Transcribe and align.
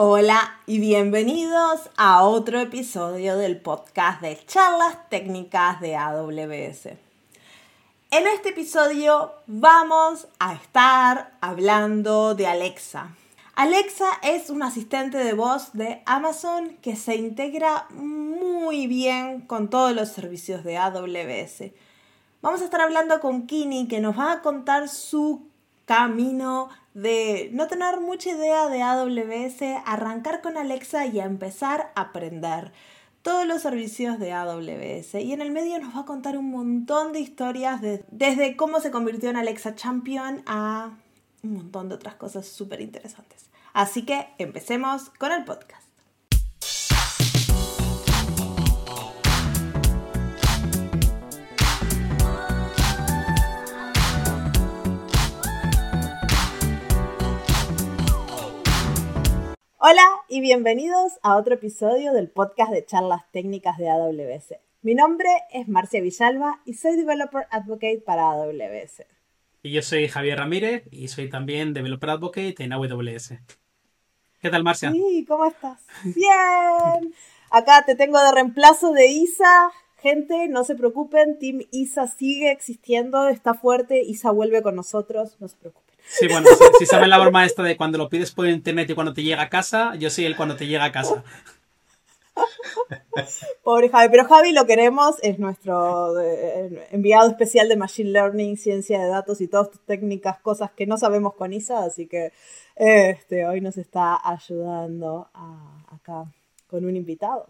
Hola 0.00 0.60
y 0.64 0.78
bienvenidos 0.78 1.90
a 1.96 2.22
otro 2.22 2.60
episodio 2.60 3.36
del 3.36 3.60
podcast 3.60 4.20
de 4.20 4.38
charlas 4.46 4.96
técnicas 5.08 5.80
de 5.80 5.96
AWS. 5.96 6.86
En 8.12 8.28
este 8.28 8.50
episodio 8.50 9.32
vamos 9.48 10.28
a 10.38 10.54
estar 10.54 11.32
hablando 11.40 12.36
de 12.36 12.46
Alexa. 12.46 13.16
Alexa 13.56 14.06
es 14.22 14.50
un 14.50 14.62
asistente 14.62 15.18
de 15.18 15.32
voz 15.32 15.72
de 15.72 16.00
Amazon 16.06 16.76
que 16.80 16.94
se 16.94 17.16
integra 17.16 17.88
muy 17.90 18.86
bien 18.86 19.40
con 19.40 19.68
todos 19.68 19.96
los 19.96 20.10
servicios 20.10 20.62
de 20.62 20.78
AWS. 20.78 21.72
Vamos 22.40 22.60
a 22.60 22.66
estar 22.66 22.82
hablando 22.82 23.18
con 23.18 23.48
Kini 23.48 23.88
que 23.88 23.98
nos 23.98 24.16
va 24.16 24.30
a 24.30 24.42
contar 24.42 24.88
su 24.88 25.48
camino 25.86 26.68
de 27.02 27.50
no 27.52 27.68
tener 27.68 28.00
mucha 28.00 28.30
idea 28.30 28.68
de 28.68 28.82
AWS, 28.82 29.82
arrancar 29.86 30.40
con 30.40 30.56
Alexa 30.56 31.06
y 31.06 31.20
a 31.20 31.24
empezar 31.24 31.92
a 31.94 32.02
aprender 32.02 32.72
todos 33.22 33.46
los 33.46 33.62
servicios 33.62 34.18
de 34.18 34.32
AWS. 34.32 35.14
Y 35.14 35.32
en 35.32 35.40
el 35.40 35.52
medio 35.52 35.78
nos 35.78 35.94
va 35.94 36.00
a 36.00 36.06
contar 36.06 36.36
un 36.36 36.50
montón 36.50 37.12
de 37.12 37.20
historias 37.20 37.80
desde 38.10 38.56
cómo 38.56 38.80
se 38.80 38.90
convirtió 38.90 39.30
en 39.30 39.36
Alexa 39.36 39.76
Champion 39.76 40.42
a 40.46 40.90
un 41.44 41.54
montón 41.54 41.88
de 41.88 41.94
otras 41.94 42.16
cosas 42.16 42.48
súper 42.48 42.80
interesantes. 42.80 43.48
Así 43.72 44.04
que 44.04 44.28
empecemos 44.38 45.10
con 45.10 45.30
el 45.30 45.44
podcast. 45.44 45.77
Hola 59.90 60.04
y 60.28 60.42
bienvenidos 60.42 61.14
a 61.22 61.34
otro 61.36 61.54
episodio 61.54 62.12
del 62.12 62.28
podcast 62.28 62.72
de 62.72 62.84
charlas 62.84 63.22
técnicas 63.32 63.78
de 63.78 63.88
AWS. 63.88 64.56
Mi 64.82 64.94
nombre 64.94 65.30
es 65.50 65.66
Marcia 65.66 66.02
Villalba 66.02 66.60
y 66.66 66.74
soy 66.74 66.94
Developer 66.96 67.46
Advocate 67.50 68.02
para 68.04 68.30
AWS. 68.32 69.04
Y 69.62 69.72
yo 69.72 69.80
soy 69.80 70.06
Javier 70.08 70.40
Ramírez 70.40 70.82
y 70.90 71.08
soy 71.08 71.30
también 71.30 71.72
Developer 71.72 72.10
Advocate 72.10 72.56
en 72.58 72.74
AWS. 72.74 73.32
¿Qué 74.42 74.50
tal, 74.50 74.62
Marcia? 74.62 74.92
Sí, 74.92 75.24
¿cómo 75.26 75.46
estás? 75.46 75.80
Bien. 76.04 77.14
Acá 77.50 77.84
te 77.86 77.94
tengo 77.94 78.22
de 78.22 78.32
reemplazo 78.32 78.92
de 78.92 79.06
Isa. 79.06 79.70
Gente, 80.02 80.48
no 80.48 80.64
se 80.64 80.74
preocupen, 80.74 81.38
Team 81.38 81.62
Isa 81.70 82.08
sigue 82.08 82.50
existiendo, 82.50 83.26
está 83.28 83.54
fuerte, 83.54 84.02
Isa 84.02 84.32
vuelve 84.32 84.60
con 84.60 84.76
nosotros, 84.76 85.38
no 85.40 85.48
se 85.48 85.56
preocupen. 85.56 85.87
Sí, 86.08 86.26
bueno, 86.28 86.46
si, 86.78 86.86
saben 86.86 87.10
la 87.10 87.18
broma 87.18 87.44
esta 87.44 87.62
de 87.62 87.76
cuando 87.76 87.98
lo 87.98 88.08
pides 88.08 88.32
por 88.32 88.46
internet 88.46 88.88
y 88.90 88.94
cuando 88.94 89.12
te 89.12 89.22
llega 89.22 89.42
a 89.42 89.48
casa, 89.48 89.94
yo 89.96 90.10
soy 90.10 90.24
el 90.24 90.36
cuando 90.36 90.56
te 90.56 90.66
llega 90.66 90.84
a 90.84 90.92
casa. 90.92 91.22
Pobre 93.62 93.88
Javi, 93.88 94.08
pero 94.10 94.24
Javi 94.24 94.52
lo 94.52 94.66
queremos, 94.66 95.16
es 95.22 95.38
nuestro 95.38 96.18
eh, 96.20 96.88
enviado 96.92 97.28
especial 97.28 97.68
de 97.68 97.76
Machine 97.76 98.10
Learning, 98.10 98.56
ciencia 98.56 99.00
de 99.00 99.08
datos 99.08 99.40
y 99.40 99.48
todas 99.48 99.70
técnicas, 99.86 100.38
cosas 100.38 100.70
que 100.70 100.86
no 100.86 100.96
sabemos 100.96 101.34
con 101.34 101.52
ISA, 101.52 101.84
así 101.84 102.06
que 102.06 102.32
este, 102.76 103.46
hoy 103.46 103.60
nos 103.60 103.76
está 103.76 104.18
ayudando 104.22 105.28
acá 105.88 106.24
con 106.68 106.84
un 106.84 106.96
invitado. 106.96 107.46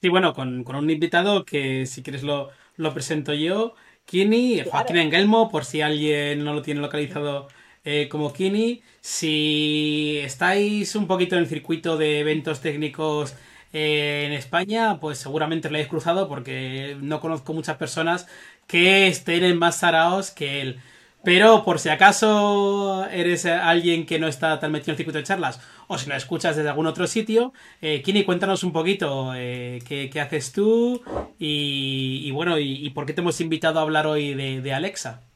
Sí, 0.00 0.08
bueno, 0.08 0.32
con, 0.32 0.64
un 0.64 0.90
invitado 0.90 1.44
que 1.44 1.84
si 1.86 2.02
quieres 2.02 2.22
lo, 2.22 2.50
lo 2.76 2.94
presento 2.94 3.34
yo, 3.34 3.74
Kini, 4.04 4.62
Joaquín 4.62 4.96
Engelmo, 4.96 5.50
por 5.50 5.64
si 5.64 5.82
alguien 5.82 6.44
no 6.44 6.54
lo 6.54 6.62
tiene 6.62 6.80
localizado 6.80 7.48
eh, 7.90 8.08
como 8.10 8.34
Kini. 8.34 8.82
Si 9.00 10.18
estáis 10.22 10.94
un 10.94 11.06
poquito 11.06 11.36
en 11.36 11.42
el 11.42 11.48
circuito 11.48 11.96
de 11.96 12.20
eventos 12.20 12.60
técnicos 12.60 13.34
eh, 13.72 14.24
en 14.26 14.32
España, 14.34 15.00
pues 15.00 15.16
seguramente 15.18 15.70
lo 15.70 15.76
habéis 15.76 15.88
cruzado 15.88 16.28
porque 16.28 16.98
no 17.00 17.20
conozco 17.20 17.54
muchas 17.54 17.78
personas 17.78 18.26
que 18.66 19.06
estén 19.08 19.42
en 19.42 19.58
más 19.58 19.78
saraos 19.78 20.30
que 20.30 20.60
él. 20.60 20.80
Pero 21.24 21.64
por 21.64 21.78
si 21.78 21.88
acaso 21.88 23.06
eres 23.10 23.46
alguien 23.46 24.04
que 24.04 24.18
no 24.18 24.28
está 24.28 24.60
tan 24.60 24.70
metido 24.70 24.90
en 24.90 24.94
el 24.94 24.96
circuito 24.98 25.18
de 25.18 25.24
charlas 25.24 25.60
o 25.86 25.96
si 25.96 26.10
lo 26.10 26.14
escuchas 26.14 26.56
desde 26.56 26.68
algún 26.68 26.86
otro 26.86 27.06
sitio, 27.06 27.54
eh, 27.80 28.02
Kini, 28.02 28.24
cuéntanos 28.24 28.64
un 28.64 28.72
poquito 28.72 29.32
eh, 29.34 29.80
qué, 29.86 30.20
haces 30.20 30.52
tú 30.52 31.02
y, 31.38 32.30
bueno, 32.32 32.58
y, 32.58 32.90
por 32.90 33.06
qué 33.06 33.14
te 33.14 33.22
hemos 33.22 33.40
invitado 33.40 33.78
a 33.78 33.82
hablar 33.82 34.06
hoy 34.06 34.34
de 34.34 34.74
Alexa. 34.74 35.27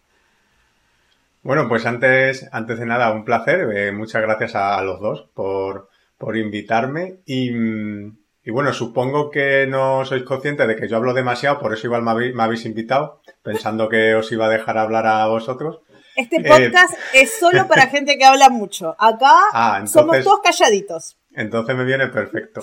Bueno, 1.43 1.69
pues 1.69 1.87
antes, 1.87 2.49
antes 2.53 2.79
de 2.79 2.87
nada, 2.87 3.13
un 3.13 3.25
placer. 3.25 3.69
Eh, 3.77 3.93
muchas 3.93 4.23
gracias 4.23 4.55
a, 4.55 4.81
los 4.83 5.01
dos 5.01 5.29
por, 5.35 5.89
por 6.17 6.37
invitarme. 6.37 7.17
Y, 7.27 7.51
y, 7.51 8.51
bueno, 8.51 8.73
supongo 8.73 9.31
que 9.31 9.67
no 9.67 10.05
sois 10.05 10.23
conscientes 10.23 10.69
de 10.69 10.77
que 10.77 10.89
yo 10.89 10.97
hablo 10.97 11.15
demasiado, 11.15 11.59
por 11.59 11.73
eso 11.73 11.89
igual 11.89 12.03
me 12.03 12.43
habéis, 12.43 12.65
invitado, 12.65 13.21
pensando 13.43 13.89
que 13.89 14.15
os 14.15 14.31
iba 14.31 14.47
a 14.47 14.51
dejar 14.51 14.79
hablar 14.79 15.07
a 15.07 15.27
vosotros. 15.27 15.81
Este 16.15 16.37
eh, 16.37 16.45
podcast 16.47 16.95
es 17.13 17.39
solo 17.39 17.67
para 17.67 17.87
gente 17.89 18.17
que 18.17 18.25
habla 18.25 18.49
mucho. 18.49 18.95
Acá 18.99 19.35
ah, 19.53 19.83
somos 19.87 20.23
todos 20.23 20.41
calladitos. 20.45 21.17
Entonces 21.35 21.75
me 21.75 21.85
viene 21.85 22.07
perfecto. 22.09 22.61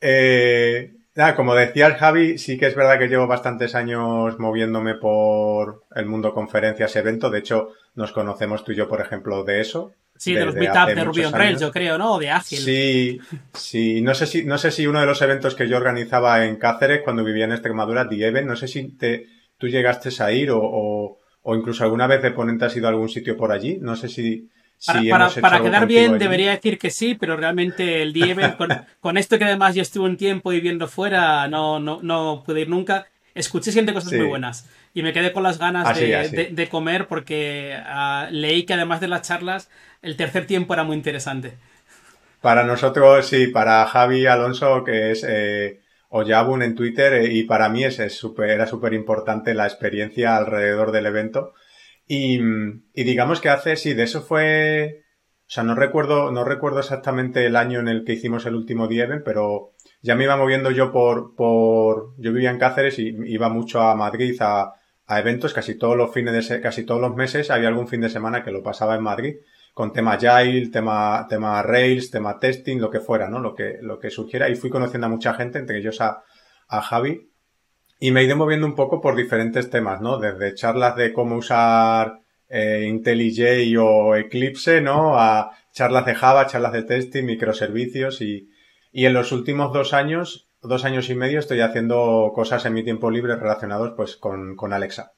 Eh, 0.00 0.92
Nada, 1.16 1.36
como 1.36 1.54
decía 1.54 1.86
el 1.86 1.94
Javi, 1.94 2.38
sí 2.38 2.58
que 2.58 2.66
es 2.66 2.74
verdad 2.74 2.98
que 2.98 3.06
llevo 3.06 3.28
bastantes 3.28 3.76
años 3.76 4.36
moviéndome 4.40 4.96
por 4.96 5.84
el 5.94 6.06
mundo 6.06 6.34
conferencias, 6.34 6.96
eventos. 6.96 7.30
De 7.30 7.38
hecho, 7.38 7.68
nos 7.94 8.12
conocemos 8.12 8.64
tú 8.64 8.72
y 8.72 8.76
yo, 8.76 8.88
por 8.88 9.00
ejemplo, 9.00 9.44
de 9.44 9.60
eso. 9.60 9.92
Sí, 10.16 10.32
de, 10.32 10.44
los 10.44 10.54
meetups 10.54 10.94
de 10.94 11.04
Ruby 11.04 11.24
on 11.24 11.32
Rails, 11.32 11.60
yo 11.60 11.72
creo, 11.72 11.98
¿no? 11.98 12.14
O 12.14 12.18
de 12.18 12.30
Ágil. 12.30 12.58
Sí, 12.58 13.20
sí. 13.52 14.00
No 14.00 14.14
sé 14.14 14.26
si, 14.26 14.44
no 14.44 14.58
sé 14.58 14.70
si 14.70 14.86
uno 14.86 15.00
de 15.00 15.06
los 15.06 15.20
eventos 15.22 15.54
que 15.54 15.68
yo 15.68 15.76
organizaba 15.76 16.44
en 16.44 16.56
Cáceres 16.56 17.02
cuando 17.02 17.24
vivía 17.24 17.44
en 17.44 17.52
Extremadura, 17.52 18.08
The 18.08 18.26
Event, 18.26 18.48
no 18.48 18.56
sé 18.56 18.68
si 18.68 18.96
te, 18.96 19.26
tú 19.58 19.66
llegaste 19.68 20.10
a 20.22 20.32
ir 20.32 20.50
o, 20.52 20.60
o, 20.62 21.18
o 21.42 21.54
incluso 21.56 21.82
alguna 21.82 22.06
vez 22.06 22.22
de 22.22 22.30
ponente 22.30 22.64
has 22.64 22.76
ido 22.76 22.86
a 22.86 22.90
algún 22.90 23.08
sitio 23.08 23.36
por 23.36 23.50
allí. 23.50 23.78
No 23.80 23.96
sé 23.96 24.08
si, 24.08 24.48
para, 25.40 25.62
quedar 25.62 25.86
bien, 25.86 26.18
debería 26.18 26.50
decir 26.50 26.78
que 26.78 26.90
sí, 26.90 27.14
pero 27.14 27.36
realmente 27.36 28.02
el 28.02 28.12
Dieven, 28.12 28.54
con, 29.00 29.16
esto 29.16 29.38
que 29.38 29.44
además 29.44 29.74
yo 29.74 29.82
estuve 29.82 30.06
un 30.06 30.16
tiempo 30.16 30.50
viviendo 30.50 30.88
fuera, 30.88 31.48
no, 31.48 31.80
no, 31.80 32.00
no 32.02 32.42
pude 32.44 32.62
ir 32.62 32.68
nunca. 32.68 33.06
Escuché 33.34 33.72
siempre 33.72 33.94
cosas 33.94 34.12
muy 34.12 34.26
buenas 34.26 34.68
y 34.94 35.02
me 35.02 35.12
quedé 35.12 35.32
con 35.32 35.42
las 35.42 35.58
ganas 35.58 35.98
de, 35.98 36.68
comer 36.70 37.06
porque 37.08 37.76
ah, 37.84 38.28
leí 38.30 38.64
que 38.64 38.74
además 38.74 39.00
de 39.00 39.08
las 39.08 39.22
charlas, 39.22 39.68
el 40.00 40.16
tercer 40.16 40.46
tiempo 40.46 40.72
era 40.72 40.84
muy 40.84 40.96
interesante. 40.96 41.54
Para 42.40 42.64
nosotros, 42.64 43.26
sí, 43.26 43.48
para 43.48 43.84
Javi 43.86 44.26
Alonso, 44.26 44.84
que 44.84 45.10
es 45.10 45.26
eh, 45.28 45.80
Oyabun 46.08 46.62
en 46.62 46.74
Twitter, 46.74 47.12
eh, 47.14 47.32
y 47.32 47.42
para 47.42 47.68
mí 47.68 47.84
es, 47.84 47.98
es 47.98 48.14
super, 48.16 48.48
era 48.48 48.66
súper 48.66 48.94
importante 48.94 49.52
la 49.52 49.66
experiencia 49.66 50.36
alrededor 50.36 50.92
del 50.92 51.06
evento 51.06 51.54
y, 52.06 52.38
digamos 52.94 53.40
que 53.40 53.48
hace, 53.48 53.76
sí, 53.76 53.94
de 53.94 54.02
eso 54.02 54.22
fue, 54.22 55.04
o 55.46 55.50
sea, 55.50 55.62
no 55.62 55.74
recuerdo, 55.74 56.30
no 56.32 56.44
recuerdo 56.44 56.80
exactamente 56.80 57.46
el 57.46 57.56
año 57.56 57.80
en 57.80 57.88
el 57.88 58.04
que 58.04 58.12
hicimos 58.12 58.44
el 58.46 58.54
último 58.54 58.88
Dieven, 58.88 59.22
pero 59.24 59.72
ya 60.02 60.14
me 60.14 60.24
iba 60.24 60.36
moviendo 60.36 60.70
yo 60.70 60.92
por, 60.92 61.34
por, 61.34 62.14
yo 62.18 62.32
vivía 62.32 62.50
en 62.50 62.58
Cáceres 62.58 62.98
y 62.98 63.16
iba 63.26 63.48
mucho 63.48 63.80
a 63.80 63.94
Madrid 63.94 64.36
a, 64.40 64.74
a 65.06 65.20
eventos, 65.20 65.52
casi 65.52 65.76
todos 65.76 65.96
los 65.96 66.12
fines 66.12 66.48
de, 66.48 66.60
casi 66.60 66.84
todos 66.84 67.00
los 67.00 67.14
meses 67.14 67.50
había 67.50 67.68
algún 67.68 67.88
fin 67.88 68.00
de 68.00 68.08
semana 68.08 68.42
que 68.42 68.50
lo 68.50 68.62
pasaba 68.62 68.94
en 68.94 69.02
Madrid 69.02 69.36
con 69.74 69.92
tema 69.92 70.12
Agile, 70.12 70.70
tema, 70.70 71.26
tema 71.28 71.60
Rails, 71.62 72.10
tema 72.10 72.38
testing, 72.38 72.78
lo 72.78 72.90
que 72.90 73.00
fuera, 73.00 73.28
¿no? 73.28 73.40
Lo 73.40 73.54
que, 73.54 73.78
lo 73.82 73.98
que 73.98 74.08
surgiera. 74.08 74.48
Y 74.48 74.54
fui 74.54 74.70
conociendo 74.70 75.08
a 75.08 75.10
mucha 75.10 75.34
gente, 75.34 75.58
entre 75.58 75.78
ellos 75.78 76.00
a, 76.00 76.22
a 76.68 76.80
Javi. 76.80 77.28
Y 77.98 78.12
me 78.12 78.20
he 78.20 78.24
ido 78.24 78.36
moviendo 78.36 78.66
un 78.66 78.76
poco 78.76 79.00
por 79.00 79.16
diferentes 79.16 79.70
temas, 79.70 80.00
¿no? 80.00 80.18
Desde 80.18 80.54
charlas 80.54 80.94
de 80.94 81.12
cómo 81.12 81.36
usar 81.36 82.20
eh, 82.48 82.84
IntelliJ 82.86 83.76
o 83.80 84.14
Eclipse, 84.14 84.80
¿no? 84.80 85.18
A 85.18 85.50
charlas 85.72 86.06
de 86.06 86.14
Java, 86.14 86.46
charlas 86.46 86.72
de 86.72 86.84
testing, 86.84 87.24
microservicios 87.24 88.20
y, 88.20 88.48
y 88.92 89.06
en 89.06 89.12
los 89.12 89.32
últimos 89.32 89.72
dos 89.72 89.92
años, 89.92 90.48
dos 90.66 90.84
años 90.84 91.10
y 91.10 91.14
medio, 91.14 91.38
estoy 91.38 91.60
haciendo 91.60 92.32
cosas 92.34 92.64
en 92.66 92.74
mi 92.74 92.82
tiempo 92.82 93.10
libre 93.10 93.36
relacionados 93.36 93.92
pues 93.96 94.16
con, 94.16 94.56
con 94.56 94.72
Alexa. 94.72 95.12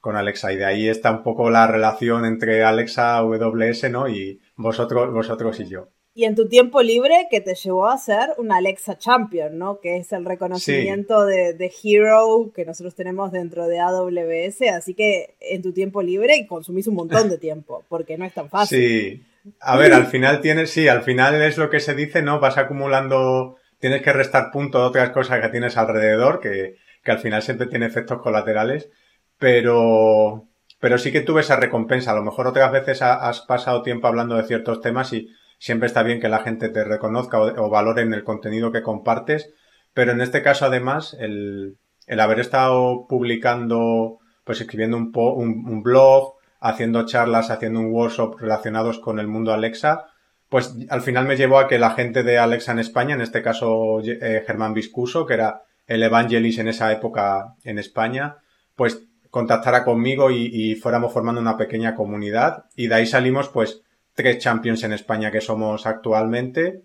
Con 0.00 0.16
Alexa. 0.16 0.52
Y 0.52 0.56
de 0.56 0.64
ahí 0.64 0.88
está 0.88 1.10
un 1.10 1.22
poco 1.22 1.50
la 1.50 1.66
relación 1.66 2.24
entre 2.24 2.64
Alexa, 2.64 3.16
AWS, 3.16 3.90
¿no? 3.90 4.08
Y 4.08 4.40
vosotros, 4.56 5.12
vosotros 5.12 5.60
y 5.60 5.68
yo 5.68 5.88
y 6.16 6.24
en 6.24 6.34
tu 6.34 6.48
tiempo 6.48 6.80
libre 6.80 7.28
que 7.30 7.42
te 7.42 7.54
llevó 7.54 7.88
a 7.88 7.98
ser 7.98 8.30
un 8.38 8.50
Alexa 8.50 8.96
Champion, 8.96 9.58
¿no? 9.58 9.80
Que 9.80 9.98
es 9.98 10.10
el 10.12 10.24
reconocimiento 10.24 11.26
de, 11.26 11.70
Hero 11.84 12.50
que 12.54 12.64
nosotros 12.64 12.94
tenemos 12.94 13.32
dentro 13.32 13.68
de 13.68 13.80
AWS. 13.80 14.62
Así 14.74 14.94
que 14.94 15.36
en 15.40 15.60
tu 15.60 15.74
tiempo 15.74 16.00
libre 16.00 16.46
consumís 16.48 16.86
un 16.86 16.94
montón 16.94 17.28
de 17.28 17.36
tiempo, 17.36 17.84
porque 17.90 18.16
no 18.16 18.24
es 18.24 18.32
tan 18.32 18.48
fácil. 18.48 18.78
Sí. 18.78 19.22
A 19.60 19.76
ver, 19.76 19.92
al 19.92 20.06
final 20.06 20.40
tienes, 20.40 20.70
sí, 20.70 20.88
al 20.88 21.02
final 21.02 21.42
es 21.42 21.58
lo 21.58 21.68
que 21.68 21.80
se 21.80 21.94
dice, 21.94 22.22
¿no? 22.22 22.40
Vas 22.40 22.56
acumulando, 22.56 23.56
tienes 23.78 24.02
que 24.02 24.12
restar 24.12 24.50
puntos 24.50 24.82
a 24.82 24.86
otras 24.86 25.10
cosas 25.10 25.40
que 25.40 25.48
tienes 25.48 25.76
alrededor, 25.76 26.40
que, 26.40 26.76
que 27.02 27.10
al 27.12 27.18
final 27.18 27.42
siempre 27.42 27.66
tiene 27.66 27.86
efectos 27.86 28.20
colaterales, 28.20 28.90
pero, 29.38 30.48
pero 30.80 30.98
sí 30.98 31.12
que 31.12 31.20
tuve 31.20 31.40
esa 31.40 31.56
recompensa. 31.56 32.12
A 32.12 32.16
lo 32.16 32.22
mejor 32.22 32.46
otras 32.46 32.72
veces 32.72 33.02
has 33.02 33.40
pasado 33.42 33.82
tiempo 33.82 34.08
hablando 34.08 34.36
de 34.36 34.44
ciertos 34.44 34.80
temas 34.80 35.12
y 35.12 35.28
siempre 35.58 35.86
está 35.86 36.02
bien 36.02 36.20
que 36.20 36.28
la 36.28 36.40
gente 36.40 36.68
te 36.68 36.84
reconozca 36.84 37.40
o, 37.40 37.70
valore 37.70 38.02
en 38.02 38.12
el 38.12 38.24
contenido 38.24 38.72
que 38.72 38.82
compartes, 38.82 39.54
pero 39.94 40.12
en 40.12 40.20
este 40.20 40.42
caso 40.42 40.66
además 40.66 41.16
el, 41.18 41.78
el 42.06 42.20
haber 42.20 42.40
estado 42.40 43.06
publicando, 43.08 44.18
pues 44.44 44.60
escribiendo 44.60 44.96
un, 44.96 45.12
un, 45.14 45.82
blog, 45.82 46.34
haciendo 46.60 47.06
charlas, 47.06 47.50
haciendo 47.50 47.80
un 47.80 47.92
workshop 47.92 48.38
relacionados 48.38 48.98
con 48.98 49.18
el 49.18 49.28
mundo 49.28 49.52
Alexa, 49.52 50.06
pues 50.48 50.74
al 50.88 51.02
final 51.02 51.26
me 51.26 51.36
llevó 51.36 51.58
a 51.58 51.66
que 51.66 51.78
la 51.78 51.90
gente 51.90 52.22
de 52.22 52.38
Alexa 52.38 52.72
en 52.72 52.78
España, 52.78 53.14
en 53.14 53.20
este 53.20 53.42
caso 53.42 54.00
eh, 54.00 54.44
Germán 54.46 54.74
Viscuso, 54.74 55.26
que 55.26 55.34
era 55.34 55.62
el 55.86 56.02
evangelist 56.02 56.58
en 56.58 56.68
esa 56.68 56.92
época 56.92 57.54
en 57.64 57.78
España, 57.78 58.36
pues 58.74 59.02
contactara 59.30 59.84
conmigo 59.84 60.30
y, 60.30 60.74
fuéramos 60.76 61.12
formando 61.12 61.40
una 61.40 61.56
pequeña 61.56 61.94
comunidad 61.94 62.64
y 62.74 62.86
de 62.86 62.94
ahí 62.94 63.06
salimos 63.06 63.48
pues 63.48 63.82
tres 64.14 64.38
champions 64.38 64.82
en 64.84 64.92
España 64.92 65.30
que 65.30 65.40
somos 65.40 65.86
actualmente. 65.86 66.82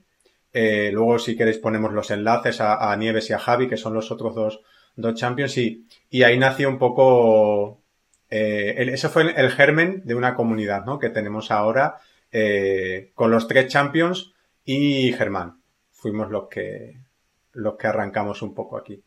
Eh, 0.53 0.89
luego 0.91 1.17
si 1.17 1.37
queréis 1.37 1.59
ponemos 1.59 1.93
los 1.93 2.11
enlaces 2.11 2.59
a, 2.59 2.93
Nieves 2.97 3.29
y 3.29 3.33
a 3.33 3.39
Javi 3.39 3.69
que 3.69 3.77
son 3.77 3.93
los 3.93 4.11
otros 4.11 4.35
dos, 4.35 4.61
dos 4.97 5.15
champions 5.15 5.57
y, 5.57 5.87
y 6.09 6.23
ahí 6.23 6.37
nació 6.37 6.67
un 6.67 6.77
poco 6.77 7.81
eh, 8.29 8.89
ese 8.93 9.07
fue 9.07 9.33
el, 9.33 9.51
germen 9.51 10.01
de 10.03 10.15
una 10.15 10.35
comunidad 10.35 10.85
¿no? 10.85 10.99
que 10.99 11.09
tenemos 11.09 11.51
ahora 11.51 11.99
eh, 12.31 13.11
con 13.13 13.31
los 13.31 13.47
tres 13.47 13.67
champions 13.67 14.33
y 14.63 15.13
Germán. 15.13 15.61
Fuimos 15.91 16.31
los 16.31 16.47
que, 16.47 16.97
los 17.53 17.75
que 17.75 17.87
arrancamos 17.87 18.41
un 18.41 18.53
poco 18.53 18.77
aquí. 18.77 19.03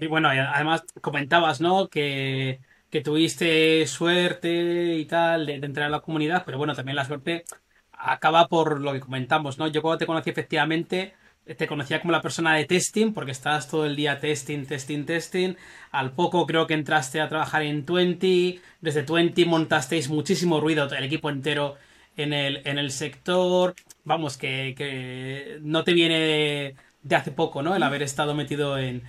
Y 0.00 0.06
bueno, 0.06 0.28
además 0.28 0.84
comentabas, 1.00 1.60
¿no? 1.60 1.88
Que, 1.88 2.60
tuviste 3.02 3.84
suerte 3.88 4.94
y 4.94 5.04
tal 5.06 5.46
de, 5.46 5.54
entrar 5.54 5.86
a 5.86 5.90
la 5.90 6.00
comunidad, 6.00 6.44
pero 6.46 6.58
bueno, 6.58 6.76
también 6.76 6.94
la 6.94 7.04
suerte 7.04 7.44
acaba 7.90 8.46
por 8.46 8.80
lo 8.80 8.92
que 8.92 9.00
comentamos, 9.00 9.58
¿no? 9.58 9.66
Yo 9.66 9.82
cuando 9.82 9.98
te 9.98 10.06
conocí 10.06 10.30
efectivamente, 10.30 11.14
te 11.44 11.66
conocía 11.66 12.00
como 12.00 12.12
la 12.12 12.22
persona 12.22 12.54
de 12.54 12.64
testing, 12.64 13.12
porque 13.12 13.32
estabas 13.32 13.68
todo 13.68 13.84
el 13.84 13.96
día 13.96 14.20
testing, 14.20 14.64
testing, 14.64 15.04
testing. 15.04 15.56
Al 15.90 16.12
poco 16.12 16.46
creo 16.46 16.66
que 16.66 16.74
entraste 16.74 17.20
a 17.20 17.28
trabajar 17.28 17.62
en 17.62 17.84
20. 17.84 18.60
Desde 18.80 19.02
20 19.02 19.44
montasteis 19.44 20.08
muchísimo 20.08 20.60
ruido, 20.60 20.88
el 20.90 21.04
equipo 21.04 21.30
entero 21.30 21.76
en 22.16 22.32
el, 22.32 22.62
en 22.64 22.78
el 22.78 22.90
sector. 22.90 23.74
Vamos, 24.04 24.36
que, 24.36 24.74
que 24.76 25.58
no 25.62 25.84
te 25.84 25.94
viene 25.94 26.74
de 27.04 27.16
hace 27.16 27.30
poco, 27.30 27.62
¿no? 27.62 27.76
El 27.76 27.82
haber 27.82 28.02
estado 28.02 28.34
metido 28.34 28.78
en, 28.78 29.02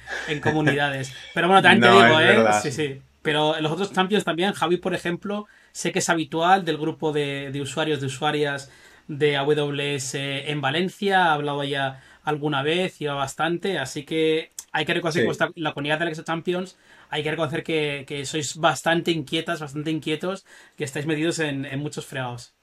comunidades. 0.44 1.14
Pero 1.34 1.48
bueno, 1.48 1.62
también 1.62 1.82
te 1.82 1.90
digo, 1.90 2.20
¿eh? 2.20 2.54
Sí, 2.62 2.72
sí. 2.72 3.02
Pero 3.22 3.60
los 3.60 3.72
otros 3.72 3.92
champions 3.92 4.24
también, 4.24 4.54
Javi, 4.54 4.78
por 4.78 4.94
ejemplo, 4.94 5.48
sé 5.72 5.92
que 5.92 6.00
es 6.00 6.10
habitual 6.10 6.64
del 6.64 6.78
grupo 6.78 7.12
de, 7.12 7.60
usuarios, 7.60 8.00
de 8.00 8.06
usuarias 8.06 8.70
de 9.08 9.38
AWS 9.38 10.16
en 10.16 10.62
Valencia, 10.62 11.26
ha 11.26 11.34
hablado 11.34 11.64
ya 11.64 12.04
alguna 12.24 12.62
vez, 12.62 13.02
iba 13.02 13.14
bastante, 13.14 13.80
así 13.80 14.04
que 14.04 14.52
hay 14.72 14.86
que 14.86 14.94
reconocer 14.94 15.26
que 15.26 15.62
la 15.62 15.74
comunidad 15.74 16.00
de 16.00 16.06
Alexa 16.06 16.24
Champions, 16.24 16.78
hay 17.10 17.24
que 17.24 17.32
reconocer 17.32 17.64
que, 17.64 18.24
sois 18.26 18.58
bastante 18.58 19.12
inquietas, 19.12 19.60
bastante 19.60 19.90
inquietos, 19.90 20.46
que 20.76 20.84
estáis 20.84 21.06
metidos 21.06 21.40
en, 21.40 21.66
en 21.66 21.80
muchos 21.80 22.06
fregados. 22.06 22.55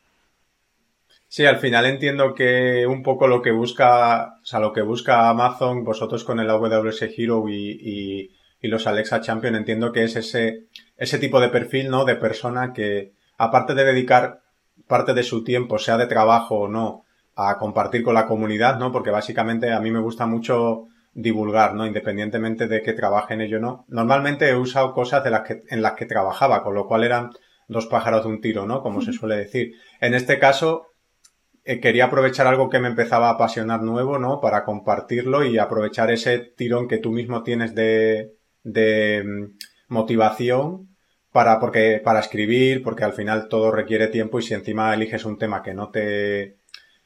Sí, 1.34 1.46
al 1.46 1.56
final 1.56 1.86
entiendo 1.86 2.34
que 2.34 2.86
un 2.86 3.02
poco 3.02 3.26
lo 3.26 3.40
que 3.40 3.52
busca, 3.52 4.34
o 4.42 4.44
sea, 4.44 4.60
lo 4.60 4.74
que 4.74 4.82
busca 4.82 5.30
Amazon, 5.30 5.82
vosotros 5.82 6.24
con 6.24 6.40
el 6.40 6.50
AWS 6.50 7.08
Hero 7.16 7.48
y, 7.48 8.28
y, 8.60 8.68
los 8.68 8.86
Alexa 8.86 9.22
Champion, 9.22 9.54
entiendo 9.54 9.92
que 9.92 10.04
es 10.04 10.14
ese, 10.14 10.66
ese 10.98 11.18
tipo 11.18 11.40
de 11.40 11.48
perfil, 11.48 11.88
¿no? 11.88 12.04
De 12.04 12.16
persona 12.16 12.74
que, 12.74 13.14
aparte 13.38 13.74
de 13.74 13.86
dedicar 13.86 14.42
parte 14.86 15.14
de 15.14 15.22
su 15.22 15.42
tiempo, 15.42 15.78
sea 15.78 15.96
de 15.96 16.06
trabajo 16.06 16.56
o 16.56 16.68
no, 16.68 17.06
a 17.34 17.56
compartir 17.56 18.02
con 18.02 18.12
la 18.12 18.26
comunidad, 18.26 18.78
¿no? 18.78 18.92
Porque 18.92 19.10
básicamente 19.10 19.72
a 19.72 19.80
mí 19.80 19.90
me 19.90 20.00
gusta 20.00 20.26
mucho 20.26 20.88
divulgar, 21.14 21.72
¿no? 21.72 21.86
Independientemente 21.86 22.68
de 22.68 22.82
que 22.82 22.92
trabaje 22.92 23.32
en 23.32 23.40
ello 23.40 23.56
o 23.56 23.60
no. 23.60 23.84
Normalmente 23.88 24.50
he 24.50 24.54
usado 24.54 24.92
cosas 24.92 25.24
de 25.24 25.30
las 25.30 25.48
que, 25.48 25.62
en 25.70 25.80
las 25.80 25.94
que 25.94 26.04
trabajaba, 26.04 26.62
con 26.62 26.74
lo 26.74 26.86
cual 26.86 27.04
eran 27.04 27.30
dos 27.68 27.86
pájaros 27.86 28.24
de 28.24 28.28
un 28.28 28.42
tiro, 28.42 28.66
¿no? 28.66 28.82
Como 28.82 29.00
se 29.00 29.14
suele 29.14 29.36
decir. 29.36 29.72
En 30.02 30.12
este 30.12 30.38
caso, 30.38 30.91
quería 31.64 32.06
aprovechar 32.06 32.46
algo 32.46 32.68
que 32.68 32.78
me 32.78 32.88
empezaba 32.88 33.28
a 33.28 33.32
apasionar 33.32 33.82
nuevo, 33.82 34.18
¿no? 34.18 34.40
Para 34.40 34.64
compartirlo 34.64 35.44
y 35.44 35.58
aprovechar 35.58 36.10
ese 36.10 36.38
tirón 36.38 36.88
que 36.88 36.98
tú 36.98 37.12
mismo 37.12 37.42
tienes 37.42 37.74
de, 37.74 38.34
de 38.64 39.22
mm, 39.24 39.56
motivación 39.88 40.88
para, 41.30 41.60
porque, 41.60 42.00
para 42.02 42.20
escribir, 42.20 42.82
porque 42.82 43.04
al 43.04 43.12
final 43.12 43.48
todo 43.48 43.70
requiere 43.70 44.08
tiempo 44.08 44.38
y 44.38 44.42
si 44.42 44.54
encima 44.54 44.92
eliges 44.92 45.24
un 45.24 45.38
tema 45.38 45.62
que 45.62 45.74
no 45.74 45.90
te... 45.90 46.56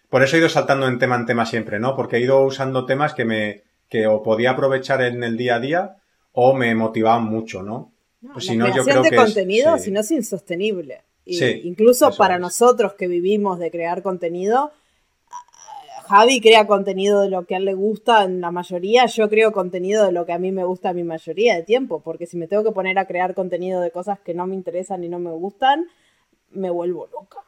Por 0.09 0.23
eso 0.23 0.37
he 0.37 0.41
ido 0.41 0.49
saltando 0.49 0.89
en 0.89 0.99
tema 0.99 1.17
en 1.17 1.27
tema 1.27 1.47
siempre, 1.47 1.79
¿no? 1.79 1.95
Porque 1.95 2.17
he 2.17 2.21
ido 2.21 2.41
usando 2.43 2.87
temas 2.87 3.13
que 3.13 3.25
me, 3.25 3.63
que 3.89 4.07
o 4.07 4.23
podía 4.23 4.53
aprovechar 4.53 5.03
en 5.03 5.23
el 5.23 5.37
día 5.37 5.57
a 5.57 5.61
día 5.61 5.97
o 6.33 6.55
me 6.55 6.75
motivaban 6.75 7.25
mucho, 7.25 7.63
¿no? 7.63 7.93
pues 8.33 8.47
si 8.47 8.57
no, 8.57 8.75
yo 8.75 8.85
creo 8.85 9.03
de 9.03 9.15
contenido, 9.15 9.79
si 9.79 9.91
no 9.91 10.01
es 10.01 10.11
insostenible 10.11 11.03
incluso 11.27 12.15
para 12.17 12.39
nosotros 12.39 12.95
que 12.95 13.09
vivimos 13.09 13.59
de 13.59 13.71
crear 13.71 14.03
contenido, 14.03 14.73
Javi 16.09 16.41
crea 16.41 16.67
contenido 16.67 17.21
de 17.21 17.31
lo 17.31 17.47
que 17.47 17.55
a 17.55 17.59
él 17.59 17.65
le 17.65 17.75
gusta 17.75 18.25
en 18.25 18.41
la 18.41 18.53
mayoría, 18.53 19.07
yo 19.07 19.29
creo 19.29 19.53
contenido 19.53 20.07
de 20.07 20.13
lo 20.13 20.25
que 20.25 20.33
a 20.33 20.39
mí 20.39 20.53
me 20.53 20.65
gusta 20.65 20.91
en 20.91 20.97
mi 20.97 21.03
mayoría 21.03 21.57
de 21.57 21.63
tiempo, 21.63 22.01
porque 22.01 22.27
si 22.27 22.37
me 22.37 22.47
tengo 22.47 22.63
que 22.63 22.71
poner 22.71 22.99
a 22.99 23.07
crear 23.07 23.35
contenido 23.35 23.81
de 23.81 23.91
cosas 23.91 24.21
que 24.21 24.33
no 24.33 24.47
me 24.47 24.55
interesan 24.55 25.03
y 25.03 25.09
no 25.09 25.19
me 25.19 25.33
gustan, 25.33 25.87
me 26.53 26.71
vuelvo 26.71 27.09
loca. 27.13 27.39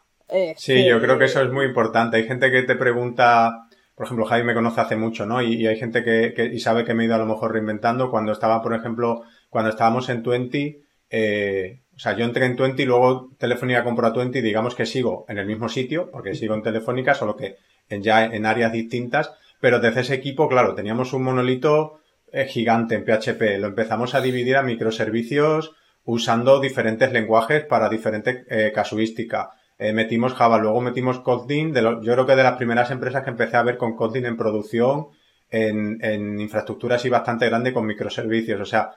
Sí, 0.57 0.85
yo 0.85 1.01
creo 1.01 1.19
que 1.19 1.25
eso 1.25 1.41
es 1.41 1.51
muy 1.51 1.65
importante. 1.67 2.19
Hay 2.19 2.25
gente 2.25 2.51
que 2.51 2.63
te 2.63 2.75
pregunta, 2.75 3.69
por 3.95 4.07
ejemplo, 4.07 4.27
Javi 4.27 4.43
me 4.43 4.55
conoce 4.55 4.81
hace 4.81 4.97
mucho, 4.97 5.25
¿no? 5.25 5.41
Y, 5.41 5.67
hay 5.67 5.77
gente 5.77 6.05
que, 6.05 6.51
y 6.53 6.59
sabe 6.59 6.85
que 6.85 6.95
me 6.95 7.05
he 7.05 7.07
ido 7.07 7.15
a 7.15 7.19
lo 7.19 7.27
mejor 7.27 7.53
reinventando. 7.53 8.11
Cuando 8.11 8.33
estaba, 8.33 8.61
por 8.61 8.75
ejemplo, 8.75 9.23
cuando 9.49 9.71
estábamos 9.71 10.09
en 10.11 10.23
20, 10.23 10.83
eh, 11.11 11.81
o 11.99 12.01
sea, 12.01 12.17
yo 12.17 12.25
entré 12.25 12.47
en 12.47 12.55
Twenty 12.55 12.85
luego 12.85 13.31
Telefónica 13.39 13.83
compró 13.83 14.07
a 14.07 14.13
Twenty 14.13 14.41
digamos 14.41 14.77
que 14.77 14.87
sigo 14.87 15.27
en 15.29 15.37
el 15.37 15.47
mismo 15.47 15.69
sitio, 15.69 16.13
porque 16.13 16.37
sigo 16.37 16.55
en 16.55 16.63
Telefónica, 16.63 17.13
solo 17.13 17.35
que 17.35 17.57
ya 17.91 18.25
en 18.25 18.47
áreas 18.47 18.71
distintas, 18.71 19.33
pero 19.61 19.81
desde 19.81 20.03
ese 20.03 20.15
equipo, 20.15 20.49
claro, 20.49 20.77
teníamos 20.77 21.13
un 21.13 21.25
monolito 21.25 21.99
eh, 22.31 22.45
gigante 22.45 22.95
en 22.95 23.05
PHP, 23.05 23.59
lo 23.59 23.67
empezamos 23.67 24.15
a 24.15 24.21
dividir 24.21 24.57
a 24.57 24.63
microservicios 24.63 25.73
usando 26.05 26.61
diferentes 26.61 27.13
lenguajes 27.13 27.65
para 27.65 27.89
diferentes 27.89 28.47
eh, 28.49 28.71
casuística. 28.73 29.51
Eh, 29.77 29.93
metimos 29.93 30.35
Java, 30.35 30.59
luego 30.59 30.81
metimos 30.81 31.19
Kotlin, 31.19 31.75
yo 31.75 32.13
creo 32.13 32.27
que 32.27 32.37
de 32.37 32.45
las 32.45 32.57
primeras 32.57 32.93
empresas 32.93 33.25
que 33.25 33.31
empecé 33.31 33.57
a 33.57 33.65
ver 33.65 33.77
con 33.77 33.97
Kotlin 33.97 34.27
en 34.27 34.37
producción, 34.37 35.09
en, 35.51 35.99
en 36.01 36.41
infraestructuras 36.41 37.05
y 37.05 37.09
bastante 37.09 37.49
grande 37.49 37.73
con 37.73 37.87
microservicios. 37.87 38.61
O 38.61 38.67
sea, 38.67 38.93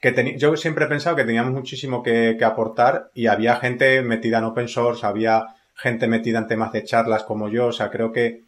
que 0.00 0.36
yo 0.38 0.56
siempre 0.56 0.84
he 0.84 0.88
pensado 0.88 1.16
que 1.16 1.24
teníamos 1.24 1.52
muchísimo 1.52 2.02
que, 2.02 2.36
aportar 2.44 3.10
y 3.14 3.26
había 3.26 3.56
gente 3.56 4.02
metida 4.02 4.38
en 4.38 4.44
open 4.44 4.68
source, 4.68 5.06
había 5.06 5.46
gente 5.74 6.06
metida 6.06 6.38
en 6.38 6.46
temas 6.46 6.72
de 6.72 6.84
charlas 6.84 7.24
como 7.24 7.48
yo, 7.48 7.66
o 7.66 7.72
sea, 7.72 7.90
creo 7.90 8.12
que, 8.12 8.44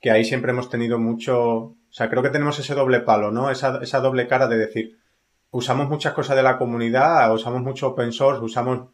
que 0.00 0.10
ahí 0.10 0.24
siempre 0.24 0.52
hemos 0.52 0.70
tenido 0.70 0.98
mucho, 0.98 1.38
o 1.38 1.76
sea, 1.90 2.08
creo 2.08 2.22
que 2.22 2.30
tenemos 2.30 2.58
ese 2.58 2.74
doble 2.74 3.00
palo, 3.00 3.30
¿no? 3.30 3.50
Esa, 3.50 3.80
esa 3.82 4.00
doble 4.00 4.28
cara 4.28 4.46
de 4.46 4.58
decir, 4.58 4.98
usamos 5.50 5.88
muchas 5.88 6.12
cosas 6.12 6.36
de 6.36 6.42
la 6.42 6.58
comunidad, 6.58 7.32
usamos 7.34 7.62
mucho 7.62 7.88
open 7.88 8.12
source, 8.12 8.42
usamos 8.42 8.90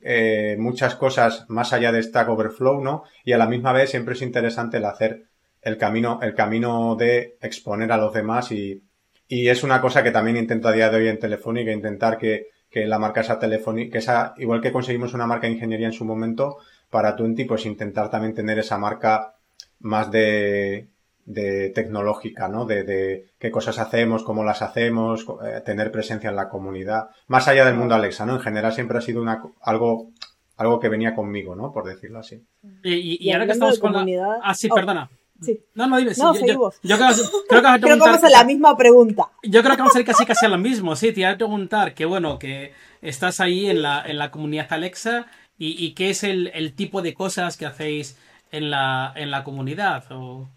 eh, 0.00 0.56
muchas 0.58 0.94
cosas 0.94 1.44
más 1.48 1.72
allá 1.72 1.92
de 1.92 2.02
Stack 2.02 2.28
Overflow, 2.28 2.82
¿no? 2.82 3.04
Y 3.24 3.32
a 3.32 3.38
la 3.38 3.46
misma 3.46 3.72
vez 3.72 3.90
siempre 3.90 4.14
es 4.14 4.22
interesante 4.22 4.78
el 4.78 4.84
hacer 4.86 5.26
el 5.62 5.76
camino, 5.76 6.20
el 6.22 6.34
camino 6.34 6.96
de 6.96 7.36
exponer 7.42 7.92
a 7.92 7.98
los 7.98 8.14
demás 8.14 8.50
y, 8.50 8.82
y 9.30 9.48
es 9.48 9.62
una 9.62 9.80
cosa 9.80 10.02
que 10.02 10.10
también 10.10 10.36
intento 10.36 10.66
a 10.66 10.72
día 10.72 10.90
de 10.90 10.96
hoy 10.96 11.06
en 11.06 11.20
Telefónica, 11.20 11.70
intentar 11.70 12.18
que, 12.18 12.48
la 12.74 12.98
marca 12.98 13.20
esa 13.20 13.38
Telefónica, 13.38 13.92
que 13.92 13.98
esa, 13.98 14.34
igual 14.38 14.60
que 14.60 14.72
conseguimos 14.72 15.14
una 15.14 15.28
marca 15.28 15.46
de 15.46 15.52
ingeniería 15.52 15.86
en 15.86 15.92
su 15.92 16.04
momento, 16.04 16.56
para 16.90 17.14
Twenty, 17.14 17.44
pues 17.44 17.64
intentar 17.64 18.10
también 18.10 18.34
tener 18.34 18.58
esa 18.58 18.76
marca 18.76 19.34
más 19.78 20.10
de, 20.10 20.88
de 21.26 21.70
tecnológica, 21.70 22.48
¿no? 22.48 22.64
De, 22.64 22.82
de, 22.82 23.26
qué 23.38 23.52
cosas 23.52 23.78
hacemos, 23.78 24.24
cómo 24.24 24.42
las 24.42 24.62
hacemos, 24.62 25.24
eh, 25.44 25.60
tener 25.64 25.92
presencia 25.92 26.30
en 26.30 26.36
la 26.36 26.48
comunidad. 26.48 27.10
Más 27.28 27.46
allá 27.46 27.64
del 27.64 27.76
mundo 27.76 27.94
Alexa, 27.94 28.26
¿no? 28.26 28.34
En 28.34 28.40
general 28.40 28.72
siempre 28.72 28.98
ha 28.98 29.00
sido 29.00 29.22
una, 29.22 29.44
algo, 29.62 30.10
algo 30.56 30.80
que 30.80 30.88
venía 30.88 31.14
conmigo, 31.14 31.54
¿no? 31.54 31.72
Por 31.72 31.84
decirlo 31.84 32.18
así. 32.18 32.44
Y, 32.82 33.30
ahora 33.30 33.46
que 33.46 33.52
estamos 33.52 33.78
con 33.78 33.92
la... 33.92 34.40
Ah, 34.42 34.54
sí, 34.54 34.66
oh. 34.68 34.74
perdona. 34.74 35.08
Sí. 35.40 35.60
No, 35.74 35.86
no, 35.86 35.96
dime. 35.96 36.12
No, 36.18 36.34
yo, 36.34 36.46
yo, 36.46 36.72
yo, 36.82 36.96
creo, 36.96 37.08
creo, 37.48 37.60
que 37.60 37.66
vas 37.66 37.74
a 37.74 37.80
creo 37.80 37.94
que 37.94 38.00
vamos 38.00 38.24
a 38.24 38.30
la 38.30 38.44
misma 38.44 38.76
pregunta. 38.76 39.28
Yo 39.42 39.62
creo 39.62 39.74
que 39.74 39.82
vamos 39.82 39.96
a 39.96 40.00
ir 40.00 40.06
casi 40.06 40.26
casi 40.26 40.46
a 40.46 40.48
lo 40.48 40.58
mismo, 40.58 40.94
sí. 40.96 41.12
Te 41.12 41.20
iba 41.20 41.30
a 41.30 41.36
preguntar 41.36 41.94
que, 41.94 42.04
bueno, 42.04 42.38
que 42.38 42.72
estás 43.00 43.40
ahí 43.40 43.66
en 43.66 43.82
la, 43.82 44.02
en 44.06 44.18
la 44.18 44.30
comunidad 44.30 44.66
Alexa 44.70 45.26
y, 45.58 45.82
y 45.84 45.92
qué 45.94 46.10
es 46.10 46.24
el, 46.24 46.50
el, 46.54 46.74
tipo 46.74 47.00
de 47.02 47.14
cosas 47.14 47.56
que 47.56 47.66
hacéis 47.66 48.18
en 48.52 48.70
la, 48.70 49.12
en 49.16 49.30
la 49.30 49.42
comunidad. 49.44 50.04
O... 50.10 50.48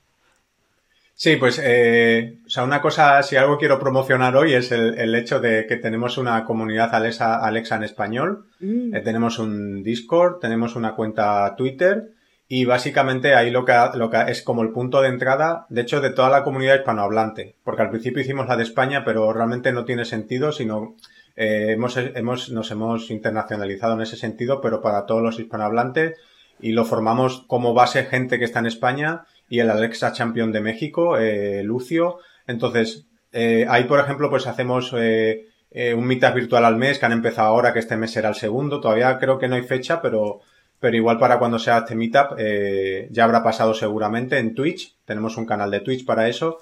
Sí, 1.15 1.37
pues, 1.37 1.61
eh, 1.63 2.39
o 2.45 2.49
sea, 2.49 2.63
una 2.63 2.81
cosa, 2.81 3.23
si 3.23 3.37
algo 3.37 3.57
quiero 3.57 3.79
promocionar 3.79 4.35
hoy 4.35 4.53
es 4.53 4.71
el, 4.71 4.99
el 4.99 5.15
hecho 5.15 5.39
de 5.39 5.65
que 5.67 5.77
tenemos 5.77 6.17
una 6.17 6.43
comunidad 6.43 6.93
Alexa, 6.93 7.37
Alexa 7.37 7.77
en 7.77 7.83
español, 7.83 8.47
mm. 8.59 8.95
eh, 8.95 9.01
tenemos 9.01 9.39
un 9.39 9.83
Discord, 9.83 10.39
tenemos 10.39 10.75
una 10.75 10.95
cuenta 10.95 11.55
Twitter 11.55 12.09
y 12.47 12.65
básicamente 12.65 13.35
ahí 13.35 13.51
lo 13.51 13.65
que, 13.65 13.73
lo 13.95 14.09
que 14.09 14.23
es 14.27 14.41
como 14.41 14.61
el 14.61 14.71
punto 14.71 15.01
de 15.01 15.09
entrada, 15.09 15.65
de 15.69 15.81
hecho, 15.81 16.01
de 16.01 16.11
toda 16.11 16.29
la 16.29 16.43
comunidad 16.43 16.75
hispanohablante, 16.75 17.55
porque 17.63 17.81
al 17.81 17.89
principio 17.89 18.21
hicimos 18.21 18.47
la 18.47 18.57
de 18.57 18.63
España, 18.63 19.03
pero 19.05 19.31
realmente 19.33 19.71
no 19.71 19.85
tiene 19.85 20.05
sentido, 20.05 20.51
sino 20.51 20.95
eh, 21.35 21.71
hemos, 21.71 21.97
hemos, 21.97 22.49
nos 22.49 22.71
hemos 22.71 23.09
internacionalizado 23.09 23.93
en 23.95 24.01
ese 24.01 24.17
sentido, 24.17 24.61
pero 24.61 24.81
para 24.81 25.05
todos 25.05 25.23
los 25.23 25.39
hispanohablantes 25.39 26.17
y 26.59 26.71
lo 26.71 26.85
formamos 26.85 27.43
como 27.47 27.73
base 27.73 28.05
gente 28.05 28.39
que 28.39 28.45
está 28.45 28.59
en 28.59 28.67
España 28.67 29.25
y 29.49 29.59
el 29.59 29.69
Alexa 29.69 30.13
Champion 30.13 30.51
de 30.51 30.61
México, 30.61 31.17
eh, 31.17 31.63
Lucio. 31.63 32.19
Entonces, 32.47 33.05
eh, 33.33 33.65
ahí, 33.67 33.85
por 33.85 33.99
ejemplo, 33.99 34.29
pues 34.29 34.47
hacemos 34.47 34.93
eh, 34.95 35.47
eh, 35.71 35.93
un 35.95 36.05
meetup 36.05 36.35
virtual 36.35 36.65
al 36.65 36.77
mes 36.77 36.99
que 36.99 37.05
han 37.07 37.11
empezado 37.11 37.47
ahora, 37.47 37.73
que 37.73 37.79
este 37.79 37.97
mes 37.97 38.11
será 38.11 38.29
el 38.29 38.35
segundo. 38.35 38.79
Todavía 38.79 39.17
creo 39.17 39.39
que 39.39 39.47
no 39.47 39.55
hay 39.55 39.63
fecha, 39.63 40.01
pero 40.01 40.41
pero 40.83 40.97
igual 40.97 41.17
para 41.17 41.39
cuando 41.39 41.59
sea 41.59 41.77
este 41.77 41.95
meetup 41.95 42.35
eh, 42.37 43.07
ya 43.09 43.23
habrá 43.23 43.41
pasado 43.41 43.73
seguramente 43.73 44.37
en 44.37 44.53
Twitch. 44.53 44.97
Tenemos 45.05 45.37
un 45.37 45.45
canal 45.45 45.71
de 45.71 45.79
Twitch 45.79 46.03
para 46.05 46.27
eso. 46.27 46.57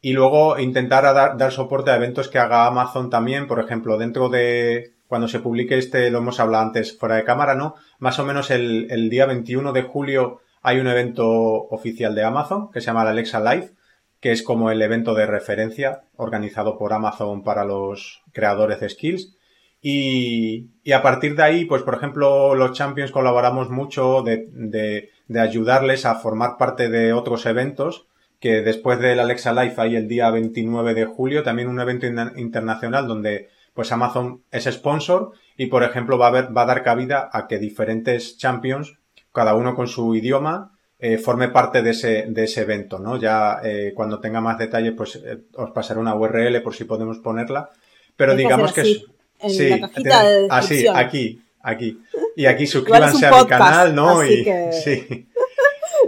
Y 0.00 0.12
luego 0.12 0.56
intentar 0.60 1.02
dar, 1.02 1.36
dar 1.36 1.50
soporte 1.50 1.90
a 1.90 1.96
eventos 1.96 2.28
que 2.28 2.38
haga 2.38 2.66
Amazon 2.66 3.10
también, 3.10 3.48
por 3.48 3.58
ejemplo, 3.58 3.98
dentro 3.98 4.28
de 4.28 4.92
cuando 5.08 5.26
se 5.26 5.40
publique 5.40 5.78
este, 5.78 6.12
lo 6.12 6.18
hemos 6.18 6.38
hablado 6.38 6.62
antes 6.62 6.96
fuera 6.96 7.16
de 7.16 7.24
cámara, 7.24 7.56
¿no? 7.56 7.74
Más 7.98 8.20
o 8.20 8.24
menos 8.24 8.52
el, 8.52 8.86
el 8.88 9.10
día 9.10 9.26
21 9.26 9.72
de 9.72 9.82
julio 9.82 10.42
hay 10.62 10.78
un 10.78 10.86
evento 10.86 11.26
oficial 11.26 12.14
de 12.14 12.22
Amazon 12.22 12.70
que 12.70 12.80
se 12.80 12.86
llama 12.86 13.02
la 13.02 13.10
Alexa 13.10 13.40
Live, 13.40 13.72
que 14.20 14.30
es 14.30 14.44
como 14.44 14.70
el 14.70 14.80
evento 14.80 15.12
de 15.14 15.26
referencia 15.26 16.02
organizado 16.14 16.78
por 16.78 16.92
Amazon 16.92 17.42
para 17.42 17.64
los 17.64 18.22
creadores 18.32 18.78
de 18.78 18.90
skills. 18.90 19.36
Y, 19.80 20.70
y, 20.82 20.92
a 20.92 21.02
partir 21.02 21.36
de 21.36 21.42
ahí, 21.42 21.64
pues 21.64 21.82
por 21.82 21.94
ejemplo, 21.94 22.54
los 22.54 22.72
Champions 22.72 23.12
colaboramos 23.12 23.70
mucho 23.70 24.22
de, 24.22 24.48
de, 24.50 25.10
de, 25.28 25.40
ayudarles 25.40 26.06
a 26.06 26.16
formar 26.16 26.56
parte 26.56 26.88
de 26.88 27.12
otros 27.12 27.46
eventos, 27.46 28.06
que 28.40 28.62
después 28.62 28.98
del 28.98 29.20
Alexa 29.20 29.52
Live 29.52 29.74
hay 29.76 29.96
el 29.96 30.08
día 30.08 30.30
29 30.30 30.94
de 30.94 31.04
julio, 31.04 31.42
también 31.42 31.68
un 31.68 31.80
evento 31.80 32.06
internacional 32.06 33.06
donde 33.06 33.48
pues 33.74 33.92
Amazon 33.92 34.42
es 34.50 34.64
sponsor 34.64 35.32
y 35.56 35.66
por 35.66 35.84
ejemplo 35.84 36.18
va 36.18 36.28
a, 36.28 36.30
ver, 36.30 36.56
va 36.56 36.62
a 36.62 36.66
dar 36.66 36.82
cabida 36.82 37.28
a 37.32 37.46
que 37.46 37.58
diferentes 37.58 38.38
Champions, 38.38 38.98
cada 39.32 39.54
uno 39.54 39.74
con 39.74 39.86
su 39.86 40.14
idioma, 40.14 40.72
eh, 40.98 41.18
forme 41.18 41.48
parte 41.48 41.82
de 41.82 41.90
ese, 41.90 42.24
de 42.28 42.44
ese 42.44 42.62
evento, 42.62 42.98
¿no? 42.98 43.18
Ya 43.18 43.60
eh, 43.62 43.92
cuando 43.94 44.18
tenga 44.18 44.40
más 44.40 44.56
detalles, 44.56 44.94
pues 44.96 45.16
eh, 45.16 45.42
os 45.54 45.70
pasaré 45.70 46.00
una 46.00 46.14
URL 46.14 46.62
por 46.62 46.74
si 46.74 46.84
podemos 46.84 47.18
ponerla. 47.18 47.68
Pero 48.16 48.34
digamos 48.34 48.72
que 48.72 48.80
es 48.80 49.04
en 49.40 49.50
sí, 49.50 49.68
la 49.68 49.80
cajita 49.80 50.28
de 50.28 50.46
así, 50.50 50.86
aquí, 50.88 51.42
aquí. 51.60 52.00
Y 52.36 52.46
aquí 52.46 52.66
suscríbanse 52.66 53.26
a 53.26 53.30
mi 53.30 53.46
canal, 53.46 53.94
¿no? 53.94 54.24
y 54.24 54.44
que... 54.44 54.70
sí. 54.84 55.26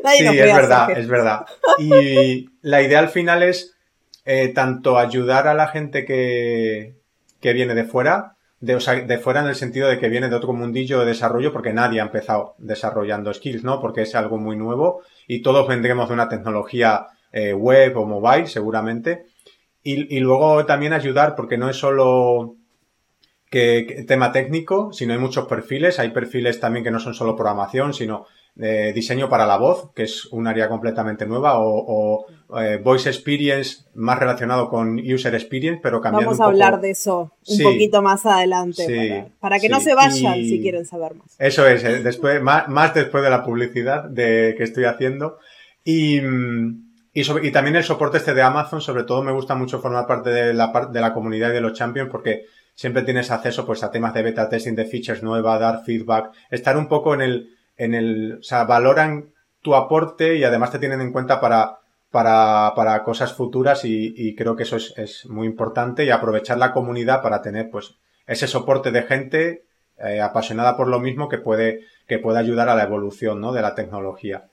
sí, 0.16 0.24
es 0.24 0.54
verdad, 0.54 0.90
es 0.90 1.08
verdad. 1.08 1.46
Y 1.78 2.50
la 2.62 2.82
idea 2.82 2.98
al 2.98 3.08
final 3.08 3.42
es 3.42 3.76
eh, 4.24 4.48
tanto 4.48 4.98
ayudar 4.98 5.48
a 5.48 5.54
la 5.54 5.68
gente 5.68 6.04
que, 6.04 6.94
que 7.40 7.52
viene 7.52 7.74
de 7.74 7.84
fuera, 7.84 8.36
de, 8.60 8.74
o 8.74 8.80
sea, 8.80 8.94
de 8.94 9.18
fuera 9.18 9.40
en 9.40 9.46
el 9.46 9.54
sentido 9.54 9.88
de 9.88 9.98
que 9.98 10.08
viene 10.08 10.28
de 10.28 10.36
otro 10.36 10.52
mundillo 10.52 11.00
de 11.00 11.06
desarrollo, 11.06 11.52
porque 11.52 11.72
nadie 11.72 12.00
ha 12.00 12.04
empezado 12.04 12.54
desarrollando 12.58 13.32
skills, 13.32 13.64
¿no? 13.64 13.80
Porque 13.80 14.02
es 14.02 14.14
algo 14.14 14.36
muy 14.36 14.56
nuevo 14.56 15.02
y 15.26 15.42
todos 15.42 15.66
vendremos 15.66 16.08
de 16.08 16.14
una 16.14 16.28
tecnología 16.28 17.06
eh, 17.32 17.52
web 17.52 17.96
o 17.96 18.04
mobile, 18.04 18.46
seguramente. 18.46 19.26
Y, 19.82 20.14
y 20.14 20.20
luego 20.20 20.66
también 20.66 20.92
ayudar, 20.92 21.34
porque 21.34 21.56
no 21.56 21.70
es 21.70 21.76
solo 21.76 22.56
que, 23.50 24.04
tema 24.06 24.32
técnico, 24.32 24.92
sino 24.92 25.12
hay 25.12 25.18
muchos 25.18 25.46
perfiles. 25.46 25.98
Hay 25.98 26.10
perfiles 26.10 26.60
también 26.60 26.84
que 26.84 26.90
no 26.90 27.00
son 27.00 27.14
solo 27.14 27.34
programación, 27.36 27.94
sino 27.94 28.26
eh, 28.60 28.92
diseño 28.94 29.28
para 29.28 29.46
la 29.46 29.56
voz, 29.56 29.92
que 29.94 30.02
es 30.02 30.26
un 30.32 30.48
área 30.48 30.68
completamente 30.68 31.26
nueva, 31.26 31.58
o, 31.60 32.26
o 32.50 32.60
eh, 32.60 32.76
voice 32.82 33.08
experience 33.08 33.84
más 33.94 34.18
relacionado 34.18 34.68
con 34.68 34.98
user 34.98 35.32
experience, 35.34 35.78
pero 35.80 36.00
cambiando 36.00 36.30
Vamos 36.30 36.40
a 36.40 36.48
un 36.48 36.52
poco... 36.54 36.64
hablar 36.64 36.80
de 36.80 36.90
eso 36.90 37.32
un 37.46 37.56
Sí. 37.56 37.62
poquito 37.62 38.02
más 38.02 38.26
adelante, 38.26 38.84
Sí, 38.84 39.08
para, 39.10 39.28
para 39.38 39.60
que 39.60 39.68
no 39.68 39.78
se 39.80 39.94
vayan 39.94 40.38
Y- 40.40 40.48
si 40.48 40.60
quieren 40.60 40.84
saber 40.86 41.14
más. 41.14 41.36
Eso 41.38 41.68
es, 41.68 41.84
eh, 41.84 42.02
después, 42.02 42.42
más, 42.42 42.68
más 42.68 42.94
después 42.94 43.22
de 43.22 43.30
la 43.30 43.44
publicidad 43.44 44.04
de, 44.04 44.54
que 44.58 44.64
estoy 44.64 44.84
haciendo. 44.86 45.38
Y, 45.84 46.20
y, 47.12 47.24
sobre- 47.24 47.46
y 47.46 47.52
también 47.52 47.76
el 47.76 47.84
soporte 47.84 48.18
este 48.18 48.34
de 48.34 48.42
Amazon, 48.42 48.80
sobre 48.80 49.04
todo 49.04 49.22
me 49.22 49.32
gusta 49.32 49.54
mucho 49.54 49.78
formar 49.80 50.06
parte 50.06 50.30
de 50.30 50.52
la, 50.52 50.88
de 50.92 51.00
la 51.00 51.14
comunidad 51.14 51.50
y 51.50 51.54
de 51.54 51.60
los 51.60 51.74
champions 51.74 52.10
porque 52.10 52.42
siempre 52.78 53.02
tienes 53.02 53.32
acceso 53.32 53.66
pues 53.66 53.82
a 53.82 53.90
temas 53.90 54.14
de 54.14 54.22
beta 54.22 54.48
testing 54.48 54.76
de 54.76 54.84
features 54.84 55.24
nuevas, 55.24 55.58
dar 55.58 55.82
feedback, 55.82 56.30
estar 56.48 56.76
un 56.76 56.86
poco 56.86 57.12
en 57.12 57.22
el, 57.22 57.56
en 57.76 57.92
el, 57.92 58.38
o 58.38 58.42
sea, 58.44 58.62
valoran 58.62 59.32
tu 59.62 59.74
aporte 59.74 60.36
y 60.36 60.44
además 60.44 60.70
te 60.70 60.78
tienen 60.78 61.00
en 61.00 61.10
cuenta 61.10 61.40
para, 61.40 61.80
para, 62.12 62.72
para 62.76 63.02
cosas 63.02 63.34
futuras 63.34 63.84
y, 63.84 64.14
y 64.16 64.36
creo 64.36 64.54
que 64.54 64.62
eso 64.62 64.76
es, 64.76 64.94
es 64.96 65.26
muy 65.26 65.48
importante 65.48 66.04
y 66.04 66.10
aprovechar 66.10 66.56
la 66.58 66.72
comunidad 66.72 67.20
para 67.20 67.42
tener 67.42 67.68
pues 67.68 67.96
ese 68.28 68.46
soporte 68.46 68.92
de 68.92 69.02
gente 69.02 69.64
eh, 69.98 70.20
apasionada 70.20 70.76
por 70.76 70.86
lo 70.86 71.00
mismo 71.00 71.28
que 71.28 71.38
puede, 71.38 71.80
que 72.06 72.20
puede 72.20 72.38
ayudar 72.38 72.68
a 72.68 72.76
la 72.76 72.84
evolución, 72.84 73.40
¿no? 73.40 73.52
de 73.52 73.62
la 73.62 73.74
tecnología. 73.74 74.46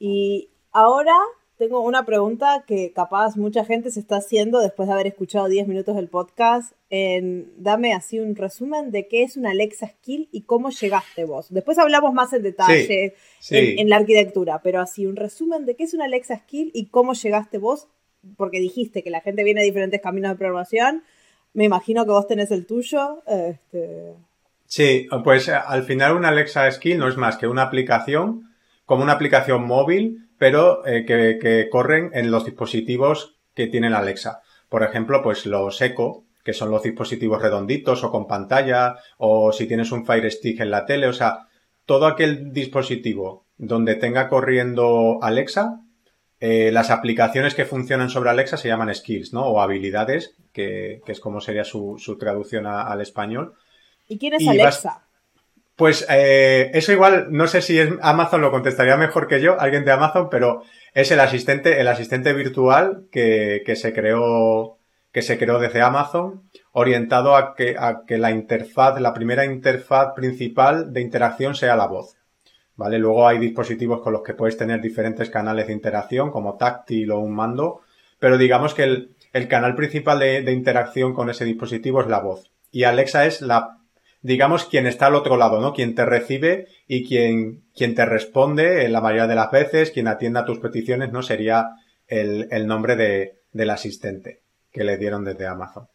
Y 0.00 0.48
ahora 0.72 1.16
tengo 1.56 1.80
una 1.80 2.04
pregunta 2.04 2.64
que 2.66 2.92
capaz 2.92 3.36
mucha 3.36 3.64
gente 3.64 3.90
se 3.90 4.00
está 4.00 4.16
haciendo 4.16 4.60
después 4.60 4.88
de 4.88 4.94
haber 4.94 5.06
escuchado 5.06 5.46
10 5.48 5.68
minutos 5.68 5.94
del 5.96 6.08
podcast. 6.08 6.72
En, 6.90 7.52
dame 7.56 7.92
así 7.92 8.18
un 8.18 8.34
resumen 8.36 8.90
de 8.90 9.06
qué 9.08 9.22
es 9.22 9.36
una 9.36 9.50
Alexa 9.50 9.86
Skill 9.88 10.28
y 10.32 10.42
cómo 10.42 10.70
llegaste 10.70 11.24
vos. 11.24 11.46
Después 11.52 11.78
hablamos 11.78 12.12
más 12.12 12.32
en 12.32 12.42
detalle 12.42 13.14
Sí. 13.38 13.56
en, 13.56 13.78
en 13.80 13.88
la 13.88 13.96
arquitectura, 13.96 14.60
pero 14.62 14.80
así 14.80 15.06
un 15.06 15.16
resumen 15.16 15.64
de 15.64 15.76
qué 15.76 15.84
es 15.84 15.94
una 15.94 16.06
Alexa 16.06 16.36
Skill 16.38 16.70
y 16.74 16.86
cómo 16.86 17.12
llegaste 17.14 17.58
vos, 17.58 17.86
porque 18.36 18.58
dijiste 18.58 19.02
que 19.02 19.10
la 19.10 19.20
gente 19.20 19.44
viene 19.44 19.60
de 19.60 19.66
diferentes 19.66 20.00
caminos 20.00 20.32
de 20.32 20.36
programación. 20.38 21.02
Me 21.52 21.64
imagino 21.64 22.04
que 22.04 22.10
vos 22.10 22.26
tenés 22.26 22.50
el 22.50 22.66
tuyo. 22.66 23.22
Este, 23.26 24.14
Sí, 24.66 25.06
pues 25.22 25.46
eh, 25.48 25.52
al 25.52 25.84
final 25.84 26.16
una 26.16 26.28
Alexa 26.30 26.68
Skill 26.70 26.98
no 26.98 27.06
es 27.06 27.16
más 27.16 27.36
que 27.36 27.46
una 27.46 27.62
aplicación, 27.62 28.50
como 28.86 29.02
una 29.04 29.12
aplicación 29.12 29.64
móvil, 29.66 30.26
pero 30.44 30.86
eh, 30.86 31.06
que, 31.06 31.38
que 31.40 31.70
corren 31.70 32.10
en 32.12 32.30
los 32.30 32.44
dispositivos 32.44 33.36
que 33.54 33.66
tienen 33.66 33.94
Alexa. 33.94 34.42
Por 34.68 34.82
ejemplo, 34.82 35.22
pues 35.22 35.46
los 35.46 35.80
Echo, 35.80 36.24
que 36.44 36.52
son 36.52 36.70
los 36.70 36.82
dispositivos 36.82 37.40
redonditos 37.40 38.04
o 38.04 38.10
con 38.10 38.26
pantalla, 38.26 38.96
o 39.16 39.52
si 39.52 39.66
tienes 39.66 39.90
un 39.90 40.04
Fire 40.04 40.30
Stick 40.30 40.60
en 40.60 40.70
la 40.70 40.84
tele, 40.84 41.06
o 41.06 41.14
sea, 41.14 41.46
todo 41.86 42.04
aquel 42.06 42.52
dispositivo 42.52 43.46
donde 43.56 43.94
tenga 43.94 44.28
corriendo 44.28 45.18
Alexa, 45.22 45.80
eh, 46.40 46.70
las 46.72 46.90
aplicaciones 46.90 47.54
que 47.54 47.64
funcionan 47.64 48.10
sobre 48.10 48.28
Alexa 48.28 48.58
se 48.58 48.68
llaman 48.68 48.94
skills, 48.94 49.32
¿no? 49.32 49.46
O 49.46 49.62
habilidades, 49.62 50.36
que, 50.52 51.00
que 51.06 51.12
es 51.12 51.20
como 51.20 51.40
sería 51.40 51.64
su, 51.64 51.96
su 51.98 52.18
traducción 52.18 52.66
a- 52.66 52.82
al 52.82 53.00
español. 53.00 53.54
¿Y 54.08 54.18
quién 54.18 54.34
es 54.34 54.42
Y 54.42 54.48
Alexa? 54.50 55.06
Pues 55.76 56.06
eh, 56.08 56.70
eso 56.72 56.92
igual, 56.92 57.26
no 57.30 57.48
sé 57.48 57.60
si 57.60 57.78
es 57.78 57.90
Amazon 58.00 58.40
lo 58.40 58.52
contestaría 58.52 58.96
mejor 58.96 59.26
que 59.26 59.40
yo, 59.40 59.60
alguien 59.60 59.84
de 59.84 59.90
Amazon, 59.90 60.28
pero 60.30 60.62
es 60.92 61.10
el 61.10 61.18
asistente, 61.18 61.80
el 61.80 61.88
asistente 61.88 62.32
virtual 62.32 63.06
que, 63.10 63.62
que 63.66 63.74
se 63.74 63.92
creó, 63.92 64.78
que 65.10 65.22
se 65.22 65.36
creó 65.36 65.58
desde 65.58 65.82
Amazon, 65.82 66.48
orientado 66.70 67.34
a 67.34 67.56
que, 67.56 67.74
a 67.76 68.02
que 68.06 68.18
la 68.18 68.30
interfaz, 68.30 69.00
la 69.00 69.14
primera 69.14 69.44
interfaz 69.44 70.12
principal 70.14 70.92
de 70.92 71.00
interacción 71.00 71.56
sea 71.56 71.74
la 71.74 71.88
voz. 71.88 72.16
¿Vale? 72.76 72.98
Luego 72.98 73.26
hay 73.26 73.38
dispositivos 73.38 74.00
con 74.00 74.12
los 74.12 74.22
que 74.22 74.34
puedes 74.34 74.56
tener 74.56 74.80
diferentes 74.80 75.30
canales 75.30 75.68
de 75.68 75.72
interacción, 75.72 76.30
como 76.30 76.56
táctil 76.56 77.10
o 77.12 77.18
un 77.18 77.34
mando, 77.34 77.82
pero 78.18 78.38
digamos 78.38 78.74
que 78.74 78.84
el, 78.84 79.14
el 79.32 79.48
canal 79.48 79.74
principal 79.74 80.20
de, 80.20 80.42
de 80.42 80.52
interacción 80.52 81.14
con 81.14 81.30
ese 81.30 81.44
dispositivo 81.44 82.00
es 82.00 82.06
la 82.06 82.20
voz. 82.20 82.50
Y 82.70 82.84
Alexa 82.84 83.26
es 83.26 83.40
la 83.42 83.78
digamos, 84.24 84.64
quien 84.64 84.86
está 84.86 85.06
al 85.06 85.16
otro 85.16 85.36
lado, 85.36 85.60
¿no? 85.60 85.74
Quien 85.74 85.94
te 85.94 86.06
recibe 86.06 86.66
y 86.88 87.06
quien, 87.06 87.62
quien 87.76 87.94
te 87.94 88.06
responde 88.06 88.86
en 88.86 88.92
la 88.92 89.02
mayoría 89.02 89.26
de 89.26 89.34
las 89.34 89.50
veces, 89.50 89.90
quien 89.90 90.08
atienda 90.08 90.40
a 90.40 90.44
tus 90.46 90.60
peticiones, 90.60 91.12
¿no? 91.12 91.22
Sería 91.22 91.68
el, 92.08 92.48
el 92.50 92.66
nombre 92.66 92.96
de, 92.96 93.42
del 93.52 93.68
asistente 93.68 94.40
que 94.72 94.82
le 94.82 94.96
dieron 94.96 95.24
desde 95.24 95.46
Amazon. 95.46 95.88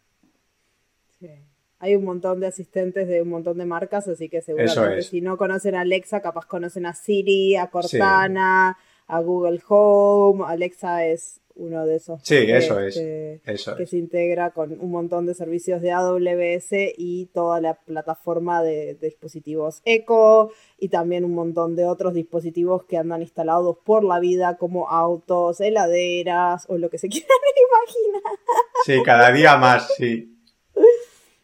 Sí. 1.20 1.32
Hay 1.80 1.96
un 1.96 2.04
montón 2.04 2.40
de 2.40 2.46
asistentes 2.46 3.08
de 3.08 3.24
un 3.24 3.30
montón 3.30 3.58
de 3.58 3.66
marcas, 3.66 4.08
así 4.08 4.30
que 4.30 4.42
seguramente 4.42 5.00
es. 5.00 5.08
si 5.08 5.22
no 5.22 5.36
conocen 5.36 5.74
a 5.74 5.82
Alexa, 5.82 6.22
capaz 6.22 6.46
conocen 6.46 6.86
a 6.86 6.94
Siri, 6.94 7.56
a 7.56 7.68
Cortana, 7.68 8.78
a 9.10 9.20
Google 9.20 9.60
Home. 9.68 10.44
Alexa 10.48 11.06
es 11.06 11.42
uno 11.56 11.86
de 11.86 11.98
esos 11.98 12.22
Sí, 12.24 12.38
eso 12.50 12.80
Eso 12.80 13.76
que 13.76 13.84
es. 13.84 13.90
se 13.90 13.98
integra 13.98 14.52
con 14.52 14.80
un 14.80 14.92
montón 14.92 15.26
de 15.26 15.34
servicios 15.34 15.82
de 15.82 15.92
AWS 15.92 16.70
y 16.98 17.26
toda 17.34 17.60
la 17.60 17.74
plataforma 17.74 18.64
de, 18.64 18.96
de 18.96 19.08
dispositivos 19.08 19.82
Echo 19.84 20.52
y 20.78 20.88
también 20.88 21.26
un 21.26 21.34
montón 21.34 21.76
de 21.76 21.86
otros 21.86 22.14
dispositivos 22.14 22.86
que 22.86 22.96
andan 22.96 23.22
instalados 23.22 23.76
por 23.84 24.06
la 24.06 24.22
vida 24.22 24.56
como 24.58 24.90
autos, 24.90 25.60
heladeras 25.60 26.66
o 26.70 26.78
lo 26.78 26.90
que 26.90 26.98
se 26.98 27.10
quieran 27.10 27.30
imaginar. 27.68 28.40
Sí, 28.86 29.04
cada 29.04 29.30
día 29.34 29.58
más, 29.58 29.94
sí. 29.98 30.34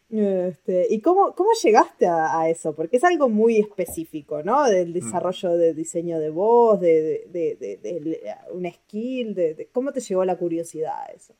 Este, 0.09 0.85
¿Y 0.89 1.01
cómo, 1.01 1.33
cómo 1.33 1.49
llegaste 1.61 2.07
a, 2.07 2.47
eso? 2.49 2.75
Porque 2.75 2.97
es 2.97 3.03
algo 3.03 3.27
muy 3.27 3.57
específico, 3.57 4.43
¿no? 4.43 4.65
Del 4.65 4.89
mm. 4.89 4.93
desarrollo 4.93 5.57
de 5.57 5.73
diseño 5.73 6.19
de 6.19 6.29
voz, 6.29 6.79
de, 6.79 7.25
de, 7.27 7.55
de, 7.59 8.35
un 8.51 8.71
skill, 8.71 9.33
de, 9.33 9.69
cómo 9.71 9.91
te 9.91 9.99
llegó 9.99 10.23
la 10.23 10.37
curiosidad 10.37 10.93
a 11.07 11.11
eso. 11.11 11.33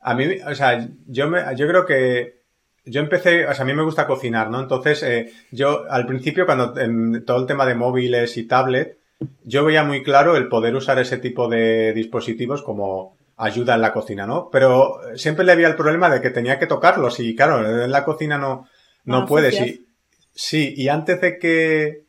A 0.00 0.14
mí, 0.14 0.26
o 0.46 0.54
sea, 0.54 0.86
yo, 1.06 1.28
me, 1.28 1.40
yo 1.56 1.66
creo 1.66 1.86
que 1.86 2.42
yo 2.84 3.00
empecé, 3.00 3.46
o 3.46 3.54
sea, 3.54 3.62
a 3.62 3.66
mí 3.66 3.72
me 3.72 3.82
gusta 3.82 4.06
cocinar, 4.06 4.50
¿no? 4.50 4.60
Entonces, 4.60 5.02
eh, 5.02 5.32
yo 5.50 5.90
al 5.90 6.06
principio, 6.06 6.44
cuando 6.44 6.78
en 6.78 7.24
todo 7.24 7.40
el 7.40 7.46
tema 7.46 7.64
de 7.64 7.74
móviles 7.74 8.36
y 8.36 8.46
tablet, 8.46 8.98
yo 9.44 9.64
veía 9.64 9.82
muy 9.82 10.02
claro 10.02 10.36
el 10.36 10.48
poder 10.48 10.74
usar 10.74 10.98
ese 10.98 11.16
tipo 11.16 11.48
de 11.48 11.94
dispositivos 11.94 12.62
como 12.62 13.16
ayuda 13.36 13.74
en 13.74 13.80
la 13.80 13.92
cocina, 13.92 14.26
¿no? 14.26 14.48
Pero 14.50 15.00
siempre 15.16 15.44
le 15.44 15.52
había 15.52 15.68
el 15.68 15.76
problema 15.76 16.10
de 16.10 16.20
que 16.20 16.30
tenía 16.30 16.58
que 16.58 16.66
tocarlos 16.66 17.20
y 17.20 17.34
claro, 17.34 17.82
en 17.82 17.90
la 17.90 18.04
cocina 18.04 18.38
no, 18.38 18.68
no 19.04 19.18
ah, 19.18 19.26
puedes. 19.26 19.56
Sí, 19.56 19.86
sí, 20.34 20.74
y 20.76 20.88
antes 20.88 21.20
de 21.20 21.38
que 21.38 22.04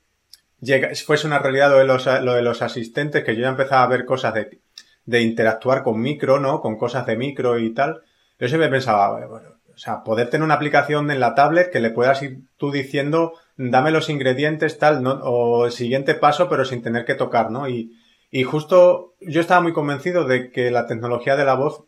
fuese 1.06 1.28
una 1.28 1.40
realidad 1.40 1.70
lo 1.70 1.78
de, 1.78 1.86
los, 1.86 2.06
lo 2.06 2.34
de 2.34 2.42
los 2.42 2.62
asistentes, 2.62 3.24
que 3.24 3.36
yo 3.36 3.42
ya 3.42 3.50
empezaba 3.50 3.84
a 3.84 3.88
ver 3.88 4.06
cosas 4.06 4.34
de, 4.34 4.60
de 5.06 5.22
interactuar 5.22 5.84
con 5.84 6.00
micro, 6.00 6.40
¿no? 6.40 6.62
Con 6.62 6.78
cosas 6.78 7.06
de 7.06 7.18
micro 7.18 7.60
y 7.60 7.74
tal. 7.74 8.02
Yo 8.40 8.48
siempre 8.48 8.70
pensaba, 8.70 9.26
bueno, 9.26 9.50
o 9.74 9.78
sea, 9.78 10.04
poder 10.04 10.30
tener 10.30 10.44
una 10.44 10.56
aplicación 10.56 11.12
en 11.12 11.20
la 11.20 11.36
tablet 11.36 11.72
que 11.72 11.80
le 11.80 11.92
puedas 11.92 12.22
ir 12.22 12.40
tú 12.58 12.72
diciendo, 12.72 13.34
dame 13.58 13.92
los 13.92 14.10
ingredientes, 14.10 14.80
tal, 14.80 15.04
¿no? 15.04 15.12
O 15.24 15.66
el 15.66 15.72
siguiente 15.72 16.16
paso, 16.16 16.50
pero 16.50 16.66
sin 16.66 16.82
tener 16.82 17.06
que 17.06 17.16
tocar, 17.16 17.52
¿no? 17.52 17.68
Y, 17.68 17.98
y 18.32 18.44
justo 18.44 19.14
yo 19.22 19.42
estaba 19.42 19.62
muy 19.62 19.74
convencido 19.74 20.26
de 20.26 20.52
que 20.52 20.72
la 20.72 20.88
tecnología 20.88 21.36
de 21.36 21.46
la 21.46 21.56
voz 21.56 21.84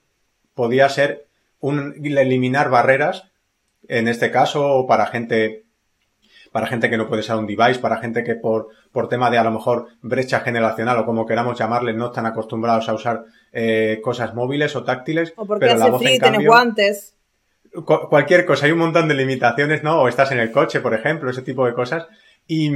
podía 0.54 0.90
ser 0.90 1.28
un, 1.60 1.96
eliminar 2.04 2.70
barreras, 2.70 3.32
en 3.88 4.08
este 4.08 4.32
caso 4.32 4.86
para 4.88 5.08
gente 5.08 5.64
para 6.52 6.68
gente 6.68 6.90
que 6.90 6.98
no 6.98 7.08
puede 7.08 7.20
usar 7.20 7.38
un 7.38 7.46
device, 7.46 7.80
para 7.80 7.98
gente 7.98 8.24
que 8.24 8.34
por, 8.34 8.70
por 8.92 9.10
tema 9.10 9.30
de 9.30 9.38
a 9.38 9.44
lo 9.44 9.52
mejor 9.52 9.90
brecha 10.02 10.40
generacional 10.40 10.98
o 10.98 11.06
como 11.06 11.26
queramos 11.26 11.60
llamarle, 11.60 11.94
no 11.94 12.08
están 12.08 12.26
acostumbrados 12.26 12.88
a 12.90 12.94
usar 12.94 13.26
eh, 13.52 14.00
cosas 14.02 14.34
móviles 14.34 14.76
o 14.76 14.84
táctiles. 14.84 15.34
O 15.36 15.46
porque 15.46 15.66
pero 15.66 15.74
hace 15.74 15.84
la 15.84 15.90
voz, 15.92 16.02
tienes 16.02 16.46
guantes. 16.46 17.16
cualquier 18.10 18.46
cosa, 18.46 18.66
hay 18.66 18.72
un 18.72 18.80
montón 18.80 19.08
de 19.08 19.14
limitaciones, 19.14 19.84
¿no? 19.84 20.02
O 20.02 20.08
estás 20.08 20.32
en 20.32 20.40
el 20.40 20.52
coche, 20.52 20.80
por 20.80 20.94
ejemplo, 20.94 21.30
ese 21.30 21.44
tipo 21.44 21.66
de 21.66 21.74
cosas. 21.74 22.08
Y, 22.48 22.72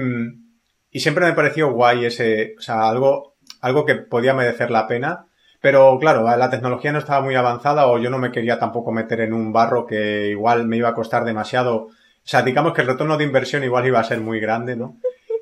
y 0.92 1.00
siempre 1.00 1.26
me 1.26 1.34
pareció 1.34 1.72
guay 1.72 2.06
ese, 2.06 2.56
o 2.60 2.62
sea, 2.62 2.88
algo 2.88 3.31
algo 3.62 3.86
que 3.86 3.96
podía 3.96 4.34
merecer 4.34 4.72
la 4.72 4.88
pena. 4.88 5.28
Pero 5.62 5.98
claro, 6.00 6.24
la 6.24 6.50
tecnología 6.50 6.92
no 6.92 7.00
estaba 7.00 7.22
muy 7.22 7.36
avanzada 7.36 7.86
o 7.88 8.00
yo 8.00 8.10
no 8.10 8.18
me 8.18 8.32
quería 8.32 8.58
tampoco 8.58 8.92
meter 8.92 9.22
en 9.22 9.32
un 9.32 9.54
barro 9.54 9.86
que 9.86 10.30
igual 10.30 10.68
me 10.68 10.78
iba 10.78 10.90
a 10.90 10.96
costar 10.96 11.24
demasiado. 11.24 11.76
O 11.76 11.92
sea, 12.24 12.42
digamos 12.42 12.74
que 12.74 12.82
el 12.82 12.88
retorno 12.88 13.18
de 13.18 13.26
inversión 13.26 13.64
igual 13.64 13.86
iba 13.86 14.00
a 14.00 14.04
ser 14.04 14.20
muy 14.20 14.40
grande, 14.40 14.76
¿no? 14.76 14.98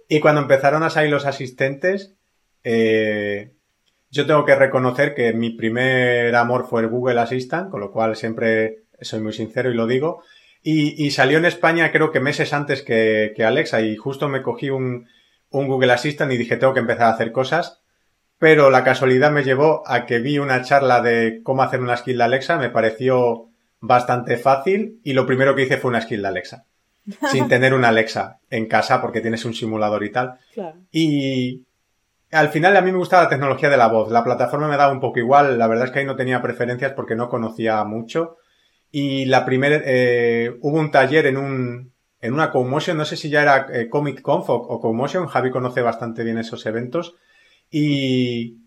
Y 0.09 0.19
cuando 0.19 0.41
empezaron 0.41 0.83
a 0.83 0.89
salir 0.89 1.11
los 1.11 1.25
asistentes, 1.25 2.15
eh, 2.63 3.53
yo 4.11 4.25
tengo 4.25 4.43
que 4.45 4.55
reconocer 4.55 5.13
que 5.15 5.33
mi 5.33 5.51
primer 5.51 6.35
amor 6.35 6.67
fue 6.67 6.81
el 6.81 6.89
Google 6.89 7.19
Assistant, 7.21 7.69
con 7.69 7.79
lo 7.79 7.91
cual 7.91 8.15
siempre 8.15 8.83
soy 8.99 9.21
muy 9.21 9.33
sincero 9.33 9.71
y 9.71 9.75
lo 9.75 9.88
digo. 9.88 10.23
Y, 10.61 11.11
salió 11.11 11.38
en 11.38 11.45
España 11.45 11.89
creo 11.91 12.11
que 12.11 12.19
meses 12.19 12.51
antes 12.51 12.81
que, 12.81 13.33
Alexa 13.45 13.81
y 13.81 13.95
justo 13.95 14.27
me 14.27 14.41
cogí 14.41 14.69
un, 14.69 15.07
un 15.49 15.67
Google 15.67 15.93
Assistant 15.93 16.33
y 16.33 16.38
dije 16.38 16.57
tengo 16.57 16.73
que 16.73 16.81
empezar 16.81 17.03
a 17.03 17.11
hacer 17.11 17.31
cosas 17.31 17.78
pero 18.39 18.72
la 18.72 18.84
casualidad 18.84 19.31
me 19.31 19.43
llevó 19.43 19.84
a 19.86 20.05
que 20.05 20.19
vi 20.19 20.39
una 20.39 20.63
charla 20.63 21.01
de 21.01 21.41
cómo 21.43 21.62
hacer 21.62 21.81
una 21.81 21.98
skill 21.98 22.17
de 22.17 22.24
Alexa, 22.24 22.58
me 22.58 22.69
pareció 22.69 23.50
bastante 23.79 24.38
fácil 24.38 25.00
y 25.03 25.13
lo 25.13 25.25
primero 25.25 25.55
que 25.55 25.63
hice 25.63 25.77
fue 25.77 25.89
una 25.89 26.01
skill 26.01 26.24
de 26.24 26.27
Alexa. 26.27 26.65
sin 27.31 27.48
tener 27.48 27.74
una 27.74 27.89
Alexa 27.89 28.39
en 28.50 28.67
casa 28.67 29.01
porque 29.01 29.22
tienes 29.22 29.46
un 29.46 29.53
simulador 29.53 30.03
y 30.03 30.12
tal. 30.12 30.38
Y 30.91 31.65
al 32.31 32.50
final 32.50 32.77
a 32.77 32.81
mí 32.81 32.91
me 32.91 32.98
gustaba 32.98 33.24
la 33.24 33.29
tecnología 33.29 33.69
de 33.69 33.77
la 33.77 33.88
voz. 33.88 34.12
La 34.12 34.24
plataforma 34.24 34.67
me 34.67 34.77
daba 34.77 34.93
un 34.93 35.00
poco 35.00 35.19
igual. 35.19 35.58
La 35.58 35.67
verdad 35.67 35.86
es 35.86 35.91
que 35.91 36.00
ahí 36.00 36.05
no 36.05 36.15
tenía 36.15 36.41
preferencias 36.41 36.93
porque 36.93 37.15
no 37.15 37.29
conocía 37.29 37.84
mucho. 37.84 38.37
Y 38.92 39.25
la 39.25 39.46
primera, 39.46 39.81
eh, 39.85 40.57
hubo 40.61 40.79
un 40.79 40.92
taller 40.92 41.27
en 41.27 41.37
un, 41.37 41.92
en 42.22 42.33
una 42.33 42.51
Comotion, 42.51 42.98
no 42.98 43.05
sé 43.05 43.16
si 43.16 43.29
ya 43.29 43.42
era 43.44 43.68
eh, 43.72 43.87
Comic 43.87 44.22
Conf 44.22 44.50
o, 44.50 44.55
o 44.55 45.27
Javi 45.27 45.51
conoce 45.51 45.81
bastante 45.81 46.24
bien 46.24 46.40
esos 46.40 46.66
eventos, 46.66 47.16
y 47.72 48.58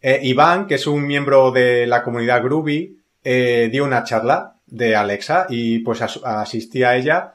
eh, 0.00 0.20
Iván, 0.24 0.66
que 0.66 0.74
es 0.74 0.86
un 0.86 1.06
miembro 1.06 1.52
de 1.52 1.86
la 1.86 2.02
comunidad 2.02 2.42
Groovy, 2.42 2.98
eh, 3.22 3.68
dio 3.70 3.84
una 3.84 4.02
charla 4.02 4.56
de 4.66 4.96
Alexa 4.96 5.46
y 5.48 5.78
pues 5.80 6.02
asistí 6.02 6.82
a 6.82 6.96
ella 6.96 7.34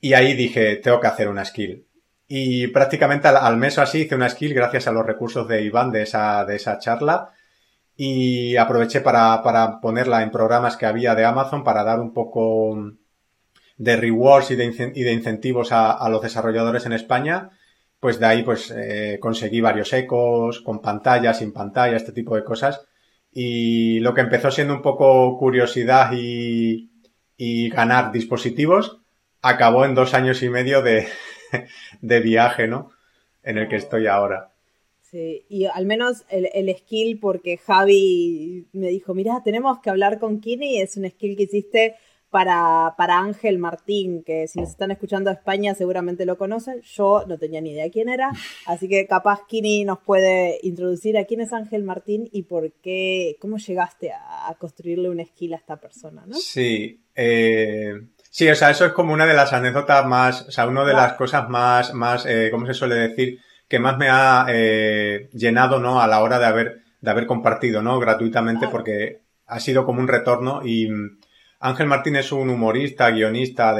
y 0.00 0.14
ahí 0.14 0.34
dije, 0.34 0.76
tengo 0.76 1.00
que 1.00 1.08
hacer 1.08 1.28
una 1.28 1.44
skill. 1.44 1.86
Y 2.26 2.68
prácticamente 2.68 3.28
al, 3.28 3.56
mes 3.58 3.76
o 3.76 3.82
así 3.82 4.02
hice 4.02 4.14
una 4.14 4.30
skill 4.30 4.54
gracias 4.54 4.86
a 4.86 4.92
los 4.92 5.04
recursos 5.04 5.46
de 5.46 5.62
Iván 5.62 5.92
de 5.92 6.02
esa, 6.02 6.44
de 6.46 6.56
esa 6.56 6.78
charla 6.78 7.32
y 7.96 8.56
aproveché 8.56 9.02
para, 9.02 9.42
para 9.42 9.80
ponerla 9.80 10.22
en 10.22 10.30
programas 10.30 10.76
que 10.76 10.86
había 10.86 11.14
de 11.14 11.24
Amazon 11.24 11.64
para 11.64 11.84
dar 11.84 12.00
un 12.00 12.14
poco 12.14 12.92
de 13.76 13.96
rewards 13.96 14.50
y 14.50 14.56
de, 14.56 14.92
y 14.94 15.02
de 15.02 15.12
incentivos 15.12 15.70
a, 15.70 15.92
a 15.92 16.08
los 16.08 16.22
desarrolladores 16.22 16.86
en 16.86 16.94
España 16.94 17.50
pues 18.04 18.20
de 18.20 18.26
ahí 18.26 18.42
pues 18.42 18.70
eh, 18.70 19.16
conseguí 19.18 19.62
varios 19.62 19.90
ecos, 19.94 20.60
con 20.60 20.82
pantalla, 20.82 21.32
sin 21.32 21.54
pantalla, 21.54 21.96
este 21.96 22.12
tipo 22.12 22.36
de 22.36 22.44
cosas. 22.44 22.86
Y 23.32 23.98
lo 24.00 24.12
que 24.12 24.20
empezó 24.20 24.50
siendo 24.50 24.74
un 24.74 24.82
poco 24.82 25.38
curiosidad 25.38 26.12
y, 26.12 26.90
y 27.38 27.70
ganar 27.70 28.12
dispositivos, 28.12 29.00
acabó 29.40 29.86
en 29.86 29.94
dos 29.94 30.12
años 30.12 30.42
y 30.42 30.50
medio 30.50 30.82
de, 30.82 31.08
de 32.02 32.20
viaje, 32.20 32.68
¿no? 32.68 32.90
En 33.42 33.56
el 33.56 33.68
que 33.68 33.76
estoy 33.76 34.06
ahora. 34.06 34.52
Sí, 35.00 35.46
y 35.48 35.64
al 35.64 35.86
menos 35.86 36.26
el, 36.28 36.76
skill, 36.76 37.18
porque 37.18 37.56
Javi 37.56 38.66
me 38.74 38.88
dijo, 38.88 39.14
mira, 39.14 39.40
tenemos 39.42 39.78
que 39.80 39.88
hablar 39.88 40.18
con 40.18 40.42
Kini, 40.42 40.78
es 40.78 40.98
un 40.98 41.08
skill 41.08 41.38
que 41.38 41.44
hiciste 41.44 41.94
para, 42.34 42.96
para 42.98 43.20
Ángel 43.20 43.60
Martín, 43.60 44.24
que 44.24 44.48
si 44.48 44.58
nos 44.58 44.70
están 44.70 44.90
escuchando 44.90 45.30
de 45.30 45.36
España 45.36 45.72
seguramente 45.76 46.26
lo 46.26 46.36
conocen. 46.36 46.80
Yo 46.82 47.24
no 47.28 47.38
tenía 47.38 47.60
ni 47.60 47.70
idea 47.70 47.88
quién 47.92 48.08
era, 48.08 48.32
así 48.66 48.88
que 48.88 49.06
capaz 49.06 49.46
Kini 49.46 49.84
nos 49.84 50.00
puede 50.00 50.58
introducir 50.64 51.16
a 51.16 51.26
quién 51.26 51.42
es 51.42 51.52
Ángel 51.52 51.84
Martín 51.84 52.28
y 52.32 52.42
por 52.42 52.72
qué, 52.82 53.36
cómo 53.40 53.58
llegaste 53.58 54.10
a, 54.10 54.52
construirle 54.58 55.10
una 55.10 55.24
skill 55.24 55.54
a 55.54 55.58
esta 55.58 55.76
persona, 55.76 56.24
¿no? 56.26 56.34
Sí, 56.34 57.04
eh, 57.14 57.92
sí, 58.32 58.48
o 58.48 58.54
sea, 58.56 58.70
eso 58.70 58.84
es 58.84 58.92
como 58.92 59.12
una 59.12 59.26
de 59.26 59.34
las 59.34 59.52
anécdotas 59.52 60.04
más, 60.04 60.48
o 60.48 60.50
sea, 60.50 60.66
una 60.66 60.84
de 60.84 60.92
las 60.92 61.12
cosas 61.12 61.48
más, 61.48 61.94
más, 61.94 62.26
eh, 62.26 62.48
¿cómo 62.50 62.66
se 62.66 62.74
suele 62.74 62.96
decir? 62.96 63.38
Que 63.68 63.78
más 63.78 63.96
me 63.96 64.08
ha 64.10 64.46
eh, 64.48 65.28
llenado, 65.34 65.78
¿no? 65.78 66.00
A 66.00 66.08
la 66.08 66.20
hora 66.20 66.40
de 66.40 66.46
haber, 66.46 66.82
de 67.00 67.10
haber 67.12 67.26
compartido, 67.26 67.80
¿no? 67.80 68.00
Gratuitamente, 68.00 68.66
porque 68.66 69.20
ha 69.46 69.60
sido 69.60 69.86
como 69.86 70.00
un 70.00 70.08
retorno 70.08 70.62
y 70.64 70.88
Ángel 71.64 71.86
Martín 71.86 72.14
es 72.16 72.30
un 72.30 72.50
humorista, 72.50 73.10
guionista, 73.10 73.74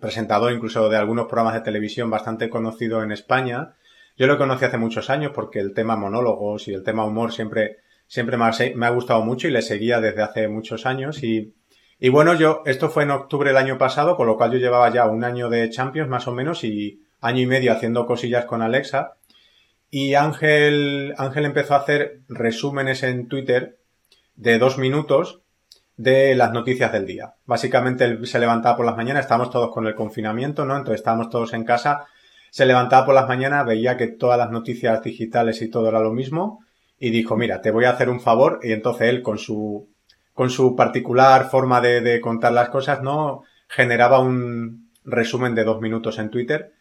presentador 0.00 0.52
incluso 0.52 0.88
de 0.88 0.96
algunos 0.96 1.26
programas 1.26 1.54
de 1.54 1.60
televisión 1.60 2.10
bastante 2.10 2.50
conocido 2.50 3.00
en 3.04 3.12
España. 3.12 3.76
Yo 4.16 4.26
lo 4.26 4.36
conocí 4.36 4.64
hace 4.64 4.76
muchos 4.76 5.08
años 5.08 5.30
porque 5.32 5.60
el 5.60 5.72
tema 5.72 5.94
monólogos 5.94 6.66
y 6.66 6.74
el 6.74 6.82
tema 6.82 7.04
humor 7.04 7.32
siempre, 7.32 7.76
siempre 8.08 8.36
me 8.36 8.86
ha, 8.86 8.90
gustado 8.90 9.22
mucho 9.22 9.46
y 9.46 9.52
le 9.52 9.62
seguía 9.62 10.00
desde 10.00 10.20
hace 10.20 10.48
muchos 10.48 10.84
años 10.84 11.22
y, 11.22 11.54
y 12.00 12.08
bueno, 12.08 12.34
yo, 12.34 12.62
esto 12.66 12.90
fue 12.90 13.04
en 13.04 13.12
octubre 13.12 13.50
del 13.50 13.58
año 13.58 13.78
pasado, 13.78 14.16
con 14.16 14.26
lo 14.26 14.36
cual 14.36 14.50
yo 14.50 14.58
llevaba 14.58 14.92
ya 14.92 15.06
un 15.06 15.22
año 15.22 15.48
de 15.48 15.70
Champions 15.70 16.08
más 16.08 16.26
o 16.26 16.32
menos 16.32 16.64
y 16.64 17.04
año 17.20 17.40
y 17.40 17.46
medio 17.46 17.70
haciendo 17.70 18.04
cosillas 18.04 18.46
con 18.46 18.62
Alexa. 18.62 19.12
Y 19.90 20.14
Ángel, 20.14 21.14
Ángel 21.18 21.44
empezó 21.44 21.74
a 21.74 21.78
hacer 21.78 22.22
resúmenes 22.28 23.04
en 23.04 23.28
Twitter 23.28 23.78
de 24.34 24.58
dos 24.58 24.76
minutos 24.76 25.45
de 25.96 26.34
las 26.34 26.52
noticias 26.52 26.92
del 26.92 27.06
día. 27.06 27.34
Básicamente 27.46 28.26
se 28.26 28.38
levantaba 28.38 28.76
por 28.76 28.86
las 28.86 28.96
mañanas, 28.96 29.24
estábamos 29.24 29.50
todos 29.50 29.70
con 29.72 29.86
el 29.86 29.94
confinamiento, 29.94 30.64
¿no? 30.64 30.76
Entonces 30.76 31.00
estábamos 31.00 31.30
todos 31.30 31.54
en 31.54 31.64
casa, 31.64 32.06
se 32.50 32.66
levantaba 32.66 33.06
por 33.06 33.14
las 33.14 33.28
mañanas, 33.28 33.66
veía 33.66 33.96
que 33.96 34.08
todas 34.08 34.38
las 34.38 34.50
noticias 34.50 35.02
digitales 35.02 35.62
y 35.62 35.70
todo 35.70 35.88
era 35.88 36.00
lo 36.00 36.12
mismo 36.12 36.64
y 36.98 37.10
dijo, 37.10 37.36
mira, 37.36 37.60
te 37.60 37.70
voy 37.70 37.84
a 37.84 37.90
hacer 37.90 38.08
un 38.08 38.20
favor 38.20 38.60
y 38.62 38.72
entonces 38.72 39.08
él 39.08 39.22
con 39.22 39.38
su, 39.38 39.88
con 40.34 40.50
su 40.50 40.76
particular 40.76 41.48
forma 41.48 41.80
de, 41.80 42.00
de 42.00 42.20
contar 42.20 42.52
las 42.52 42.68
cosas, 42.68 43.02
¿no? 43.02 43.42
Generaba 43.68 44.20
un 44.20 44.90
resumen 45.04 45.54
de 45.54 45.64
dos 45.64 45.80
minutos 45.80 46.18
en 46.18 46.30
Twitter 46.30 46.72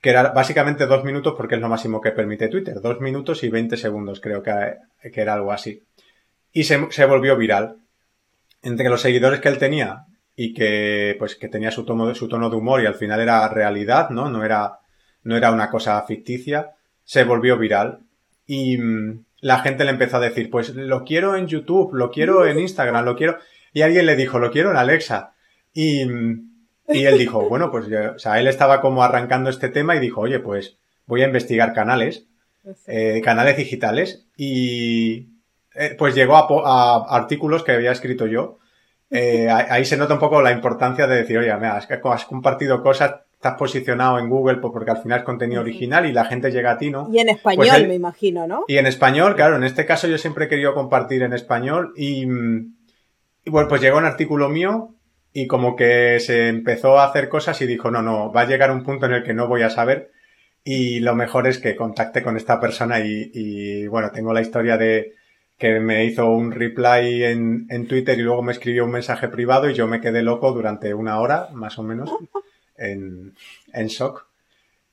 que 0.00 0.10
era 0.10 0.30
básicamente 0.30 0.86
dos 0.86 1.04
minutos 1.04 1.34
porque 1.36 1.56
es 1.56 1.60
lo 1.60 1.68
máximo 1.68 2.00
que 2.00 2.10
permite 2.12 2.48
Twitter, 2.48 2.80
dos 2.80 3.00
minutos 3.00 3.44
y 3.44 3.50
veinte 3.50 3.76
segundos 3.76 4.20
creo 4.20 4.42
que, 4.42 4.52
que 5.12 5.20
era 5.20 5.34
algo 5.34 5.52
así. 5.52 5.82
Y 6.52 6.64
se, 6.64 6.90
se 6.90 7.04
volvió 7.04 7.36
viral 7.36 7.76
entre 8.62 8.88
los 8.88 9.00
seguidores 9.00 9.40
que 9.40 9.48
él 9.48 9.58
tenía 9.58 10.06
y 10.36 10.54
que 10.54 11.16
pues 11.18 11.36
que 11.36 11.48
tenía 11.48 11.70
su 11.70 11.84
tono, 11.84 12.14
su 12.14 12.28
tono 12.28 12.50
de 12.50 12.56
humor 12.56 12.82
y 12.82 12.86
al 12.86 12.94
final 12.94 13.20
era 13.20 13.48
realidad, 13.48 14.10
¿no? 14.10 14.30
No 14.30 14.44
era, 14.44 14.78
no 15.24 15.36
era 15.36 15.52
una 15.52 15.70
cosa 15.70 16.00
ficticia, 16.02 16.70
se 17.04 17.24
volvió 17.24 17.58
viral 17.58 18.00
y 18.46 18.78
mm, 18.78 19.24
la 19.40 19.60
gente 19.60 19.84
le 19.84 19.90
empezó 19.90 20.16
a 20.18 20.20
decir, 20.20 20.50
pues 20.50 20.74
lo 20.74 21.04
quiero 21.04 21.36
en 21.36 21.46
YouTube, 21.46 21.94
lo 21.94 22.10
quiero 22.10 22.46
en 22.46 22.58
Instagram, 22.58 23.04
lo 23.04 23.16
quiero... 23.16 23.38
Y 23.72 23.82
alguien 23.82 24.06
le 24.06 24.16
dijo, 24.16 24.38
lo 24.38 24.50
quiero 24.50 24.70
en 24.70 24.76
Alexa. 24.76 25.34
Y, 25.72 26.02
y 26.88 27.04
él 27.04 27.18
dijo, 27.18 27.40
bueno, 27.48 27.70
pues, 27.70 27.86
o 27.86 28.18
sea, 28.18 28.40
él 28.40 28.48
estaba 28.48 28.80
como 28.80 29.02
arrancando 29.02 29.50
este 29.50 29.68
tema 29.68 29.96
y 29.96 30.00
dijo, 30.00 30.20
oye, 30.20 30.40
pues 30.40 30.78
voy 31.06 31.22
a 31.22 31.26
investigar 31.26 31.72
canales, 31.72 32.26
eh, 32.86 33.20
canales 33.24 33.56
digitales 33.56 34.26
y 34.36 35.28
eh, 35.74 35.94
pues 35.98 36.14
llegó 36.14 36.36
a, 36.36 37.16
artículos 37.16 37.62
que 37.62 37.72
había 37.72 37.92
escrito 37.92 38.26
yo. 38.26 38.58
Eh, 39.10 39.48
ahí 39.50 39.84
se 39.84 39.96
nota 39.96 40.14
un 40.14 40.20
poco 40.20 40.40
la 40.40 40.52
importancia 40.52 41.06
de 41.06 41.16
decir, 41.16 41.38
oye, 41.38 41.52
mira, 41.56 41.76
has 41.76 42.24
compartido 42.26 42.80
cosas, 42.80 43.22
estás 43.32 43.54
posicionado 43.56 44.18
en 44.18 44.28
Google 44.28 44.58
pues, 44.58 44.72
porque 44.72 44.92
al 44.92 45.02
final 45.02 45.20
es 45.20 45.24
contenido 45.24 45.62
original 45.62 46.06
y 46.06 46.12
la 46.12 46.26
gente 46.26 46.52
llega 46.52 46.72
a 46.72 46.78
ti, 46.78 46.90
¿no? 46.90 47.08
Y 47.12 47.18
en 47.18 47.30
español, 47.30 47.66
pues 47.68 47.88
me 47.88 47.94
imagino, 47.94 48.46
¿no? 48.46 48.64
Y 48.68 48.78
en 48.78 48.86
español, 48.86 49.34
claro, 49.34 49.56
en 49.56 49.64
este 49.64 49.84
caso 49.84 50.06
yo 50.06 50.16
siempre 50.16 50.44
he 50.44 50.48
querido 50.48 50.74
compartir 50.74 51.22
en 51.22 51.32
español 51.32 51.92
y, 51.96 52.24
y 52.24 53.50
bueno, 53.50 53.68
pues 53.68 53.80
llegó 53.80 53.98
un 53.98 54.04
artículo 54.04 54.48
mío 54.48 54.94
y 55.32 55.48
como 55.48 55.74
que 55.74 56.20
se 56.20 56.48
empezó 56.48 56.98
a 56.98 57.06
hacer 57.06 57.28
cosas 57.28 57.60
y 57.62 57.66
dijo, 57.66 57.90
no, 57.90 58.02
no, 58.02 58.32
va 58.32 58.42
a 58.42 58.46
llegar 58.46 58.70
un 58.70 58.84
punto 58.84 59.06
en 59.06 59.12
el 59.12 59.24
que 59.24 59.34
no 59.34 59.48
voy 59.48 59.62
a 59.62 59.70
saber 59.70 60.12
y 60.62 61.00
lo 61.00 61.16
mejor 61.16 61.48
es 61.48 61.58
que 61.58 61.74
contacte 61.74 62.22
con 62.22 62.36
esta 62.36 62.60
persona 62.60 63.00
y, 63.00 63.30
y 63.34 63.86
bueno, 63.88 64.10
tengo 64.12 64.32
la 64.32 64.42
historia 64.42 64.76
de 64.76 65.14
que 65.60 65.78
me 65.78 66.04
hizo 66.04 66.28
un 66.28 66.50
reply 66.50 67.22
en, 67.22 67.66
en, 67.70 67.86
Twitter 67.86 68.18
y 68.18 68.22
luego 68.22 68.42
me 68.42 68.50
escribió 68.50 68.84
un 68.84 68.90
mensaje 68.90 69.28
privado 69.28 69.70
y 69.70 69.74
yo 69.74 69.86
me 69.86 70.00
quedé 70.00 70.22
loco 70.22 70.50
durante 70.50 70.92
una 70.94 71.20
hora, 71.20 71.48
más 71.52 71.78
o 71.78 71.84
menos, 71.84 72.10
en, 72.76 73.34
en 73.72 73.86
shock. 73.86 74.26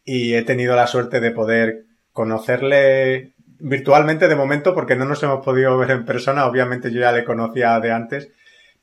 Y 0.05 0.35
he 0.35 0.43
tenido 0.43 0.75
la 0.75 0.85
suerte 0.85 1.19
de 1.19 1.31
poder 1.31 1.85
conocerle 2.13 3.31
virtualmente 3.59 4.27
de 4.27 4.35
momento 4.35 4.75
porque 4.75 4.95
no 4.95 5.05
nos 5.05 5.23
hemos 5.23 5.43
podido 5.43 5.75
ver 5.79 5.89
en 5.89 6.05
persona. 6.05 6.45
Obviamente 6.45 6.91
yo 6.91 6.99
ya 6.99 7.11
le 7.11 7.23
conocía 7.23 7.79
de 7.79 7.91
antes 7.91 8.29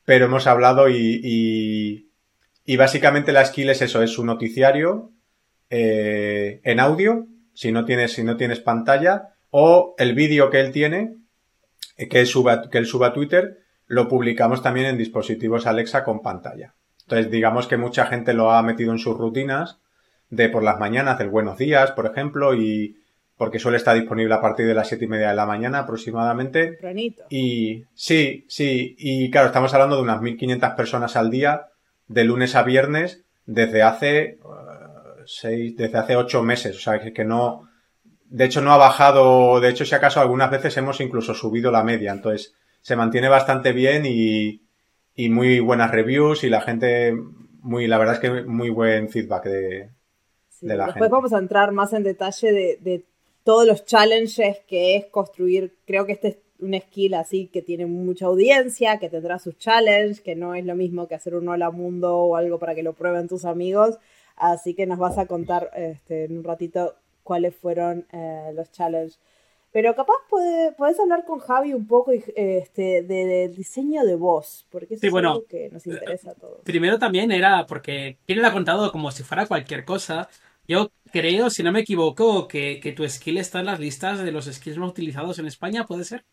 pero 0.04 0.26
hemos 0.26 0.46
hablado 0.46 0.88
y, 0.88 2.06
y, 2.64 2.76
básicamente 2.76 3.32
la 3.32 3.44
skill 3.44 3.70
es 3.70 3.82
eso, 3.82 4.02
es 4.02 4.10
su 4.10 4.24
noticiario 4.24 5.10
eh, 5.70 6.60
en 6.62 6.80
audio, 6.80 7.26
si 7.54 7.72
no 7.72 7.84
tienes, 7.84 8.12
si 8.12 8.22
no 8.22 8.36
tienes 8.36 8.60
pantalla, 8.60 9.30
o 9.50 9.94
el 9.98 10.14
vídeo 10.14 10.50
que 10.50 10.60
él 10.60 10.72
tiene, 10.72 11.14
que 11.96 12.20
él, 12.20 12.26
suba, 12.26 12.68
que 12.68 12.78
él 12.78 12.86
suba 12.86 13.08
a 13.08 13.12
Twitter, 13.12 13.58
lo 13.86 14.08
publicamos 14.08 14.62
también 14.62 14.86
en 14.86 14.98
dispositivos 14.98 15.66
Alexa 15.66 16.04
con 16.04 16.22
pantalla. 16.22 16.74
Entonces, 17.02 17.30
digamos 17.30 17.66
que 17.66 17.76
mucha 17.76 18.06
gente 18.06 18.32
lo 18.32 18.52
ha 18.52 18.62
metido 18.62 18.92
en 18.92 18.98
sus 18.98 19.16
rutinas 19.16 19.78
de 20.30 20.48
por 20.48 20.62
las 20.62 20.78
mañanas, 20.78 21.18
del 21.18 21.28
buenos 21.28 21.58
días, 21.58 21.92
por 21.92 22.06
ejemplo, 22.06 22.54
y, 22.54 22.96
porque 23.36 23.58
suele 23.58 23.76
estar 23.76 23.94
disponible 23.94 24.34
a 24.34 24.40
partir 24.40 24.66
de 24.66 24.74
las 24.74 24.88
siete 24.88 25.04
y 25.04 25.08
media 25.08 25.28
de 25.28 25.36
la 25.36 25.46
mañana 25.46 25.80
aproximadamente. 25.80 26.78
Y 27.28 27.84
sí, 27.94 28.44
sí, 28.48 28.96
y 28.98 29.30
claro, 29.30 29.48
estamos 29.48 29.72
hablando 29.74 29.96
de 29.96 30.02
unas 30.02 30.20
1.500 30.20 30.76
personas 30.76 31.16
al 31.16 31.30
día, 31.30 31.66
de 32.08 32.24
lunes 32.24 32.54
a 32.54 32.62
viernes, 32.62 33.24
desde 33.46 33.82
hace 33.82 34.38
uh, 34.42 35.22
seis, 35.26 35.76
desde 35.76 35.98
hace 35.98 36.16
ocho 36.16 36.42
meses, 36.42 36.76
o 36.76 36.80
sea, 36.80 36.98
que 37.00 37.24
no, 37.24 37.68
de 38.34 38.46
hecho 38.46 38.60
no 38.60 38.72
ha 38.72 38.76
bajado, 38.76 39.60
de 39.60 39.68
hecho 39.68 39.84
si 39.84 39.94
acaso 39.94 40.20
algunas 40.20 40.50
veces 40.50 40.76
hemos 40.76 41.00
incluso 41.00 41.34
subido 41.34 41.70
la 41.70 41.84
media, 41.84 42.10
entonces 42.10 42.52
se 42.80 42.96
mantiene 42.96 43.28
bastante 43.28 43.70
bien 43.70 44.06
y, 44.06 44.60
y 45.14 45.28
muy 45.28 45.60
buenas 45.60 45.92
reviews 45.92 46.42
y 46.42 46.48
la 46.48 46.60
gente, 46.60 47.14
muy, 47.62 47.86
la 47.86 47.96
verdad 47.96 48.14
es 48.14 48.20
que 48.20 48.42
muy 48.42 48.70
buen 48.70 49.08
feedback 49.08 49.44
de, 49.44 49.90
de 50.62 50.76
la 50.76 50.86
después 50.86 51.10
vamos 51.10 51.32
a 51.32 51.38
entrar 51.38 51.70
más 51.70 51.92
en 51.92 52.02
detalle 52.02 52.52
de, 52.52 52.78
de 52.80 53.04
todos 53.44 53.68
los 53.68 53.84
challenges 53.84 54.58
que 54.66 54.96
es 54.96 55.06
construir, 55.06 55.76
creo 55.86 56.04
que 56.04 56.12
este 56.14 56.28
es 56.28 56.38
un 56.58 56.74
skill 56.74 57.14
así 57.14 57.46
que 57.46 57.62
tiene 57.62 57.86
mucha 57.86 58.26
audiencia, 58.26 58.98
que 58.98 59.10
tendrá 59.10 59.38
sus 59.38 59.56
challenges, 59.58 60.20
que 60.20 60.34
no 60.34 60.56
es 60.56 60.64
lo 60.64 60.74
mismo 60.74 61.06
que 61.06 61.14
hacer 61.14 61.36
un 61.36 61.48
hola 61.48 61.70
mundo 61.70 62.16
o 62.16 62.34
algo 62.34 62.58
para 62.58 62.74
que 62.74 62.82
lo 62.82 62.94
prueben 62.94 63.28
tus 63.28 63.44
amigos. 63.44 63.98
Así 64.34 64.74
que 64.74 64.86
nos 64.86 64.98
vas 64.98 65.18
a 65.18 65.26
contar 65.26 65.70
este, 65.76 66.24
en 66.24 66.38
un 66.38 66.42
ratito 66.42 66.96
cuáles 67.24 67.56
fueron 67.56 68.06
eh, 68.12 68.52
los 68.54 68.70
challenges. 68.70 69.18
Pero 69.72 69.96
capaz 69.96 70.18
puedes 70.78 71.00
hablar 71.00 71.24
con 71.24 71.40
Javi 71.40 71.74
un 71.74 71.88
poco 71.88 72.12
este, 72.12 73.02
del 73.02 73.56
diseño 73.56 74.04
de 74.04 74.14
voz, 74.14 74.68
porque 74.70 74.94
eso 74.94 75.04
es 75.04 75.12
algo 75.12 75.44
que 75.46 75.68
nos 75.70 75.84
interesa 75.88 76.30
a 76.30 76.34
todos. 76.34 76.60
Primero 76.62 77.00
también 77.00 77.32
era 77.32 77.66
porque 77.66 78.18
¿quién 78.24 78.40
le 78.40 78.46
ha 78.46 78.52
contado 78.52 78.92
como 78.92 79.10
si 79.10 79.24
fuera 79.24 79.46
cualquier 79.46 79.84
cosa, 79.84 80.28
yo 80.66 80.92
creo, 81.12 81.50
si 81.50 81.62
no 81.62 81.72
me 81.72 81.80
equivoco, 81.80 82.48
que, 82.48 82.94
tu 82.96 83.08
skill 83.08 83.38
está 83.38 83.60
en 83.60 83.66
las 83.66 83.80
listas 83.80 84.22
de 84.22 84.32
los 84.32 84.46
skills 84.46 84.78
más 84.78 84.90
utilizados 84.90 85.38
en 85.38 85.46
España, 85.46 85.84
¿puede 85.84 86.04
ser? 86.04 86.24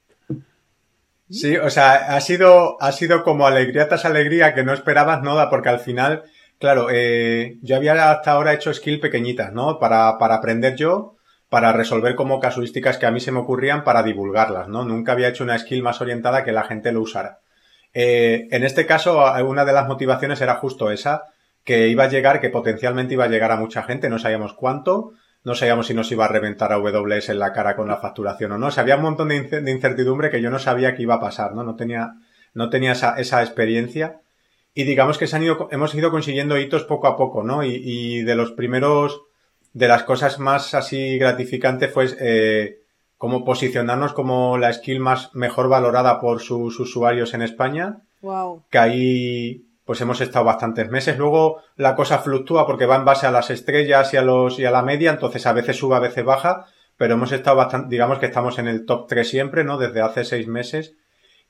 Sí, 1.29 1.57
o 1.57 1.69
sea, 1.69 2.15
ha 2.15 2.21
sido, 2.21 2.81
ha 2.81 2.91
sido 2.91 3.23
como 3.23 3.47
alegría 3.47 3.87
tras 3.87 4.05
alegría 4.05 4.53
que 4.53 4.63
no 4.63 4.73
esperabas 4.73 5.21
nada, 5.21 5.49
porque 5.49 5.69
al 5.69 5.79
final, 5.79 6.23
claro, 6.61 6.87
eh, 6.89 7.57
yo 7.61 7.75
había 7.75 8.11
hasta 8.11 8.31
ahora 8.31 8.53
hecho 8.53 8.73
skill 8.73 9.01
pequeñitas, 9.01 9.51
¿no? 9.51 9.79
Para, 9.79 10.17
para 10.17 10.35
aprender 10.35 10.75
yo, 10.75 11.17
para 11.49 11.73
resolver 11.73 12.15
como 12.15 12.39
casuísticas 12.39 12.97
que 12.97 13.05
a 13.05 13.11
mí 13.11 13.19
se 13.19 13.33
me 13.33 13.39
ocurrían 13.39 13.83
para 13.83 14.03
divulgarlas, 14.03 14.69
¿no? 14.69 14.85
Nunca 14.85 15.11
había 15.11 15.27
hecho 15.27 15.43
una 15.43 15.59
skill 15.59 15.83
más 15.83 15.99
orientada 15.99 16.45
que 16.45 16.53
la 16.53 16.63
gente 16.63 16.93
lo 16.93 17.01
usara. 17.01 17.39
Eh, 17.93 18.47
en 18.51 18.63
este 18.63 18.85
caso, 18.85 19.21
una 19.45 19.65
de 19.65 19.73
las 19.73 19.87
motivaciones 19.87 20.39
era 20.39 20.55
justo 20.55 20.91
esa, 20.91 21.23
que 21.63 21.89
iba 21.89 22.05
a 22.05 22.09
llegar, 22.09 22.39
que 22.39 22.49
potencialmente 22.49 23.15
iba 23.15 23.25
a 23.25 23.29
llegar 23.29 23.51
a 23.51 23.57
mucha 23.57 23.83
gente, 23.83 24.09
no 24.09 24.19
sabíamos 24.19 24.53
cuánto, 24.53 25.11
no 25.43 25.55
sabíamos 25.55 25.87
si 25.87 25.93
nos 25.93 26.11
iba 26.11 26.25
a 26.25 26.29
reventar 26.29 26.71
a 26.71 26.75
AWS 26.75 27.29
en 27.29 27.39
la 27.39 27.51
cara 27.51 27.75
con 27.75 27.87
la 27.87 27.97
facturación 27.97 28.51
o 28.53 28.57
no. 28.57 28.67
O 28.67 28.71
sea, 28.71 28.83
había 28.83 28.95
un 28.97 29.01
montón 29.01 29.29
de, 29.29 29.71
incertidumbre 29.71 30.29
que 30.29 30.41
yo 30.41 30.49
no 30.51 30.59
sabía 30.59 30.95
que 30.95 31.01
iba 31.01 31.15
a 31.15 31.19
pasar, 31.19 31.53
¿no? 31.53 31.63
No 31.63 31.75
tenía, 31.75 32.13
no 32.53 32.69
tenía 32.69 32.91
esa, 32.91 33.19
esa 33.19 33.41
experiencia. 33.41 34.21
Y 34.73 34.83
digamos 34.83 35.17
que 35.17 35.27
se 35.27 35.35
han 35.35 35.43
ido, 35.43 35.67
hemos 35.71 35.93
ido 35.95 36.11
consiguiendo 36.11 36.57
hitos 36.57 36.85
poco 36.85 37.07
a 37.07 37.17
poco, 37.17 37.43
¿no? 37.43 37.63
Y, 37.63 37.81
y 37.83 38.23
de 38.23 38.35
los 38.35 38.53
primeros, 38.53 39.21
de 39.73 39.87
las 39.87 40.03
cosas 40.03 40.39
más 40.39 40.73
así 40.73 41.17
gratificantes 41.17 41.91
fue 41.91 42.07
eh, 42.19 42.81
como 43.17 43.45
posicionarnos 43.45 44.13
como 44.13 44.57
la 44.57 44.73
skill 44.73 44.99
más 44.99 45.35
mejor 45.35 45.69
valorada 45.69 46.19
por 46.19 46.41
sus 46.41 46.79
usuarios 46.79 47.33
en 47.33 47.41
España. 47.41 48.01
Wow. 48.21 48.63
Que 48.69 48.77
ahí 48.77 49.65
pues 49.85 49.99
hemos 50.01 50.21
estado 50.21 50.45
bastantes 50.45 50.89
meses. 50.89 51.17
Luego 51.17 51.61
la 51.75 51.95
cosa 51.95 52.19
fluctúa 52.19 52.65
porque 52.65 52.85
va 52.85 52.95
en 52.95 53.05
base 53.05 53.27
a 53.27 53.31
las 53.31 53.49
estrellas 53.49 54.13
y 54.13 54.17
a 54.17 54.21
los 54.21 54.57
y 54.57 54.65
a 54.65 54.71
la 54.71 54.83
media, 54.83 55.11
entonces 55.11 55.45
a 55.45 55.53
veces 55.53 55.75
sube, 55.75 55.95
a 55.95 55.99
veces 55.99 56.23
baja, 56.23 56.65
pero 56.97 57.15
hemos 57.15 57.31
estado 57.31 57.57
bastante, 57.57 57.89
digamos 57.89 58.19
que 58.19 58.27
estamos 58.27 58.57
en 58.57 58.67
el 58.67 58.85
top 58.85 59.07
3 59.07 59.27
siempre, 59.27 59.63
¿no? 59.63 59.77
Desde 59.77 60.01
hace 60.01 60.23
seis 60.23 60.47
meses. 60.47 60.95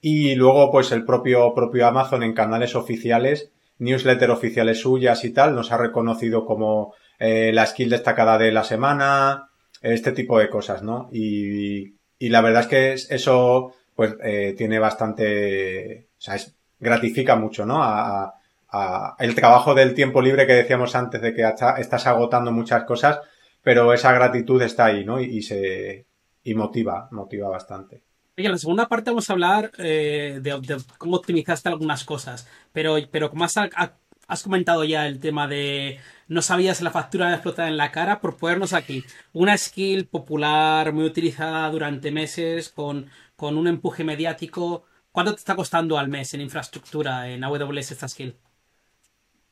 Y 0.01 0.35
luego, 0.35 0.71
pues 0.71 0.91
el 0.91 1.05
propio, 1.05 1.53
propio 1.53 1.87
Amazon 1.87 2.23
en 2.23 2.33
canales 2.33 2.75
oficiales, 2.75 3.51
newsletter 3.77 4.31
oficiales 4.31 4.81
suyas 4.81 5.23
y 5.23 5.31
tal, 5.31 5.55
nos 5.55 5.71
ha 5.71 5.77
reconocido 5.77 6.45
como 6.45 6.93
eh, 7.19 7.51
la 7.53 7.65
skill 7.67 7.91
destacada 7.91 8.37
de 8.37 8.51
la 8.51 8.63
semana, 8.63 9.49
este 9.81 10.11
tipo 10.11 10.39
de 10.39 10.49
cosas, 10.49 10.83
¿no? 10.83 11.09
Y, 11.11 11.95
y 12.17 12.29
la 12.29 12.41
verdad 12.41 12.61
es 12.61 12.67
que 12.67 12.93
eso, 13.15 13.73
pues, 13.95 14.15
eh, 14.23 14.55
tiene 14.57 14.79
bastante, 14.79 16.07
o 16.17 16.21
sea, 16.21 16.35
es 16.35 16.55
gratifica 16.81 17.35
mucho, 17.35 17.65
¿no? 17.65 17.81
A, 17.81 18.35
el 19.19 19.35
trabajo 19.35 19.75
del 19.75 19.93
tiempo 19.93 20.21
libre 20.21 20.47
que 20.47 20.53
decíamos 20.53 20.95
antes 20.95 21.21
de 21.21 21.33
que 21.33 21.43
estás 21.77 22.07
agotando 22.07 22.53
muchas 22.53 22.85
cosas, 22.85 23.19
pero 23.61 23.91
esa 23.91 24.13
gratitud 24.13 24.61
está 24.61 24.85
ahí, 24.85 25.03
¿no? 25.03 25.19
Y, 25.19 25.41
se 25.41 26.05
y 26.41 26.53
motiva, 26.53 27.09
motiva 27.11 27.49
bastante. 27.49 28.03
Oye, 28.41 28.47
en 28.47 28.53
la 28.53 28.57
segunda 28.57 28.87
parte 28.87 29.11
vamos 29.11 29.29
a 29.29 29.33
hablar 29.33 29.71
eh, 29.77 30.39
de, 30.41 30.81
cómo 30.97 31.17
optimizaste 31.17 31.69
algunas 31.69 32.03
cosas, 32.03 32.49
pero, 32.73 32.97
pero 33.11 33.29
como 33.29 33.45
has, 33.45 34.43
comentado 34.43 34.83
ya 34.83 35.05
el 35.05 35.19
tema 35.19 35.47
de 35.47 35.99
no 36.27 36.41
sabías 36.41 36.81
la 36.81 36.89
factura 36.89 37.27
de 37.27 37.33
explotar 37.35 37.67
en 37.67 37.77
la 37.77 37.91
cara, 37.91 38.19
por 38.19 38.37
ponernos 38.37 38.73
aquí 38.73 39.03
una 39.31 39.55
skill 39.55 40.07
popular, 40.07 40.91
muy 40.91 41.05
utilizada 41.05 41.69
durante 41.69 42.09
meses, 42.09 42.69
con, 42.69 43.11
con 43.35 43.57
un 43.57 43.67
empuje 43.67 44.03
mediático, 44.03 44.85
¿Cuánto 45.11 45.33
te 45.33 45.39
está 45.39 45.55
costando 45.55 45.97
al 45.97 46.07
mes 46.07 46.33
en 46.33 46.41
infraestructura 46.41 47.27
en 47.27 47.43
AWS 47.43 47.91
esta 47.91 48.07
skill? 48.07 48.37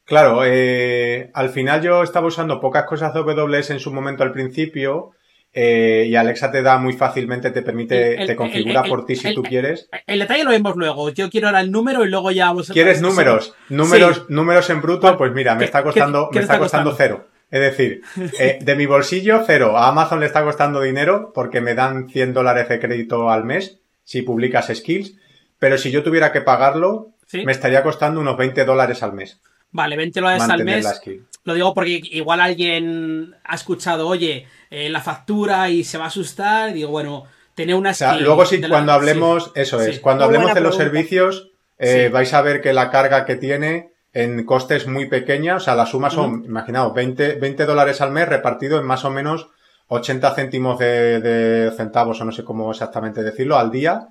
Claro, 0.06 0.42
eh, 0.46 1.30
al 1.34 1.50
final 1.50 1.82
yo 1.82 2.02
estaba 2.02 2.28
usando 2.28 2.62
pocas 2.62 2.86
cosas 2.86 3.14
de 3.14 3.20
AWS 3.20 3.72
en 3.72 3.80
su 3.80 3.92
momento 3.92 4.24
al 4.24 4.32
principio 4.32 5.12
eh, 5.54 6.06
y 6.08 6.16
Alexa 6.16 6.52
te 6.52 6.62
da 6.62 6.78
muy 6.78 6.94
fácilmente, 6.94 7.52
te 7.52 7.62
permite, 7.62 8.26
te 8.26 8.36
configura 8.36 8.84
por 8.84 9.06
ti 9.06 9.16
si 9.16 9.34
tú 9.34 9.44
quieres. 9.44 9.90
El 10.08 10.20
detalle 10.20 10.44
lo 10.44 10.52
vemos 10.52 10.76
luego. 10.76 11.10
Yo 11.10 11.30
quiero 11.30 11.48
ahora 11.48 11.62
el 11.62 11.72
número 11.72 12.06
y 12.06 12.10
luego 12.10 12.32
ya 12.32 12.46
vamos 12.46 12.70
a... 12.70 12.74
¿Quieres 12.74 13.02
números? 13.02 13.54
Números, 13.70 14.26
números 14.30 14.70
en 14.70 14.82
bruto, 14.82 15.18
pues 15.18 15.32
mira, 15.34 15.56
me 15.56 15.66
está 15.66 15.84
costando, 15.84 16.30
me 16.32 16.42
está, 16.42 16.60
costando, 16.60 16.94
cero. 16.96 17.28
Es 17.52 17.62
decir, 17.62 18.02
eh, 18.40 18.60
de 18.62 18.76
mi 18.76 18.86
bolsillo, 18.86 19.44
cero. 19.46 19.78
A 19.78 19.88
Amazon 19.90 20.20
le 20.20 20.28
está 20.28 20.44
costando 20.44 20.82
dinero 20.82 21.32
porque 21.34 21.62
me 21.62 21.74
dan 21.74 22.10
100 22.10 22.34
dólares 22.34 22.70
de 22.70 22.80
crédito 22.80 23.30
al 23.30 23.44
mes 23.44 23.80
si 24.04 24.22
publicas 24.22 24.72
skills 24.74 25.16
pero 25.60 25.78
si 25.78 25.92
yo 25.92 26.02
tuviera 26.02 26.32
que 26.32 26.42
pagarlo, 26.42 27.12
me 27.34 27.52
estaría 27.52 27.84
costando 27.84 28.22
unos 28.22 28.38
20 28.38 28.66
dólares 28.66 29.04
al 29.04 29.14
mes. 29.14 29.42
Vale, 29.72 29.96
20 29.96 30.20
dólares 30.20 30.50
al 30.50 30.64
mes. 30.64 31.02
Lo 31.44 31.54
digo 31.54 31.74
porque 31.74 32.02
igual 32.12 32.42
alguien 32.42 33.36
ha 33.44 33.56
escuchado, 33.56 34.08
oye, 34.08 34.48
eh, 34.70 34.90
la 34.90 35.02
factura 35.02 35.70
y 35.70 35.84
se 35.84 35.98
va 35.98 36.06
a 36.06 36.08
asustar. 36.08 36.74
digo, 36.74 36.90
bueno, 36.90 37.26
tener 37.56 37.76
una 37.76 37.94
skill. 37.94 38.24
luego 38.24 38.46
sí, 38.46 38.62
cuando 38.62 38.92
hablemos, 38.92 39.52
eso 39.56 39.82
es, 39.82 40.00
cuando 40.00 40.26
hablemos 40.26 40.54
de 40.54 40.62
los 40.62 40.76
servicios, 40.76 41.52
eh, 41.78 42.10
vais 42.12 42.34
a 42.34 42.42
ver 42.42 42.62
que 42.62 42.74
la 42.74 42.90
carga 42.90 43.26
que 43.26 43.36
tiene 43.36 43.94
en 44.14 44.44
costes 44.46 44.88
muy 44.88 45.06
pequeños, 45.06 45.64
o 45.64 45.66
sea, 45.66 45.76
la 45.76 45.86
suma 45.86 46.10
son, 46.10 46.44
imaginaos, 46.44 46.94
20, 46.94 47.36
20 47.36 47.66
dólares 47.66 48.02
al 48.02 48.12
mes 48.12 48.28
repartido 48.28 48.80
en 48.80 48.86
más 48.86 49.06
o 49.06 49.12
menos 49.12 49.50
80 49.88 50.36
céntimos 50.36 50.80
de, 50.80 51.72
centavos, 51.76 52.20
o 52.22 52.26
no 52.26 52.32
sé 52.32 52.44
cómo 52.44 52.72
exactamente 52.72 53.24
decirlo, 53.24 53.58
al 53.58 53.72
día, 53.72 54.10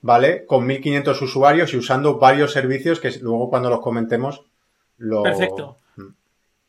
¿vale? 0.00 0.46
Con 0.46 0.66
1500 0.66 1.22
usuarios 1.22 1.74
y 1.74 1.76
usando 1.76 2.18
varios 2.18 2.52
servicios 2.52 3.00
que 3.00 3.10
luego 3.20 3.50
cuando 3.50 3.70
los 3.70 3.80
comentemos 3.80 4.44
lo... 5.02 5.22
Perfecto. 5.22 5.78
Mm. 5.96 6.06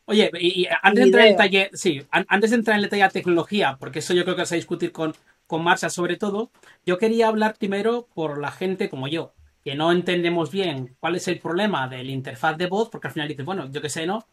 Oye, 0.06 0.32
y, 0.40 0.68
antes 0.82 1.00
de 1.00 1.06
entrar 1.06 1.26
en 1.26 1.32
detalle, 1.34 1.70
sí, 1.74 2.06
antes 2.12 2.50
de 2.50 2.58
entrar 2.58 2.76
en 2.76 2.84
detalle 2.84 3.04
de 3.04 3.10
tecnología, 3.10 3.78
porque 3.80 4.00
eso 4.00 4.14
yo 4.14 4.24
creo 4.24 4.36
que 4.36 4.42
vas 4.42 4.52
a 4.52 4.56
discutir 4.56 4.92
con, 4.92 5.14
con 5.48 5.64
Marcia 5.64 5.90
sobre 5.90 6.18
todo, 6.18 6.52
yo 6.86 6.98
quería 6.98 7.28
hablar 7.28 7.56
primero 7.58 8.08
por 8.14 8.40
la 8.40 8.52
gente 8.52 8.90
como 8.90 9.08
yo, 9.08 9.34
que 9.64 9.76
no 9.76 9.92
entendemos 9.92 10.52
bien 10.52 10.96
cuál 11.00 11.16
es 11.16 11.28
el 11.28 11.40
problema 11.40 11.88
del 11.88 12.10
interfaz 12.10 12.58
de 12.58 12.68
voz, 12.68 12.90
porque 12.90 13.08
al 13.08 13.14
final 13.14 13.30
dices, 13.30 13.46
bueno, 13.46 13.72
yo 13.72 13.82
qué 13.82 13.90
sé, 13.90 14.06
¿no? 14.06 14.26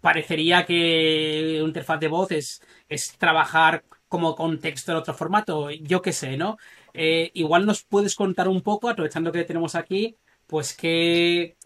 Parecería 0.00 0.66
que 0.66 1.60
un 1.62 1.68
interfaz 1.68 2.00
de 2.00 2.08
voz 2.08 2.32
es, 2.32 2.62
es 2.88 3.16
trabajar 3.16 3.84
como 4.08 4.34
contexto 4.34 4.92
en 4.92 4.98
otro 4.98 5.14
formato, 5.14 5.70
yo 5.70 6.02
qué 6.02 6.12
sé, 6.12 6.36
¿no? 6.36 6.58
Eh, 6.92 7.30
igual 7.34 7.66
nos 7.66 7.82
puedes 7.82 8.14
contar 8.14 8.48
un 8.48 8.60
poco, 8.60 8.88
aprovechando 8.88 9.32
que 9.32 9.44
tenemos 9.44 9.74
aquí, 9.74 10.16
pues 10.46 10.76
qué, 10.76 11.56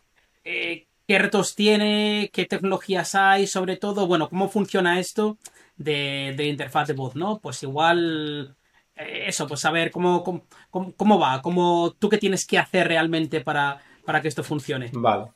eh, 0.44 0.88
qué 1.09 1.18
retos 1.18 1.55
tiene, 1.55 2.31
qué 2.35 2.44
tecnologías 2.44 3.14
hay, 3.14 3.47
sobre 3.47 3.79
todo, 3.79 4.07
bueno, 4.07 4.29
cómo 4.29 4.51
funciona 4.51 5.01
esto 5.01 5.38
de, 5.79 6.35
de 6.37 6.44
interfaz 6.44 6.87
de 6.87 6.92
voz, 6.92 7.16
¿no? 7.16 7.40
Pues 7.40 7.62
igual 7.62 8.55
eh, 8.94 9.25
eso, 9.27 9.49
pues 9.49 9.61
saber 9.61 9.90
cómo, 9.90 10.23
cómo, 10.71 11.18
va, 11.18 11.40
cómo, 11.40 11.94
tú 11.99 12.11
qué 12.11 12.18
tienes 12.18 12.47
que 12.47 12.59
hacer 12.59 12.88
realmente 12.88 13.40
para, 13.40 13.79
para 14.05 14.21
que 14.21 14.29
esto 14.29 14.44
funcione. 14.44 14.90
Vale. 14.92 15.33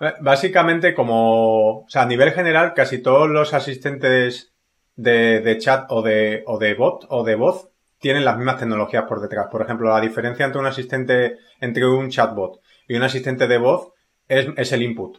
Eh, 0.00 0.14
básicamente, 0.20 0.92
como, 0.92 1.82
o 1.82 1.88
sea, 1.88 2.02
a 2.02 2.06
nivel 2.06 2.32
general, 2.32 2.74
casi 2.74 3.00
todos 3.00 3.30
los 3.30 3.54
asistentes 3.54 4.52
de, 4.96 5.56
chat 5.60 5.86
o 5.90 6.02
de, 6.02 6.42
o 6.48 6.58
de 6.58 6.74
bot 6.74 7.06
o 7.10 7.22
de 7.22 7.36
voz 7.36 7.70
tienen 8.00 8.24
las 8.24 8.36
mismas 8.36 8.58
tecnologías 8.58 9.04
por 9.04 9.20
detrás. 9.20 9.46
Por 9.52 9.62
ejemplo, 9.62 9.88
la 9.88 10.00
diferencia 10.00 10.44
entre 10.44 10.60
un 10.60 10.66
asistente, 10.66 11.38
entre 11.60 11.86
un 11.86 12.10
chatbot 12.10 12.60
y 12.88 12.96
un 12.96 13.04
asistente 13.04 13.46
de 13.46 13.58
voz 13.58 13.93
es, 14.28 14.48
es 14.56 14.72
el 14.72 14.82
input. 14.82 15.18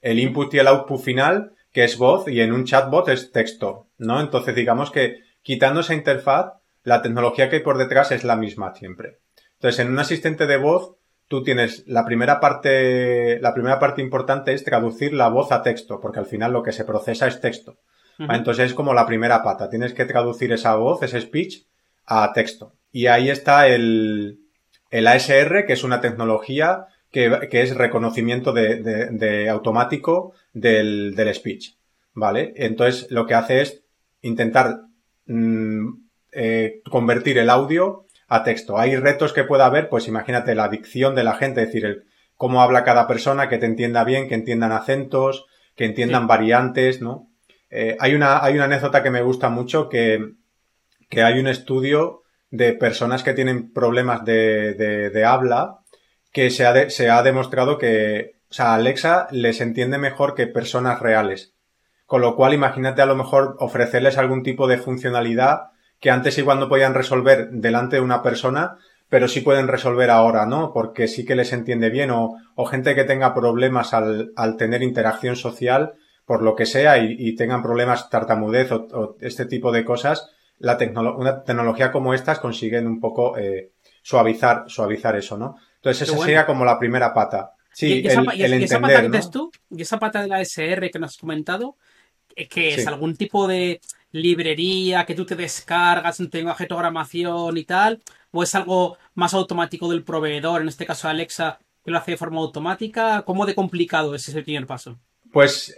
El 0.00 0.18
input 0.18 0.52
y 0.54 0.58
el 0.58 0.66
output 0.66 1.00
final, 1.00 1.52
que 1.72 1.84
es 1.84 1.96
voz, 1.96 2.28
y 2.28 2.40
en 2.40 2.52
un 2.52 2.64
chatbot 2.64 3.08
es 3.08 3.32
texto, 3.32 3.88
¿no? 3.98 4.20
Entonces, 4.20 4.54
digamos 4.54 4.90
que 4.90 5.20
quitando 5.42 5.80
esa 5.80 5.94
interfaz, 5.94 6.54
la 6.82 7.02
tecnología 7.02 7.48
que 7.48 7.56
hay 7.56 7.62
por 7.62 7.78
detrás 7.78 8.12
es 8.12 8.24
la 8.24 8.36
misma 8.36 8.74
siempre. 8.74 9.18
Entonces, 9.54 9.80
en 9.80 9.90
un 9.90 9.98
asistente 9.98 10.46
de 10.46 10.58
voz, 10.58 10.96
tú 11.28 11.42
tienes 11.42 11.84
la 11.86 12.04
primera 12.04 12.40
parte, 12.40 13.40
la 13.40 13.54
primera 13.54 13.78
parte 13.78 14.02
importante 14.02 14.52
es 14.52 14.64
traducir 14.64 15.14
la 15.14 15.28
voz 15.28 15.52
a 15.52 15.62
texto, 15.62 16.00
porque 16.00 16.18
al 16.18 16.26
final 16.26 16.52
lo 16.52 16.62
que 16.62 16.72
se 16.72 16.84
procesa 16.84 17.26
es 17.26 17.40
texto. 17.40 17.78
Entonces 18.16 18.66
es 18.66 18.74
como 18.74 18.94
la 18.94 19.06
primera 19.06 19.42
pata. 19.42 19.68
Tienes 19.68 19.92
que 19.92 20.04
traducir 20.04 20.52
esa 20.52 20.76
voz, 20.76 21.02
ese 21.02 21.20
speech, 21.20 21.64
a 22.06 22.32
texto. 22.32 22.74
Y 22.92 23.06
ahí 23.06 23.28
está 23.28 23.66
el, 23.66 24.38
el 24.90 25.06
ASR, 25.08 25.66
que 25.66 25.72
es 25.72 25.82
una 25.82 26.00
tecnología 26.00 26.86
que, 27.14 27.62
es 27.62 27.76
reconocimiento 27.76 28.52
de, 28.52 29.48
automático 29.48 30.32
del, 30.52 31.14
del, 31.14 31.32
speech. 31.32 31.76
¿Vale? 32.12 32.52
Entonces 32.56 33.08
lo 33.10 33.24
que 33.24 33.34
hace 33.34 33.62
es 33.62 33.84
intentar 34.20 34.80
mm, 35.26 35.88
eh, 36.32 36.80
convertir 36.90 37.38
el 37.38 37.50
audio 37.50 38.06
a 38.26 38.42
texto. 38.42 38.78
Hay 38.78 38.96
retos 38.96 39.32
que 39.32 39.44
pueda 39.44 39.66
haber, 39.66 39.88
pues 39.88 40.08
imagínate 40.08 40.56
la 40.56 40.68
dicción 40.68 41.14
de 41.14 41.22
la 41.22 41.34
gente, 41.34 41.62
es 41.62 41.68
decir, 41.68 41.84
el, 41.84 42.04
cómo 42.36 42.62
habla 42.62 42.82
cada 42.82 43.06
persona, 43.06 43.48
que 43.48 43.58
te 43.58 43.66
entienda 43.66 44.02
bien, 44.02 44.28
que 44.28 44.34
entiendan 44.34 44.72
acentos, 44.72 45.46
que 45.76 45.84
entiendan 45.84 46.26
variantes, 46.26 47.00
¿no? 47.00 47.30
Eh, 47.70 47.96
hay, 48.00 48.14
una, 48.14 48.42
hay 48.42 48.54
una 48.54 48.64
anécdota 48.64 49.02
que 49.02 49.10
me 49.10 49.22
gusta 49.22 49.48
mucho 49.50 49.88
que, 49.88 50.32
que 51.08 51.22
hay 51.22 51.38
un 51.38 51.46
estudio 51.46 52.22
de 52.50 52.72
personas 52.72 53.22
que 53.22 53.34
tienen 53.34 53.72
problemas 53.72 54.24
de, 54.24 54.74
de, 54.74 55.24
habla 55.24 55.80
que 56.34 56.50
se 56.50 56.66
ha, 56.66 56.90
se 56.90 57.08
ha 57.08 57.22
demostrado 57.22 57.78
que, 57.78 58.34
o 58.50 58.52
sea, 58.52 58.74
Alexa 58.74 59.28
les 59.30 59.60
entiende 59.60 59.98
mejor 59.98 60.34
que 60.34 60.48
personas 60.48 60.98
reales. 60.98 61.54
Con 62.06 62.22
lo 62.22 62.34
cual, 62.34 62.52
imagínate 62.52 63.00
a 63.00 63.06
lo 63.06 63.14
mejor 63.14 63.56
ofrecerles 63.60 64.18
algún 64.18 64.42
tipo 64.42 64.66
de 64.66 64.76
funcionalidad 64.76 65.68
que 66.00 66.10
antes 66.10 66.36
igual 66.36 66.58
no 66.58 66.68
podían 66.68 66.92
resolver 66.92 67.50
delante 67.50 67.96
de 67.96 68.02
una 68.02 68.20
persona, 68.20 68.78
pero 69.08 69.28
sí 69.28 69.42
pueden 69.42 69.68
resolver 69.68 70.10
ahora, 70.10 70.44
¿no? 70.44 70.72
Porque 70.72 71.06
sí 71.06 71.24
que 71.24 71.36
les 71.36 71.52
entiende 71.52 71.88
bien 71.88 72.10
o, 72.10 72.34
o 72.56 72.64
gente 72.66 72.96
que 72.96 73.04
tenga 73.04 73.32
problemas 73.32 73.94
al, 73.94 74.32
al, 74.34 74.56
tener 74.56 74.82
interacción 74.82 75.36
social, 75.36 75.94
por 76.26 76.42
lo 76.42 76.56
que 76.56 76.66
sea, 76.66 76.98
y, 76.98 77.36
tengan 77.36 77.62
problemas 77.62 78.10
tartamudez 78.10 78.72
o, 78.72 79.16
este 79.20 79.46
tipo 79.46 79.70
de 79.70 79.84
cosas, 79.84 80.28
la 80.58 80.76
una 81.16 81.44
tecnología 81.44 81.92
como 81.92 82.12
estas 82.12 82.40
consiguen 82.40 82.88
un 82.88 82.98
poco 82.98 83.38
eh, 83.38 83.70
suavizar, 84.02 84.64
suavizar 84.66 85.14
eso, 85.14 85.38
¿no? 85.38 85.56
Entonces 85.84 86.08
esa 86.08 86.18
sería 86.18 86.46
como 86.46 86.64
la 86.64 86.78
primera 86.78 87.12
pata. 87.12 87.52
Sí, 87.70 88.00
¿Y, 88.00 88.06
esa, 88.06 88.22
el, 88.22 88.40
el 88.54 88.62
esa 88.62 88.80
pata 88.80 89.02
que 89.02 89.20
tú, 89.30 89.50
y 89.68 89.82
esa 89.82 89.98
pata 89.98 90.22
de 90.22 90.28
la 90.28 90.40
SR 90.40 90.90
que 90.90 90.98
nos 90.98 91.10
has 91.10 91.18
comentado, 91.18 91.76
eh, 92.34 92.48
que 92.48 92.74
es 92.74 92.86
algún 92.86 93.16
tipo 93.16 93.46
de 93.46 93.82
librería 94.10 95.04
que 95.04 95.14
tú 95.14 95.26
te 95.26 95.36
descargas 95.36 96.20
en 96.20 96.30
tu 96.30 96.38
lenguaje 96.38 96.64
de 96.64 96.68
programación 96.68 97.58
y 97.58 97.64
tal, 97.64 98.02
o 98.30 98.42
es 98.42 98.54
algo 98.54 98.96
más 99.14 99.34
automático 99.34 99.90
del 99.90 100.04
proveedor, 100.04 100.62
en 100.62 100.68
este 100.68 100.86
caso 100.86 101.06
Alexa, 101.06 101.58
que 101.84 101.90
lo 101.90 101.98
hace 101.98 102.12
de 102.12 102.16
forma 102.16 102.40
automática? 102.40 103.22
¿Cómo 103.26 103.44
de 103.44 103.54
complicado 103.54 104.14
es 104.14 104.26
ese 104.26 104.42
primer 104.42 104.66
paso? 104.66 104.98
Pues 105.32 105.76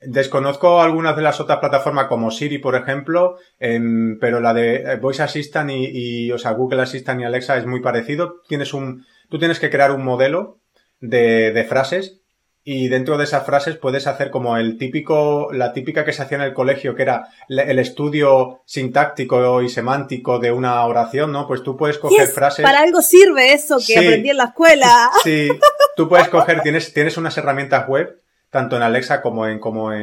desconozco 0.00 0.80
algunas 0.80 1.16
de 1.16 1.22
las 1.22 1.40
otras 1.40 1.58
plataformas 1.58 2.06
como 2.06 2.30
Siri, 2.30 2.58
por 2.58 2.74
ejemplo, 2.74 3.36
pero 3.58 4.40
la 4.40 4.54
de 4.54 4.96
Voice 4.96 5.22
Assistant 5.22 5.70
y, 5.72 6.30
o 6.32 6.38
sea, 6.38 6.52
Google 6.52 6.82
Assistant 6.82 7.20
y 7.20 7.24
Alexa 7.24 7.56
es 7.56 7.66
muy 7.66 7.80
parecido. 7.80 8.40
Tienes 8.48 8.72
un, 8.72 9.04
tú 9.28 9.38
tienes 9.38 9.60
que 9.60 9.70
crear 9.70 9.92
un 9.92 10.04
modelo 10.04 10.58
de, 11.00 11.52
de 11.52 11.64
frases 11.64 12.20
y 12.62 12.88
dentro 12.88 13.16
de 13.16 13.24
esas 13.24 13.46
frases 13.46 13.76
puedes 13.76 14.06
hacer 14.06 14.30
como 14.30 14.56
el 14.58 14.76
típico, 14.76 15.48
la 15.52 15.72
típica 15.72 16.04
que 16.04 16.12
se 16.12 16.22
hacía 16.22 16.36
en 16.36 16.44
el 16.44 16.52
colegio, 16.52 16.94
que 16.94 17.02
era 17.02 17.28
el 17.48 17.78
estudio 17.78 18.60
sintáctico 18.66 19.62
y 19.62 19.68
semántico 19.70 20.38
de 20.38 20.52
una 20.52 20.84
oración, 20.84 21.32
¿no? 21.32 21.46
Pues 21.46 21.62
tú 21.62 21.76
puedes 21.76 21.98
coger 21.98 22.26
frases. 22.26 22.62
Para 22.62 22.80
algo 22.80 23.00
sirve 23.00 23.54
eso 23.54 23.78
que 23.84 23.98
aprendí 23.98 24.30
en 24.30 24.36
la 24.36 24.44
escuela. 24.44 25.10
Sí, 25.24 25.48
tú 25.96 26.08
puedes 26.08 26.28
coger, 26.28 26.60
tienes, 26.60 26.92
tienes 26.92 27.16
unas 27.16 27.36
herramientas 27.38 27.88
web, 27.88 28.19
tanto 28.50 28.76
en 28.76 28.82
Alexa 28.82 29.22
como 29.22 29.46
en, 29.46 29.58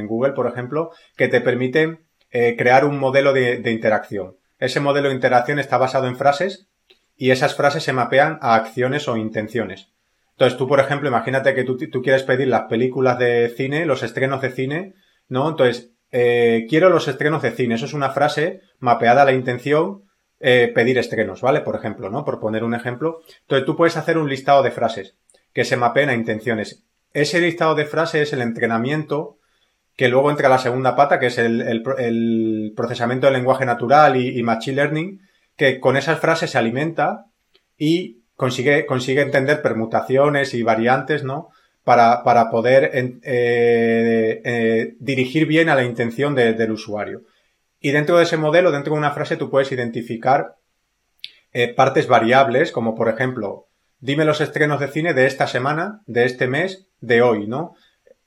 Google, 0.07 0.33
por 0.33 0.47
ejemplo, 0.47 0.91
que 1.15 1.27
te 1.27 1.41
permiten 1.41 2.05
eh, 2.31 2.55
crear 2.57 2.85
un 2.85 2.97
modelo 2.97 3.33
de, 3.33 3.57
de 3.57 3.71
interacción. 3.71 4.37
Ese 4.59 4.79
modelo 4.79 5.09
de 5.09 5.15
interacción 5.15 5.59
está 5.59 5.77
basado 5.77 6.07
en 6.07 6.17
frases 6.17 6.69
y 7.15 7.31
esas 7.31 7.55
frases 7.55 7.83
se 7.83 7.93
mapean 7.93 8.39
a 8.41 8.55
acciones 8.55 9.07
o 9.07 9.17
intenciones. 9.17 9.91
Entonces 10.37 10.59
tú, 10.59 10.67
por 10.67 10.79
ejemplo, 10.79 11.09
imagínate 11.09 11.55
que 11.55 11.63
tú, 11.63 12.01
quieres 12.03 12.21
pedir 12.21 12.47
las 12.47 12.65
películas 12.65 13.17
de 13.17 13.51
cine, 13.57 13.87
los 13.87 14.03
estrenos 14.03 14.39
de 14.39 14.51
cine, 14.51 14.93
¿no? 15.27 15.49
Entonces, 15.49 15.93
eh, 16.11 16.67
quiero 16.69 16.91
los 16.91 17.07
estrenos 17.07 17.41
de 17.41 17.49
cine. 17.49 17.73
Eso 17.73 17.85
es 17.85 17.93
una 17.93 18.11
frase 18.11 18.61
mapeada 18.77 19.23
a 19.23 19.25
la 19.25 19.33
intención 19.33 20.03
eh, 20.39 20.71
pedir 20.75 20.99
estrenos, 20.99 21.41
¿vale? 21.41 21.61
Por 21.61 21.75
ejemplo, 21.75 22.11
¿no? 22.11 22.23
Por 22.23 22.39
poner 22.39 22.63
un 22.63 22.75
ejemplo. 22.75 23.21
Entonces 23.41 23.65
tú 23.65 23.75
puedes 23.75 23.97
hacer 23.97 24.19
un 24.19 24.29
listado 24.29 24.61
de 24.61 24.69
frases 24.69 25.17
que 25.53 25.65
se 25.65 25.75
mapeen 25.75 26.09
a 26.09 26.13
intenciones. 26.13 26.85
Ese 27.13 27.41
listado 27.41 27.75
de 27.75 27.85
frases 27.85 28.23
es 28.23 28.33
el 28.33 28.41
entrenamiento 28.41 29.37
que 29.95 30.09
luego 30.09 30.29
entra 30.29 30.47
la 30.47 30.59
segunda 30.59 30.95
pata, 30.95 31.19
que 31.19 31.27
es 31.27 31.39
el, 31.39 32.73
procesamiento 32.75 33.25
del 33.25 33.35
lenguaje 33.35 33.65
natural 33.65 34.15
y, 34.15 34.41
machine 34.43 34.75
learning, 34.75 35.21
que 35.55 35.79
con 35.79 35.97
esas 35.97 36.19
frases 36.19 36.51
se 36.51 36.57
alimenta 36.59 37.25
y 37.77 38.21
consigue, 38.35 38.85
consigue 38.85 39.21
entender 39.21 39.63
permutaciones 39.63 40.53
y 40.53 40.61
variantes, 40.61 41.23
¿no? 41.23 41.49
Para, 41.83 42.23
para 42.23 42.51
poder 42.51 42.91
eh, 42.93 44.41
eh, 44.43 44.95
dirigir 44.99 45.47
bien 45.47 45.69
a 45.69 45.75
la 45.75 45.83
intención 45.83 46.35
del 46.35 46.71
usuario. 46.71 47.23
Y 47.79 47.91
dentro 47.91 48.17
de 48.17 48.23
ese 48.23 48.37
modelo, 48.37 48.71
dentro 48.71 48.93
de 48.93 48.99
una 48.99 49.11
frase, 49.11 49.37
tú 49.37 49.49
puedes 49.49 49.71
identificar 49.71 50.57
eh, 51.53 51.73
partes 51.73 52.07
variables, 52.07 52.71
como 52.71 52.93
por 52.93 53.09
ejemplo, 53.09 53.67
dime 53.99 54.25
los 54.25 54.41
estrenos 54.41 54.79
de 54.79 54.89
cine 54.89 55.13
de 55.13 55.25
esta 55.25 55.47
semana, 55.47 56.01
de 56.05 56.25
este 56.25 56.47
mes, 56.47 56.86
de 57.01 57.21
hoy, 57.21 57.47
¿no? 57.47 57.75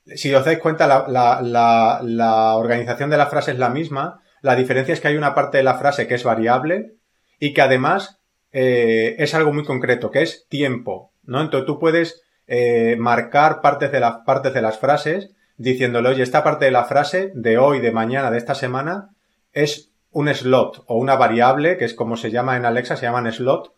Si 0.05 0.33
os 0.33 0.45
dais 0.45 0.59
cuenta, 0.59 0.87
la, 0.87 1.05
la, 1.07 2.01
la 2.03 2.55
organización 2.55 3.09
de 3.09 3.17
la 3.17 3.27
frase 3.27 3.51
es 3.51 3.59
la 3.59 3.69
misma. 3.69 4.21
La 4.41 4.55
diferencia 4.55 4.93
es 4.93 4.99
que 4.99 5.07
hay 5.09 5.17
una 5.17 5.35
parte 5.35 5.57
de 5.57 5.63
la 5.63 5.75
frase 5.75 6.07
que 6.07 6.15
es 6.15 6.23
variable 6.23 6.95
y 7.39 7.53
que 7.53 7.61
además 7.61 8.21
eh, 8.51 9.15
es 9.19 9.33
algo 9.33 9.53
muy 9.53 9.63
concreto, 9.63 10.11
que 10.11 10.21
es 10.21 10.47
tiempo, 10.49 11.13
¿no? 11.23 11.41
Entonces 11.41 11.65
tú 11.65 11.79
puedes 11.79 12.23
eh, 12.47 12.95
marcar 12.97 13.61
partes 13.61 13.91
de, 13.91 13.99
las 13.99 14.17
partes 14.25 14.53
de 14.53 14.61
las 14.61 14.77
frases 14.77 15.31
diciéndole, 15.57 16.09
oye, 16.09 16.23
esta 16.23 16.43
parte 16.43 16.65
de 16.65 16.71
la 16.71 16.85
frase 16.85 17.31
de 17.35 17.57
hoy, 17.57 17.79
de 17.79 17.91
mañana, 17.91 18.31
de 18.31 18.37
esta 18.37 18.55
semana, 18.55 19.09
es 19.53 19.91
un 20.09 20.33
slot 20.33 20.83
o 20.87 20.97
una 20.97 21.15
variable, 21.15 21.77
que 21.77 21.85
es 21.85 21.93
como 21.93 22.17
se 22.17 22.31
llama 22.31 22.57
en 22.57 22.65
Alexa, 22.65 22.97
se 22.97 23.05
llaman 23.05 23.31
slot, 23.31 23.73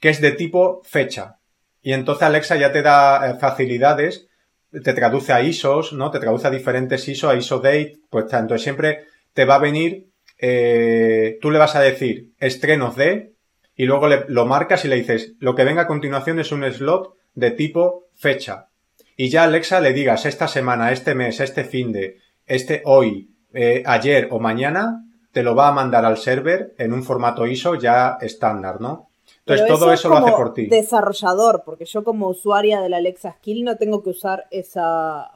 que 0.00 0.10
es 0.10 0.20
de 0.20 0.32
tipo 0.32 0.82
fecha. 0.84 1.38
Y 1.84 1.92
entonces 1.92 2.24
Alexa 2.24 2.56
ya 2.56 2.72
te 2.72 2.82
da 2.82 3.30
eh, 3.30 3.34
facilidades 3.38 4.26
te 4.82 4.92
traduce 4.92 5.32
a 5.32 5.42
ISOs, 5.42 5.92
¿no? 5.92 6.10
Te 6.10 6.18
traduce 6.18 6.48
a 6.48 6.50
diferentes 6.50 7.06
ISO, 7.08 7.30
a 7.30 7.36
ISO 7.36 7.58
date, 7.58 7.98
pues 8.10 8.24
entonces 8.24 8.62
siempre 8.62 9.04
te 9.32 9.44
va 9.44 9.56
a 9.56 9.60
venir, 9.60 10.08
eh, 10.38 11.38
tú 11.40 11.50
le 11.50 11.58
vas 11.58 11.76
a 11.76 11.80
decir 11.80 12.32
estrenos 12.38 12.96
de, 12.96 13.34
y 13.76 13.84
luego 13.84 14.08
le, 14.08 14.24
lo 14.28 14.46
marcas 14.46 14.84
y 14.84 14.88
le 14.88 14.96
dices, 14.96 15.34
lo 15.38 15.54
que 15.54 15.64
venga 15.64 15.82
a 15.82 15.86
continuación 15.86 16.40
es 16.40 16.52
un 16.52 16.64
slot 16.64 17.14
de 17.34 17.50
tipo 17.52 18.06
fecha. 18.14 18.68
Y 19.16 19.28
ya 19.28 19.44
Alexa 19.44 19.80
le 19.80 19.92
digas 19.92 20.26
esta 20.26 20.48
semana, 20.48 20.90
este 20.90 21.14
mes, 21.14 21.38
este 21.40 21.64
fin 21.64 21.92
de, 21.92 22.18
este 22.46 22.82
hoy, 22.84 23.30
eh, 23.52 23.82
ayer 23.86 24.28
o 24.30 24.40
mañana, 24.40 25.04
te 25.32 25.42
lo 25.42 25.54
va 25.54 25.68
a 25.68 25.72
mandar 25.72 26.04
al 26.04 26.16
server 26.16 26.74
en 26.78 26.92
un 26.92 27.04
formato 27.04 27.46
ISO 27.46 27.76
ya 27.76 28.18
estándar, 28.20 28.80
¿no? 28.80 29.08
Entonces 29.46 29.66
todo 29.66 29.92
eso, 29.92 30.08
lo 30.08 30.16
hace 30.16 30.32
por 30.32 30.54
ti. 30.54 30.66
Desarrollador, 30.66 31.62
porque 31.66 31.84
yo 31.84 32.02
como 32.02 32.28
usuaria 32.28 32.80
del 32.80 32.94
Alexa 32.94 33.32
Skill 33.32 33.64
no 33.64 33.76
tengo 33.76 34.02
que 34.02 34.10
usar 34.10 34.46
esa 34.50 35.30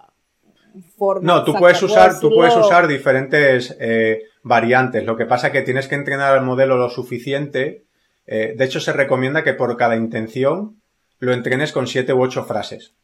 forma. 0.97 1.31
No, 1.31 1.45
tú 1.45 1.55
puedes 1.55 1.83
usar, 1.83 2.19
tú 2.19 2.31
puedes 2.31 2.57
usar 2.57 2.89
diferentes 2.89 3.77
eh, 3.79 4.23
variantes. 4.43 5.05
Lo 5.05 5.17
que 5.17 5.27
pasa 5.27 5.49
es 5.49 5.53
que 5.53 5.63
tienes 5.63 5.89
que 5.89 5.95
entrenar 5.95 6.33
al 6.35 6.45
modelo 6.45 6.79
lo 6.79 6.89
suficiente. 6.89 7.85
Eh, 8.27 8.55
de 8.57 8.65
hecho, 8.65 8.81
se 8.81 8.95
recomienda 8.95 9.45
que 9.45 9.53
por 9.53 9.77
cada 9.77 9.97
intención 9.97 10.81
lo 11.19 11.35
entrenes 11.35 11.73
con 11.73 11.87
siete 11.87 12.15
u 12.15 12.23
ocho 12.23 12.45
frases. 12.45 12.95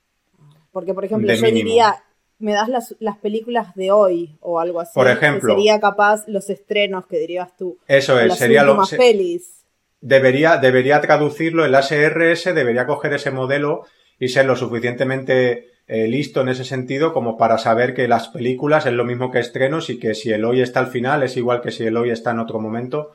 Porque, 0.72 0.94
por 0.94 1.04
ejemplo, 1.04 1.32
yo 1.32 1.46
diría, 1.46 2.02
me 2.38 2.52
das 2.52 2.68
las, 2.68 2.96
las, 2.98 3.18
películas 3.18 3.74
de 3.74 3.90
hoy 3.90 4.38
o 4.40 4.58
algo 4.58 4.80
así. 4.80 4.92
Por 4.94 5.08
ejemplo. 5.08 5.54
sería 5.54 5.78
capaz 5.80 6.26
los 6.28 6.48
estrenos 6.48 7.06
que 7.06 7.18
dirías 7.18 7.54
tú. 7.56 7.78
Eso 7.86 8.18
es, 8.18 8.36
sería 8.36 8.64
lo 8.64 8.74
más 8.74 8.90
pelis. 8.90 9.63
Debería, 10.06 10.58
debería 10.58 11.00
traducirlo, 11.00 11.64
el 11.64 11.74
ASRS 11.74 12.54
debería 12.54 12.84
coger 12.84 13.14
ese 13.14 13.30
modelo 13.30 13.86
y 14.18 14.28
ser 14.28 14.44
lo 14.44 14.54
suficientemente 14.54 15.70
eh, 15.86 16.08
listo 16.08 16.42
en 16.42 16.50
ese 16.50 16.66
sentido 16.66 17.14
como 17.14 17.38
para 17.38 17.56
saber 17.56 17.94
que 17.94 18.06
las 18.06 18.28
películas 18.28 18.84
es 18.84 18.92
lo 18.92 19.06
mismo 19.06 19.30
que 19.30 19.38
estrenos 19.38 19.88
y 19.88 19.98
que 19.98 20.14
si 20.14 20.30
el 20.30 20.44
hoy 20.44 20.60
está 20.60 20.80
al 20.80 20.88
final 20.88 21.22
es 21.22 21.38
igual 21.38 21.62
que 21.62 21.70
si 21.70 21.86
el 21.86 21.96
hoy 21.96 22.10
está 22.10 22.32
en 22.32 22.40
otro 22.40 22.60
momento. 22.60 23.12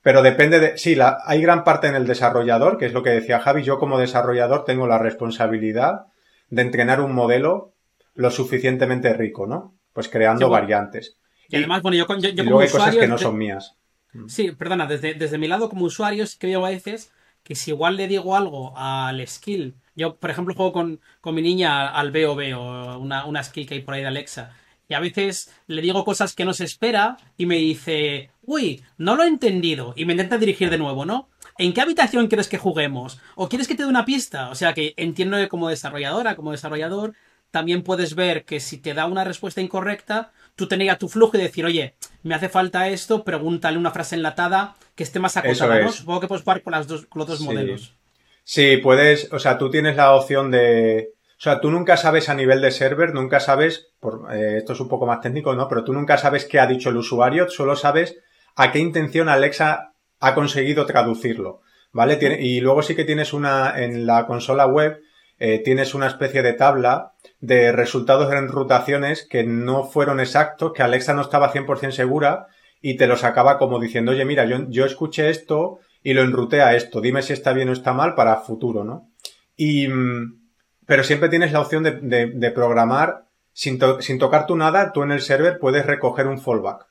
Pero 0.00 0.22
depende 0.22 0.60
de. 0.60 0.78
Sí, 0.78 0.94
la, 0.94 1.18
hay 1.26 1.42
gran 1.42 1.62
parte 1.62 1.88
en 1.88 1.94
el 1.94 2.06
desarrollador, 2.06 2.78
que 2.78 2.86
es 2.86 2.94
lo 2.94 3.02
que 3.02 3.10
decía 3.10 3.40
Javi. 3.40 3.62
Yo, 3.62 3.78
como 3.78 3.98
desarrollador, 3.98 4.64
tengo 4.64 4.86
la 4.86 4.96
responsabilidad 4.96 6.06
de 6.48 6.62
entrenar 6.62 7.02
un 7.02 7.12
modelo 7.12 7.74
lo 8.14 8.30
suficientemente 8.30 9.12
rico, 9.12 9.46
¿no? 9.46 9.74
Pues 9.92 10.08
creando 10.08 10.48
variantes. 10.48 11.18
Y, 11.50 11.56
además, 11.56 11.82
bueno, 11.82 11.98
yo, 11.98 12.06
yo, 12.16 12.30
y 12.30 12.46
luego 12.46 12.60
hay 12.60 12.70
cosas 12.70 12.96
que 12.96 13.08
no 13.08 13.18
son 13.18 13.36
mías. 13.36 13.77
Sí, 14.26 14.52
perdona, 14.52 14.86
desde, 14.86 15.14
desde 15.14 15.38
mi 15.38 15.48
lado 15.48 15.68
como 15.68 15.84
usuario 15.84 16.26
sí 16.26 16.38
que 16.38 16.48
veo 16.48 16.64
a 16.64 16.70
veces 16.70 17.12
que 17.42 17.54
si 17.54 17.70
igual 17.70 17.96
le 17.96 18.08
digo 18.08 18.36
algo 18.36 18.76
al 18.76 19.26
skill, 19.26 19.74
yo 19.94 20.16
por 20.16 20.30
ejemplo 20.30 20.54
juego 20.54 20.72
con, 20.72 21.00
con 21.20 21.34
mi 21.34 21.42
niña 21.42 21.88
al 21.88 22.10
BOB 22.10 23.00
una, 23.00 23.24
una 23.24 23.42
skill 23.42 23.66
que 23.66 23.74
hay 23.74 23.80
por 23.80 23.94
ahí 23.94 24.02
de 24.02 24.08
Alexa, 24.08 24.54
y 24.88 24.94
a 24.94 25.00
veces 25.00 25.52
le 25.66 25.82
digo 25.82 26.04
cosas 26.04 26.34
que 26.34 26.46
no 26.46 26.54
se 26.54 26.64
espera 26.64 27.18
y 27.36 27.44
me 27.46 27.56
dice, 27.56 28.30
uy, 28.42 28.82
no 28.96 29.16
lo 29.16 29.22
he 29.22 29.28
entendido. 29.28 29.92
Y 29.96 30.06
me 30.06 30.14
intenta 30.14 30.38
dirigir 30.38 30.70
de 30.70 30.78
nuevo, 30.78 31.04
¿no? 31.04 31.28
¿En 31.58 31.74
qué 31.74 31.82
habitación 31.82 32.28
quieres 32.28 32.48
que 32.48 32.56
juguemos? 32.56 33.20
¿O 33.34 33.48
quieres 33.48 33.68
que 33.68 33.74
te 33.74 33.82
dé 33.82 33.88
una 33.88 34.06
pista? 34.06 34.48
O 34.48 34.54
sea 34.54 34.72
que 34.72 34.94
entiendo 34.96 35.36
que 35.36 35.48
como 35.48 35.68
desarrolladora, 35.68 36.36
como 36.36 36.52
desarrollador, 36.52 37.14
también 37.50 37.82
puedes 37.82 38.14
ver 38.14 38.44
que 38.44 38.60
si 38.60 38.78
te 38.78 38.94
da 38.94 39.06
una 39.06 39.24
respuesta 39.24 39.60
incorrecta, 39.60 40.32
tú 40.58 40.66
tenías 40.66 40.98
tu 40.98 41.08
flujo 41.08 41.36
y 41.36 41.40
decir, 41.40 41.64
oye, 41.64 41.94
me 42.24 42.34
hace 42.34 42.48
falta 42.48 42.88
esto, 42.88 43.22
pregúntale 43.22 43.78
una 43.78 43.92
frase 43.92 44.16
enlatada 44.16 44.74
que 44.96 45.04
esté 45.04 45.20
más 45.20 45.36
acotada, 45.36 45.80
¿no? 45.80 45.92
Supongo 45.92 46.20
que 46.20 46.26
puedes 46.26 46.42
jugar 46.42 46.62
con, 46.62 46.72
las 46.72 46.88
dos, 46.88 47.06
con 47.06 47.20
los 47.20 47.28
dos 47.28 47.40
modelos. 47.40 47.94
Sí, 48.42 48.78
puedes, 48.78 49.32
o 49.32 49.38
sea, 49.38 49.56
tú 49.56 49.70
tienes 49.70 49.94
la 49.94 50.14
opción 50.14 50.50
de, 50.50 51.12
o 51.38 51.40
sea, 51.40 51.60
tú 51.60 51.70
nunca 51.70 51.96
sabes 51.96 52.28
a 52.28 52.34
nivel 52.34 52.60
de 52.60 52.72
server, 52.72 53.14
nunca 53.14 53.38
sabes, 53.38 53.92
por, 54.00 54.34
eh, 54.34 54.56
esto 54.58 54.72
es 54.72 54.80
un 54.80 54.88
poco 54.88 55.06
más 55.06 55.20
técnico, 55.20 55.54
¿no? 55.54 55.68
Pero 55.68 55.84
tú 55.84 55.92
nunca 55.92 56.18
sabes 56.18 56.44
qué 56.44 56.58
ha 56.58 56.66
dicho 56.66 56.90
el 56.90 56.96
usuario, 56.96 57.48
solo 57.48 57.76
sabes 57.76 58.18
a 58.56 58.72
qué 58.72 58.80
intención 58.80 59.28
Alexa 59.28 59.92
ha 60.18 60.34
conseguido 60.34 60.84
traducirlo, 60.86 61.60
¿vale? 61.92 62.18
y 62.40 62.60
luego 62.60 62.82
sí 62.82 62.96
que 62.96 63.04
tienes 63.04 63.32
una, 63.32 63.80
en 63.80 64.04
la 64.06 64.26
consola 64.26 64.66
web, 64.66 65.00
eh, 65.38 65.60
tienes 65.64 65.94
una 65.94 66.08
especie 66.08 66.42
de 66.42 66.52
tabla 66.52 67.12
de 67.40 67.70
resultados 67.72 68.30
de 68.30 68.38
enrutaciones 68.38 69.26
que 69.28 69.44
no 69.44 69.84
fueron 69.84 70.20
exactos, 70.20 70.72
que 70.72 70.82
Alexa 70.82 71.14
no 71.14 71.22
estaba 71.22 71.52
100% 71.52 71.92
segura 71.92 72.48
y 72.80 72.96
te 72.96 73.06
los 73.06 73.24
acaba 73.24 73.58
como 73.58 73.78
diciendo, 73.78 74.12
oye, 74.12 74.24
mira, 74.24 74.44
yo, 74.46 74.68
yo 74.68 74.84
escuché 74.84 75.30
esto 75.30 75.78
y 76.02 76.14
lo 76.14 76.22
enruté 76.22 76.62
a 76.62 76.74
esto, 76.74 77.00
dime 77.00 77.22
si 77.22 77.32
está 77.32 77.52
bien 77.52 77.68
o 77.68 77.72
está 77.72 77.92
mal 77.92 78.14
para 78.14 78.36
futuro, 78.36 78.84
¿no? 78.84 79.10
Y, 79.56 79.88
mm, 79.88 80.40
pero 80.86 81.04
siempre 81.04 81.28
tienes 81.28 81.52
la 81.52 81.60
opción 81.60 81.82
de, 81.82 82.52
programar 82.54 83.26
sin, 83.52 83.78
sin, 84.00 84.18
tocar 84.18 84.46
tú 84.46 84.56
nada, 84.56 84.92
tú 84.92 85.02
en 85.02 85.10
el 85.10 85.20
server 85.20 85.58
puedes 85.58 85.84
recoger 85.84 86.26
un 86.26 86.40
fallback. 86.40 86.86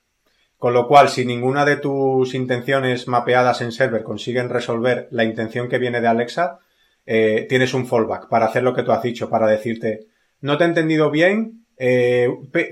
Con 0.57 0.73
lo 0.73 0.87
cual, 0.87 1.09
si 1.09 1.25
ninguna 1.25 1.65
de 1.65 1.77
tus 1.77 2.33
intenciones 2.33 3.07
mapeadas 3.07 3.61
en 3.61 3.71
server 3.71 4.03
consiguen 4.03 4.49
resolver 4.49 5.07
la 5.11 5.23
intención 5.23 5.69
que 5.69 5.77
viene 5.77 6.01
de 6.01 6.07
Alexa, 6.07 6.59
eh, 7.07 7.47
tienes 7.49 7.73
un 7.73 7.87
fallback 7.87 8.29
para 8.29 8.45
hacer 8.45 8.61
lo 8.61 8.75
que 8.75 8.83
tú 8.83 8.91
has 8.91 9.01
dicho, 9.01 9.29
para 9.29 9.47
decirte, 9.47 10.01
no 10.41 10.57
te 10.57 10.65
he 10.65 10.67
entendido 10.67 11.09
bien, 11.09 11.65
eh, 11.77 12.29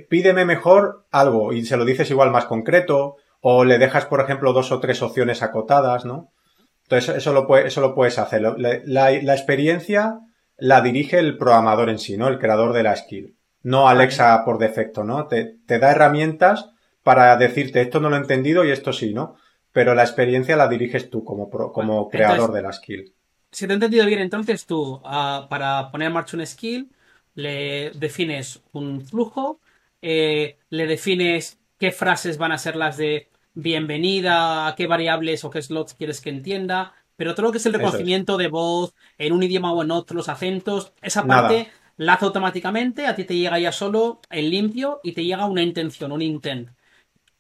pídeme 0.10 0.46
mejor 0.46 1.06
algo 1.10 1.54
y 1.54 1.66
se 1.66 1.78
lo 1.78 1.86
dices 1.86 2.12
igual 2.12 2.30
más 2.30 2.46
concreto 2.46 3.16
o 3.40 3.64
le 3.64 3.80
dejas, 3.80 4.06
por 4.06 4.22
ejemplo, 4.22 4.54
dos 4.54 4.72
o 4.72 4.80
tres 4.80 5.02
opciones 5.02 5.42
acotadas, 5.42 6.06
¿no? 6.06 6.32
Entonces, 6.84 7.16
eso 7.16 7.34
lo, 7.34 7.58
eso 7.58 7.82
lo 7.82 7.96
puedes 7.96 8.20
hacer. 8.20 8.42
La, 8.42 8.82
la 8.84 9.34
experiencia 9.34 10.20
la 10.58 10.82
dirige 10.82 11.18
el 11.18 11.38
programador 11.38 11.90
en 11.90 12.00
sí, 12.00 12.18
¿no? 12.18 12.28
El 12.28 12.40
creador 12.40 12.74
de 12.74 12.84
la 12.84 12.96
skill. 12.96 13.38
No 13.64 13.88
Alexa 13.88 14.44
por 14.46 14.60
defecto, 14.60 15.04
¿no? 15.04 15.28
Te, 15.28 15.56
te 15.66 15.80
da 15.80 15.92
herramientas 15.92 16.70
para 17.04 17.36
decirte 17.38 17.82
esto 17.82 18.00
no 18.00 18.10
lo 18.10 18.16
he 18.16 18.20
entendido 18.20 18.66
y 18.66 18.72
esto 18.72 18.94
sí, 18.94 19.14
¿no? 19.14 19.36
Pero 19.72 19.96
la 19.96 20.04
experiencia 20.04 20.56
la 20.56 20.68
diriges 20.68 21.10
tú 21.10 21.24
como, 21.24 21.50
como 21.50 22.10
creador 22.10 22.52
de 22.52 22.62
la 22.62 22.74
skill. 22.74 23.15
Si 23.52 23.68
te 23.68 23.74
he 23.74 23.76
entendido 23.76 24.06
bien, 24.06 24.20
entonces 24.20 24.66
tú, 24.66 25.02
ah, 25.06 25.48
para 25.50 25.92
poner 25.92 26.08
en 26.08 26.14
marcha 26.14 26.36
un 26.38 26.46
skill, 26.46 26.92
le 27.36 27.92
defines 27.92 28.62
un 28.74 29.06
flujo, 29.06 29.62
eh, 30.02 30.58
le 30.70 30.88
defines 30.88 31.60
qué 31.78 31.92
frases 31.92 32.38
van 32.38 32.52
a 32.52 32.58
ser 32.58 32.76
las 32.76 32.98
de 32.98 33.30
bienvenida, 33.54 34.74
qué 34.78 34.88
variables 34.88 35.44
o 35.46 35.50
qué 35.50 35.62
slots 35.62 35.94
quieres 35.94 36.20
que 36.22 36.30
entienda, 36.30 36.94
pero 37.16 37.34
todo 37.34 37.48
lo 37.48 37.52
que 37.54 37.60
es 37.60 37.66
el 37.66 37.74
reconocimiento 37.74 38.38
de 38.38 38.50
voz 38.50 38.94
en 39.18 39.32
un 39.34 39.44
idioma 39.44 39.72
o 39.72 39.84
en 39.84 39.92
otro, 39.92 40.18
los 40.18 40.30
acentos, 40.30 40.94
esa 41.02 41.26
parte 41.28 41.72
la 41.98 42.14
hace 42.14 42.26
automáticamente, 42.26 43.08
a 43.08 43.16
ti 43.16 43.24
te 43.24 43.36
llega 43.38 43.58
ya 43.60 43.72
solo 43.72 44.22
el 44.30 44.50
limpio 44.52 45.00
y 45.04 45.14
te 45.14 45.24
llega 45.24 45.46
una 45.46 45.64
intención, 45.64 46.12
un 46.12 46.22
intent. 46.22 46.75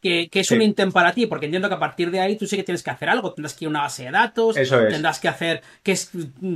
Que, 0.05 0.29
es 0.39 0.51
un 0.51 0.61
intent 0.61 0.93
para 0.93 1.13
ti, 1.13 1.25
porque 1.25 1.47
entiendo 1.47 1.67
que 1.67 1.73
a 1.73 1.79
partir 1.79 2.11
de 2.11 2.19
ahí 2.19 2.35
tú 2.35 2.45
sí 2.45 2.55
que 2.55 2.63
tienes 2.63 2.83
que 2.83 2.91
hacer 2.91 3.09
algo, 3.09 3.33
tendrás 3.33 3.55
que 3.55 3.65
ir 3.65 3.67
a 3.67 3.71
una 3.71 3.81
base 3.81 4.03
de 4.03 4.11
datos, 4.11 4.55
eso 4.55 4.77
tendrás 4.87 5.19
que 5.19 5.27
hacer, 5.27 5.63
que 5.81 5.93
es 5.93 6.11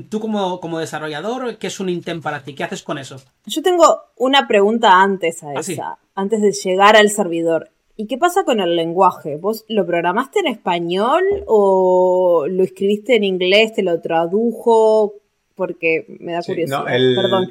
tú 0.07 0.19
como, 0.19 0.59
como 0.59 0.77
desarrollador, 0.77 1.57
¿qué 1.57 1.65
es 1.65 1.79
un 1.79 1.89
intent 1.89 2.21
para 2.21 2.43
ti? 2.43 2.53
¿Qué 2.53 2.63
haces 2.63 2.83
con 2.83 2.99
eso? 2.99 3.19
Yo 3.47 3.63
tengo 3.63 4.03
una 4.17 4.47
pregunta 4.47 5.01
antes 5.01 5.41
a 5.41 5.49
ah, 5.49 5.59
esa, 5.59 5.97
antes 6.13 6.41
de 6.43 6.51
llegar 6.51 6.95
al 6.95 7.09
servidor. 7.09 7.71
¿Y 7.95 8.05
qué 8.05 8.19
pasa 8.19 8.43
con 8.43 8.59
el 8.59 8.75
lenguaje? 8.75 9.35
¿Vos 9.35 9.65
lo 9.67 9.83
programaste 9.85 10.41
en 10.41 10.47
español 10.47 11.23
o 11.47 12.45
lo 12.47 12.63
escribiste 12.63 13.15
en 13.15 13.23
inglés, 13.23 13.73
te 13.73 13.81
lo 13.81 13.99
tradujo? 13.99 15.15
Porque 15.59 16.05
me 16.21 16.31
da 16.31 16.41
curiosidad. 16.41 16.85
no, 16.85 16.87
el, 16.87 17.15
Perdón. 17.15 17.49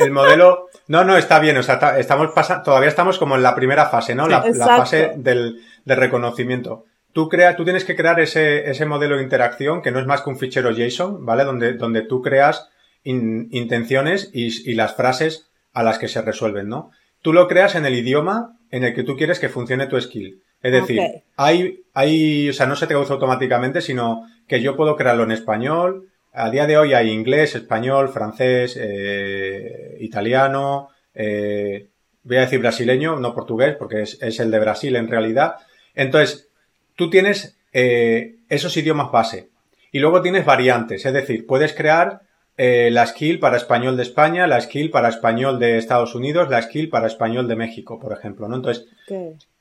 El, 0.00 0.10
modelo. 0.10 0.66
No, 0.88 1.04
no, 1.04 1.16
está 1.16 1.38
bien. 1.38 1.56
O 1.56 1.62
sea, 1.62 1.96
estamos 2.00 2.34
todavía 2.64 2.88
estamos 2.88 3.16
como 3.16 3.36
en 3.36 3.44
la 3.44 3.54
primera 3.54 3.86
fase, 3.86 4.16
¿no? 4.16 4.26
La, 4.26 4.42
fase 4.42 5.12
del, 5.16 5.60
reconocimiento. 5.86 6.84
Tú, 7.12 7.28
crea, 7.28 7.54
tú 7.54 7.62
tienes 7.62 7.84
que 7.84 7.94
crear 7.94 8.18
ese, 8.18 8.68
ese 8.68 8.86
modelo 8.86 9.16
de 9.16 9.22
interacción 9.22 9.82
que 9.82 9.92
no 9.92 10.00
es 10.00 10.06
más 10.06 10.22
que 10.22 10.30
un 10.30 10.38
fichero 10.38 10.72
JSON, 10.72 11.24
¿vale? 11.24 11.44
Donde, 11.44 11.74
donde 11.74 12.02
tú 12.02 12.22
creas 12.22 12.68
intenciones 13.04 14.30
y, 14.32 14.68
y 14.68 14.74
las 14.74 14.96
frases 14.96 15.48
a 15.72 15.84
las 15.84 15.98
que 15.98 16.08
se 16.08 16.22
resuelven, 16.22 16.68
¿no? 16.68 16.90
Tú 17.22 17.32
lo 17.32 17.46
creas 17.46 17.76
en 17.76 17.86
el 17.86 17.94
idioma 17.94 18.58
en 18.72 18.82
el 18.82 18.94
que 18.94 19.04
tú 19.04 19.16
quieres 19.16 19.38
que 19.38 19.48
funcione 19.48 19.86
tu 19.86 20.00
skill. 20.00 20.42
Es 20.64 20.72
decir, 20.72 20.98
hay, 21.36 21.84
hay, 21.92 22.48
o 22.48 22.52
sea, 22.54 22.66
no 22.66 22.74
se 22.74 22.86
traduce 22.86 23.12
automáticamente, 23.12 23.82
sino 23.82 24.26
que 24.48 24.62
yo 24.62 24.76
puedo 24.76 24.96
crearlo 24.96 25.22
en 25.22 25.30
español. 25.30 26.08
A 26.36 26.50
día 26.50 26.66
de 26.66 26.76
hoy 26.76 26.94
hay 26.94 27.10
inglés, 27.10 27.54
español, 27.54 28.08
francés, 28.08 28.76
eh, 28.80 29.96
italiano, 30.00 30.88
eh, 31.14 31.86
voy 32.24 32.36
a 32.38 32.40
decir 32.40 32.58
brasileño, 32.58 33.16
no 33.16 33.32
portugués, 33.34 33.76
porque 33.78 34.02
es, 34.02 34.40
el 34.40 34.50
de 34.50 34.58
Brasil 34.58 34.96
en 34.96 35.06
realidad. 35.06 35.56
Entonces, 35.94 36.48
tú 36.96 37.08
tienes 37.08 37.56
eh, 37.72 38.36
esos 38.48 38.76
idiomas 38.76 39.12
base. 39.12 39.48
Y 39.92 40.00
luego 40.00 40.22
tienes 40.22 40.44
variantes, 40.44 41.06
es 41.06 41.12
decir, 41.12 41.46
puedes 41.46 41.72
crear 41.72 42.22
eh, 42.56 42.90
la 42.90 43.06
skill 43.06 43.38
para 43.38 43.56
español 43.56 43.96
de 43.96 44.02
España, 44.02 44.48
la 44.48 44.60
skill 44.60 44.90
para 44.90 45.10
español 45.10 45.60
de 45.60 45.78
Estados 45.78 46.16
Unidos, 46.16 46.50
la 46.50 46.62
skill 46.62 46.88
para 46.88 47.06
español 47.06 47.46
de 47.46 47.54
México, 47.54 48.00
por 48.00 48.12
ejemplo, 48.12 48.48
¿no? 48.48 48.56
Entonces, 48.56 48.86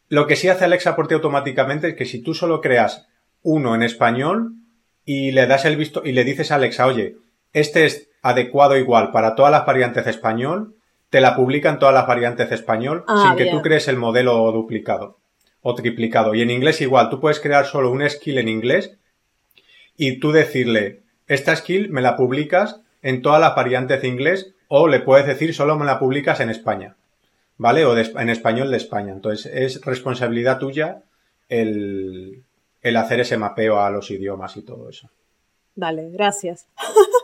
lo 0.10 0.26
que 0.26 0.36
sí 0.36 0.50
hace 0.50 0.66
Alexa 0.66 0.96
por 0.96 1.08
ti 1.08 1.14
automáticamente 1.14 1.90
es 1.90 1.96
que 1.96 2.06
si 2.06 2.24
tú 2.24 2.34
solo 2.34 2.62
creas 2.62 3.08
uno 3.44 3.76
en 3.76 3.84
español 3.84 4.54
y 5.06 5.32
le 5.32 5.48
das 5.48 5.66
el 5.66 5.76
visto 5.76 6.02
y 6.06 6.12
le 6.14 6.24
dices 6.24 6.52
a 6.52 6.56
Alexa, 6.56 6.86
oye, 6.88 7.18
este 7.54 7.86
es 7.86 8.10
adecuado 8.22 8.78
igual 8.78 9.12
para 9.12 9.36
todas 9.36 9.52
las 9.52 9.66
variantes 9.66 10.06
de 10.06 10.12
español, 10.12 10.76
te 11.10 11.22
la 11.22 11.36
publica 11.36 11.70
en 11.70 11.78
todas 11.80 11.94
las 11.94 12.08
variantes 12.08 12.50
de 12.50 12.56
español 12.56 13.04
Ah, 13.08 13.26
sin 13.28 13.36
que 13.38 13.44
bien. 13.44 13.56
tú 13.56 13.62
crees 13.62 13.88
el 13.88 13.98
modelo 13.98 14.52
duplicado 14.52 15.20
o 15.62 15.76
triplicado. 15.76 16.34
Y 16.34 16.42
en 16.42 16.50
inglés 16.52 16.82
igual, 16.82 17.10
tú 17.10 17.20
puedes 17.20 17.40
crear 17.40 17.66
solo 17.66 17.92
un 17.92 18.08
skill 18.10 18.38
en 18.40 18.48
inglés 18.50 18.98
y 19.98 20.20
tú 20.20 20.32
decirle, 20.32 21.02
esta 21.28 21.56
skill 21.56 21.90
me 21.90 22.02
la 22.02 22.16
publicas 22.18 22.82
en 23.02 23.22
todas 23.22 23.40
las 23.40 23.56
variantes 23.56 24.02
de 24.02 24.08
inglés 24.08 24.54
o 24.68 24.88
le 24.88 25.00
puedes 25.02 25.28
decir 25.28 25.54
solo 25.54 25.78
me 25.78 25.86
la 25.86 26.00
publicas 26.00 26.40
en 26.40 26.50
España, 26.50 26.96
¿vale? 27.58 27.86
O 27.86 27.94
de- 27.94 28.12
en 28.18 28.30
español 28.30 28.72
de 28.72 28.78
España. 28.78 29.12
Entonces 29.14 29.52
es 29.54 29.82
responsabilidad 29.86 30.58
tuya 30.58 31.04
el, 31.50 32.44
el 32.84 32.98
hacer 32.98 33.20
ese 33.22 33.38
mapeo 33.38 33.80
a 33.80 33.90
los 33.90 34.12
idiomas 34.12 34.56
y 34.58 34.62
todo 34.62 34.90
eso. 34.90 35.10
Dale, 35.76 36.10
gracias. 36.12 36.68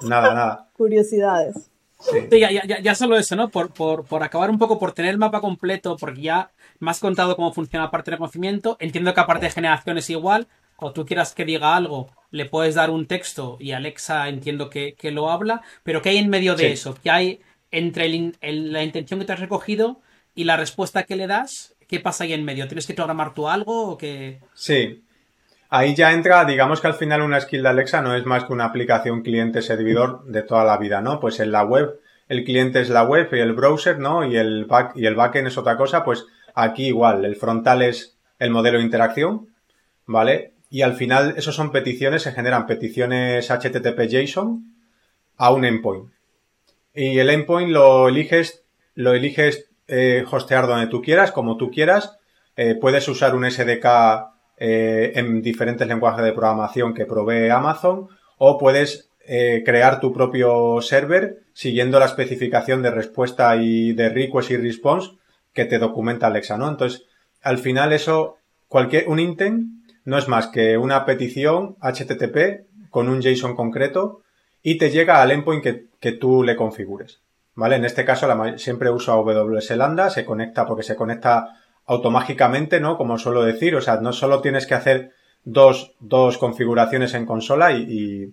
Nada, 0.02 0.34
nada. 0.34 0.70
Curiosidades. 0.78 1.70
Sí. 2.00 2.18
Sí, 2.32 2.40
ya, 2.40 2.50
ya- 2.52 2.66
ya- 2.66 2.80
ya 2.80 2.96
solo 2.96 3.18
eso, 3.18 3.36
¿no? 3.36 3.50
Por, 3.50 3.72
por, 3.74 4.06
por 4.06 4.24
acabar 4.24 4.50
un 4.50 4.58
poco, 4.58 4.80
por 4.80 4.94
tener 4.94 5.12
el 5.12 5.18
mapa 5.18 5.42
completo, 5.42 5.98
porque 6.00 6.22
ya 6.22 6.50
me 6.80 6.90
has 6.92 7.00
contado 7.00 7.36
cómo 7.36 7.52
funciona 7.54 7.86
la 7.86 7.92
parte 7.92 8.10
de 8.12 8.18
conocimiento. 8.18 8.78
Entiendo 8.80 9.14
que 9.14 9.20
aparte 9.20 9.46
de 9.46 9.52
generación 9.52 9.98
es 9.98 10.10
igual. 10.10 10.48
Cuando 10.78 10.94
tú 10.94 11.06
quieras 11.06 11.36
que 11.36 11.44
diga 11.44 11.76
algo, 11.76 12.10
le 12.32 12.46
puedes 12.46 12.76
dar 12.76 12.90
un 12.90 13.06
texto 13.06 13.58
y 13.60 13.74
Alexa 13.74 14.30
entiendo 14.30 14.70
que, 14.70 14.94
que 14.96 15.12
lo 15.12 15.30
habla. 15.30 15.62
Pero 15.84 16.02
¿qué 16.02 16.10
hay 16.10 16.18
en 16.18 16.30
medio 16.30 16.56
de 16.56 16.68
Sí. 16.68 16.72
eso? 16.72 16.96
¿Qué 17.04 17.12
hay 17.12 17.42
entre 17.70 18.06
el 18.06 18.14
in- 18.16 18.38
el- 18.40 18.72
la 18.72 18.82
intención 18.84 19.20
que 19.20 19.26
te 19.26 19.34
has 19.34 19.42
recogido 19.42 20.00
y 20.34 20.46
la 20.46 20.56
respuesta 20.56 21.04
que 21.04 21.18
le 21.18 21.28
das? 21.28 21.76
¿Qué 21.90 22.00
pasa 22.00 22.24
ahí 22.24 22.32
en 22.32 22.46
medio? 22.46 22.66
¿Tienes 22.70 22.88
que 22.88 22.94
programar 22.94 23.34
tú 23.34 23.50
algo 23.50 23.90
o 23.90 23.98
qué? 23.98 24.40
Sí. 24.54 25.04
Ahí 25.72 25.94
ya 25.94 26.12
entra, 26.14 26.46
digamos 26.46 26.82
que 26.82 26.88
al 26.88 26.96
final 26.96 27.22
una 27.22 27.40
skill 27.40 27.62
de 27.62 27.70
Alexa 27.70 28.02
no 28.02 28.16
es 28.16 28.26
más 28.26 28.46
que 28.46 28.54
una 28.54 28.66
aplicación 28.66 29.22
cliente-servidor 29.22 30.26
de 30.26 30.42
toda 30.42 30.64
la 30.64 30.78
vida, 30.78 31.02
¿no? 31.02 31.20
Pues 31.20 31.40
en 31.40 31.52
la 31.52 31.64
web, 31.64 32.00
el 32.28 32.44
cliente 32.44 32.82
es 32.82 32.90
la 32.90 33.04
web 33.04 33.30
y 33.32 33.40
el 33.40 33.54
browser, 33.54 34.00
¿no? 34.00 34.26
Y 34.26 34.36
el 34.36 34.66
back, 34.66 34.94
y 34.96 35.06
el 35.06 35.14
backend 35.14 35.48
es 35.48 35.60
otra 35.60 35.78
cosa, 35.78 36.04
pues 36.04 36.26
aquí 36.56 36.88
igual, 36.88 37.24
el 37.24 37.36
frontal 37.36 37.84
es 37.84 38.18
el 38.40 38.50
modelo 38.50 38.80
de 38.80 38.84
interacción, 38.84 39.50
¿vale? 40.08 40.54
Y 40.72 40.82
al 40.82 40.96
final, 40.96 41.36
esos 41.38 41.56
son 41.56 41.72
peticiones, 41.72 42.24
se 42.24 42.32
generan 42.32 42.66
peticiones 42.66 43.50
HTTP 43.52 44.08
JSON 44.10 44.74
a 45.38 45.52
un 45.52 45.66
endpoint. 45.66 46.10
Y 46.96 47.20
el 47.20 47.30
endpoint 47.30 47.70
lo 47.70 48.08
eliges, 48.10 48.64
lo 48.96 49.14
eliges 49.14 49.70
eh, 49.88 50.26
hostear 50.30 50.66
donde 50.66 50.88
tú 50.88 51.02
quieras, 51.02 51.32
como 51.32 51.58
tú 51.58 51.70
quieras. 51.70 52.18
Eh, 52.56 52.76
puedes 52.76 53.08
usar 53.08 53.36
un 53.36 53.50
SDK 53.50 54.29
eh, 54.60 55.14
en 55.16 55.42
diferentes 55.42 55.88
lenguajes 55.88 56.24
de 56.24 56.34
programación 56.34 56.94
que 56.94 57.06
provee 57.06 57.50
Amazon 57.50 58.10
o 58.38 58.58
puedes 58.58 59.10
eh, 59.26 59.64
crear 59.66 60.00
tu 60.00 60.12
propio 60.12 60.82
server 60.82 61.44
siguiendo 61.54 62.00
la 62.00 62.08
especificación 62.08 62.82
de 62.82 62.92
respuesta 62.92 63.56
y 63.56 63.94
de 63.94 64.10
request 64.10 64.52
y 64.52 64.58
response 64.58 65.12
que 65.54 65.66
te 65.66 65.80
documenta 65.80 66.28
Alexa, 66.28 66.58
¿no? 66.58 66.68
Entonces, 66.68 67.06
al 67.42 67.58
final 67.58 67.94
eso, 67.94 68.38
cualquier, 68.68 69.08
un 69.08 69.20
intent 69.20 69.68
no 70.04 70.18
es 70.18 70.28
más 70.28 70.48
que 70.48 70.78
una 70.78 71.06
petición 71.06 71.78
HTTP 71.82 72.66
con 72.90 73.08
un 73.08 73.22
JSON 73.22 73.56
concreto 73.56 74.22
y 74.62 74.78
te 74.78 74.90
llega 74.90 75.22
al 75.22 75.32
endpoint 75.32 75.64
que, 75.64 75.86
que 76.00 76.12
tú 76.12 76.44
le 76.44 76.56
configures. 76.56 77.22
¿Vale? 77.56 77.76
En 77.76 77.86
este 77.86 78.06
caso 78.06 78.28
siempre 78.58 78.90
uso 78.90 79.12
AWS 79.12 79.72
Lambda, 79.72 80.10
se 80.10 80.26
conecta 80.26 80.66
porque 80.66 80.84
se 80.84 80.96
conecta 80.96 81.59
automáticamente, 81.90 82.80
¿no? 82.80 82.98
Como 82.98 83.18
suelo 83.18 83.44
decir, 83.44 83.76
o 83.76 83.82
sea, 83.82 84.00
no 84.00 84.14
solo 84.14 84.42
tienes 84.42 84.68
que 84.68 84.76
hacer 84.76 85.12
dos, 85.44 85.96
dos 86.00 86.38
configuraciones 86.38 87.16
en 87.16 87.26
consola 87.26 87.72
y, 87.72 88.32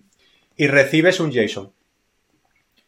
y- 0.55 0.67
recibes 0.67 1.19
un 1.19 1.31
JSON. 1.31 1.71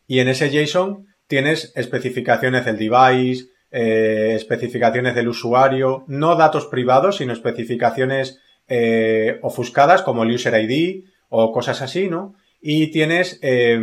Y 0.08 0.20
en 0.20 0.28
ese 0.28 0.52
JSON 0.52 1.08
tienes 1.26 1.74
especificaciones 1.76 2.66
del 2.66 2.78
device, 2.78 3.48
eh, 3.72 4.34
especificaciones 4.36 5.16
del 5.16 5.30
usuario, 5.30 6.04
no 6.08 6.36
datos 6.36 6.68
privados, 6.68 7.18
sino 7.18 7.34
especificaciones 7.34 8.40
eh, 8.68 9.40
ofuscadas 9.42 10.04
como 10.04 10.22
el 10.22 10.36
user 10.36 10.54
ID 10.54 11.06
o 11.30 11.52
cosas 11.52 11.82
así, 11.82 12.10
¿no? 12.10 12.36
Y 12.62 12.92
tienes 12.92 13.40
eh, 13.42 13.80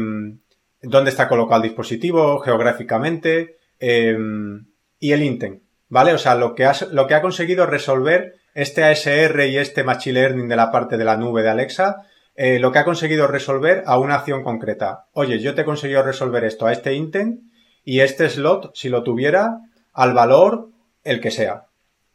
dónde 0.82 1.10
está 1.10 1.28
colocado 1.28 1.62
el 1.62 1.68
dispositivo 1.68 2.38
geográficamente 2.38 3.56
eh, 3.80 4.16
y 5.00 5.10
el 5.12 5.22
intent, 5.24 5.62
¿vale? 5.88 6.12
O 6.12 6.18
sea, 6.18 6.34
lo 6.34 6.54
que, 6.54 6.64
has, 6.64 6.90
lo 6.92 7.06
que 7.06 7.14
ha 7.14 7.22
conseguido 7.22 7.66
resolver 7.66 8.36
este 8.54 8.84
ASR 8.84 9.46
y 9.46 9.58
este 9.58 9.84
Machine 9.84 10.20
Learning 10.20 10.48
de 10.48 10.56
la 10.56 10.70
parte 10.70 10.96
de 10.96 11.04
la 11.04 11.16
nube 11.16 11.42
de 11.42 11.50
Alexa, 11.50 12.06
eh, 12.34 12.58
lo 12.58 12.72
que 12.72 12.78
ha 12.78 12.84
conseguido 12.84 13.26
resolver 13.26 13.82
a 13.86 13.98
una 13.98 14.16
acción 14.16 14.42
concreta. 14.42 15.06
Oye, 15.12 15.38
yo 15.38 15.54
te 15.54 15.62
he 15.62 15.64
conseguido 15.64 16.02
resolver 16.02 16.44
esto 16.44 16.66
a 16.66 16.72
este 16.72 16.94
intent 16.94 17.40
y 17.84 18.00
este 18.00 18.28
slot, 18.28 18.72
si 18.74 18.88
lo 18.88 19.02
tuviera, 19.02 19.60
al 19.92 20.12
valor 20.12 20.68
el 21.04 21.20
que 21.20 21.30
sea, 21.30 21.66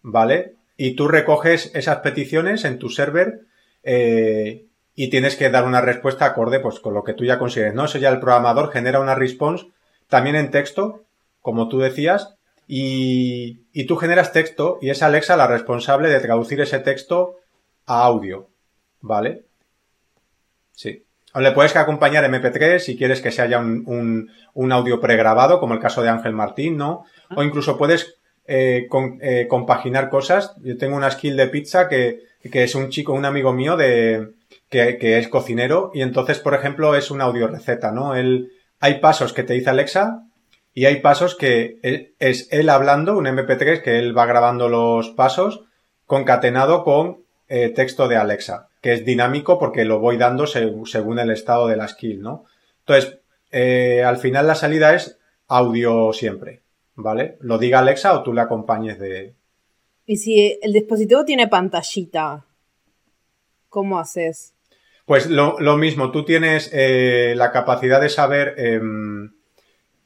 ¿vale? 0.02 0.56
Y 0.78 0.96
tú 0.96 1.08
recoges 1.08 1.72
esas 1.74 1.98
peticiones 1.98 2.66
en 2.66 2.78
tu 2.78 2.90
server 2.90 3.42
eh, 3.84 4.66
y 4.96 5.10
tienes 5.10 5.36
que 5.36 5.50
dar 5.50 5.66
una 5.66 5.82
respuesta 5.82 6.26
acorde 6.26 6.60
pues 6.60 6.80
con 6.80 6.94
lo 6.94 7.04
que 7.04 7.14
tú 7.14 7.26
ya 7.26 7.40
consideres, 7.40 7.74
¿no? 7.74 7.86
Eso 7.86 7.98
ya 7.98 8.10
el 8.10 8.20
programador 8.20 8.72
genera 8.72 9.00
una 9.00 9.16
response 9.16 9.68
también 10.08 10.36
en 10.36 10.52
texto, 10.52 11.04
como 11.42 11.70
tú 11.70 11.80
decías, 11.80 12.36
y, 12.68 13.62
y 13.74 13.86
tú 13.86 13.96
generas 13.98 14.32
texto 14.32 14.78
y 14.82 14.90
es 14.90 15.04
Alexa 15.04 15.36
la 15.36 15.48
responsable 15.48 16.10
de 16.10 16.20
traducir 16.20 16.62
ese 16.62 16.80
texto 16.80 17.38
a 17.86 18.04
audio, 18.06 18.48
¿vale? 19.02 19.44
Sí. 20.74 21.04
O 21.34 21.40
le 21.40 21.52
puedes 21.52 21.76
acompañar 21.76 22.26
MP3 22.30 22.80
si 22.80 22.98
quieres 22.98 23.22
que 23.22 23.32
sea 23.32 23.46
ya 23.46 23.60
un, 23.60 23.84
un, 23.86 24.30
un 24.54 24.72
audio 24.72 25.00
pregrabado, 25.00 25.60
como 25.60 25.74
el 25.74 25.80
caso 25.80 26.02
de 26.02 26.10
Ángel 26.10 26.34
Martín, 26.34 26.78
¿no? 26.78 27.06
O 27.36 27.44
incluso 27.44 27.78
puedes 27.78 28.16
eh, 28.48 28.88
con- 28.90 29.18
eh, 29.22 29.48
compaginar 29.48 30.10
cosas. 30.10 30.54
Yo 30.62 30.78
tengo 30.78 30.98
una 30.98 31.10
skill 31.12 31.38
de 31.38 31.48
pizza 31.48 31.88
que, 31.88 32.24
que 32.52 32.64
es 32.64 32.76
un 32.76 32.90
chico, 32.90 33.14
un 33.14 33.24
amigo 33.26 33.54
mío 33.54 33.78
de, 33.78 34.32
que, 34.70 34.98
que 34.98 35.18
es 35.20 35.30
cocinero 35.30 35.92
y 35.94 36.02
entonces, 36.02 36.40
por 36.40 36.54
ejemplo, 36.54 36.96
es 36.96 37.12
una 37.12 37.26
audio 37.26 37.48
receta, 37.48 37.92
¿no? 37.92 38.16
Él, 38.16 38.52
hay 38.82 39.00
pasos 39.00 39.32
que 39.32 39.44
te 39.44 39.54
dice 39.54 39.70
Alexa 39.70 40.24
y 40.74 40.86
hay 40.86 41.02
pasos 41.02 41.36
que 41.36 41.80
él- 41.84 42.14
es 42.20 42.48
él 42.52 42.70
hablando, 42.70 43.18
un 43.18 43.26
MP3 43.28 43.82
que 43.82 44.00
él 44.00 44.18
va 44.18 44.26
grabando 44.26 44.70
los 44.70 45.10
pasos 45.10 45.64
concatenado 46.06 46.84
con 46.84 47.22
eh, 47.48 47.70
texto 47.70 48.08
de 48.08 48.16
Alexa, 48.16 48.70
que 48.82 48.94
es 48.94 49.04
dinámico 49.06 49.60
porque 49.60 49.84
lo 49.84 50.00
voy 50.00 50.16
dando 50.18 50.46
seg- 50.46 50.86
según 50.86 51.20
el 51.20 51.32
estado 51.32 51.68
de 51.68 51.76
la 51.76 51.88
skill, 51.88 52.22
¿no? 52.22 52.46
Entonces, 52.80 53.20
eh, 53.52 54.04
al 54.06 54.18
final 54.18 54.48
la 54.48 54.56
salida 54.56 54.94
es 54.96 55.18
audio 55.50 56.14
siempre, 56.14 56.62
¿vale? 56.96 57.38
Lo 57.42 57.58
diga 57.58 57.80
Alexa 57.80 58.14
o 58.14 58.24
tú 58.24 58.34
le 58.34 58.40
acompañes 58.42 58.98
de... 59.00 59.34
Y 60.06 60.16
si 60.18 60.58
el 60.62 60.72
dispositivo 60.74 61.26
tiene 61.26 61.48
pantallita, 61.50 62.46
¿cómo 63.70 64.00
haces? 64.00 64.54
Pues 65.06 65.30
lo, 65.30 65.60
lo 65.60 65.76
mismo, 65.78 66.12
tú 66.12 66.24
tienes 66.24 66.70
eh, 66.74 67.34
la 67.36 67.52
capacidad 67.52 68.00
de 68.00 68.10
saber 68.10 68.54
em, 68.58 69.34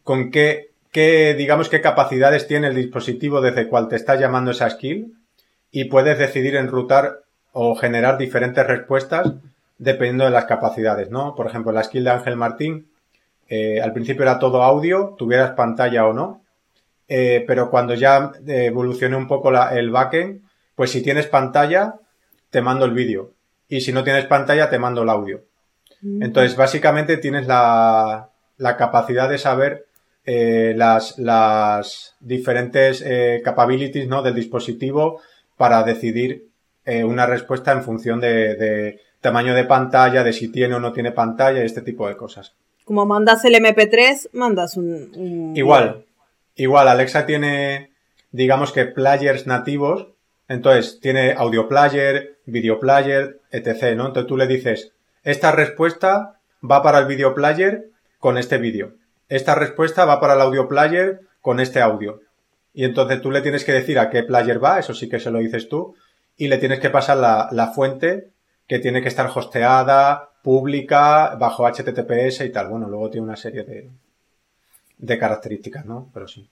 con 0.05 0.31
qué, 0.31 0.69
qué, 0.91 1.33
digamos, 1.33 1.67
qué 1.67 1.81
capacidades 1.81 2.47
tiene 2.47 2.67
el 2.67 2.75
dispositivo 2.75 3.41
desde 3.41 3.61
el 3.61 3.67
cual 3.67 3.89
te 3.89 3.97
está 3.97 4.15
llamando 4.15 4.51
esa 4.51 4.69
skill 4.69 5.15
y 5.71 5.85
puedes 5.85 6.17
decidir 6.17 6.55
enrutar 6.55 7.23
o 7.51 7.75
generar 7.75 8.17
diferentes 8.17 8.65
respuestas 8.65 9.33
dependiendo 9.77 10.23
de 10.25 10.29
las 10.31 10.45
capacidades, 10.45 11.09
¿no? 11.09 11.35
Por 11.35 11.47
ejemplo, 11.47 11.71
la 11.73 11.83
skill 11.83 12.03
de 12.05 12.11
Ángel 12.11 12.37
Martín, 12.37 12.87
eh, 13.49 13.81
al 13.81 13.93
principio 13.93 14.21
era 14.23 14.39
todo 14.39 14.63
audio, 14.63 15.15
tuvieras 15.17 15.51
pantalla 15.51 16.05
o 16.05 16.13
no, 16.13 16.41
eh, 17.07 17.43
pero 17.47 17.69
cuando 17.71 17.93
ya 17.95 18.31
eh, 18.47 18.65
evolucionó 18.67 19.17
un 19.17 19.27
poco 19.27 19.51
la- 19.51 19.75
el 19.77 19.89
backend, 19.89 20.41
pues 20.75 20.91
si 20.91 21.01
tienes 21.01 21.27
pantalla, 21.27 21.95
te 22.51 22.61
mando 22.61 22.85
el 22.85 22.91
vídeo. 22.91 23.31
Y 23.67 23.81
si 23.81 23.91
no 23.91 24.03
tienes 24.03 24.25
pantalla, 24.25 24.69
te 24.69 24.77
mando 24.79 25.01
el 25.03 25.09
audio. 25.09 25.41
Entonces, 26.21 26.55
básicamente 26.55 27.17
tienes 27.17 27.47
la, 27.47 28.29
la 28.57 28.77
capacidad 28.77 29.27
de 29.29 29.37
saber 29.39 29.84
eh, 30.25 30.73
las, 30.75 31.17
las 31.19 32.15
diferentes 32.19 33.01
eh, 33.05 33.41
capabilities 33.43 34.07
¿no? 34.07 34.21
del 34.23 34.35
dispositivo 34.35 35.21
para 35.57 35.83
decidir 35.83 36.47
eh, 36.85 37.03
una 37.03 37.25
respuesta 37.25 37.71
en 37.71 37.83
función 37.83 38.19
de, 38.19 38.55
de 38.55 38.99
tamaño 39.21 39.53
de 39.55 39.63
pantalla, 39.65 40.23
de 40.23 40.33
si 40.33 40.49
tiene 40.51 40.75
o 40.75 40.79
no 40.79 40.91
tiene 40.93 41.11
pantalla 41.11 41.61
y 41.61 41.65
este 41.65 41.81
tipo 41.81 42.07
de 42.07 42.15
cosas. 42.17 42.53
Como 42.83 43.05
mandas 43.05 43.43
el 43.45 43.55
MP3, 43.55 44.29
mandas 44.33 44.77
un... 44.77 45.11
un- 45.15 45.53
Igual, 45.57 46.05
igual, 46.55 46.87
Alexa 46.87 47.25
tiene, 47.25 47.91
digamos 48.31 48.71
que 48.71 48.85
players 48.85 49.47
nativos, 49.47 50.09
entonces 50.47 50.99
tiene 50.99 51.33
audio 51.33 51.67
player, 51.67 52.37
video 52.45 52.79
player, 52.79 53.39
etc., 53.51 53.95
¿no? 53.95 54.07
Entonces 54.07 54.27
tú 54.27 54.37
le 54.37 54.45
dices, 54.45 54.91
esta 55.23 55.51
respuesta 55.51 56.39
va 56.63 56.83
para 56.83 56.99
el 56.99 57.07
video 57.07 57.33
player 57.33 57.89
con 58.19 58.37
este 58.37 58.59
vídeo. 58.59 58.93
Esta 59.29 59.55
respuesta 59.55 60.05
va 60.05 60.19
para 60.19 60.35
el 60.35 60.41
audio 60.41 60.67
player 60.67 61.21
con 61.41 61.59
este 61.59 61.81
audio. 61.81 62.21
Y 62.73 62.83
entonces 62.83 63.21
tú 63.21 63.31
le 63.31 63.41
tienes 63.41 63.63
que 63.63 63.71
decir 63.71 63.97
a 63.99 64.09
qué 64.09 64.23
player 64.23 64.63
va, 64.63 64.79
eso 64.79 64.93
sí 64.93 65.07
que 65.07 65.19
se 65.19 65.31
lo 65.31 65.39
dices 65.39 65.69
tú, 65.69 65.95
y 66.37 66.47
le 66.47 66.57
tienes 66.57 66.79
que 66.79 66.89
pasar 66.89 67.17
la, 67.17 67.47
la 67.51 67.67
fuente 67.67 68.31
que 68.67 68.79
tiene 68.79 69.01
que 69.01 69.07
estar 69.07 69.31
hosteada, 69.33 70.29
pública, 70.43 71.35
bajo 71.39 71.65
HTTPS 71.65 72.41
y 72.41 72.51
tal. 72.51 72.67
Bueno, 72.67 72.87
luego 72.87 73.09
tiene 73.09 73.25
una 73.25 73.35
serie 73.35 73.63
de, 73.63 73.89
de 74.97 75.17
características, 75.17 75.85
¿no? 75.85 76.09
Pero 76.13 76.27
sí. 76.27 76.47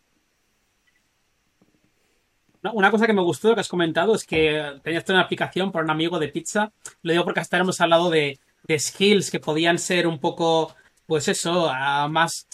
Una 2.74 2.92
cosa 2.92 3.06
que 3.06 3.14
me 3.14 3.22
gustó 3.22 3.50
lo 3.50 3.56
que 3.56 3.62
has 3.62 3.68
comentado 3.68 4.16
es 4.16 4.26
que 4.26 4.80
tenías 4.84 5.08
una 5.10 5.22
aplicación 5.22 5.72
para 5.72 5.84
un 5.84 5.92
amigo 5.92 6.18
de 6.18 6.30
pizza. 6.30 6.72
Lo 7.02 7.12
digo 7.12 7.26
porque 7.26 7.42
hasta 7.42 7.58
hemos 7.58 7.82
hablado 7.82 8.10
de, 8.10 8.40
de 8.64 8.80
skills 8.80 9.30
que 9.30 9.42
podían 9.42 9.78
ser 9.78 10.08
un 10.08 10.20
poco, 10.20 10.74
pues 11.06 11.28
eso, 11.28 11.70
más 12.10 12.48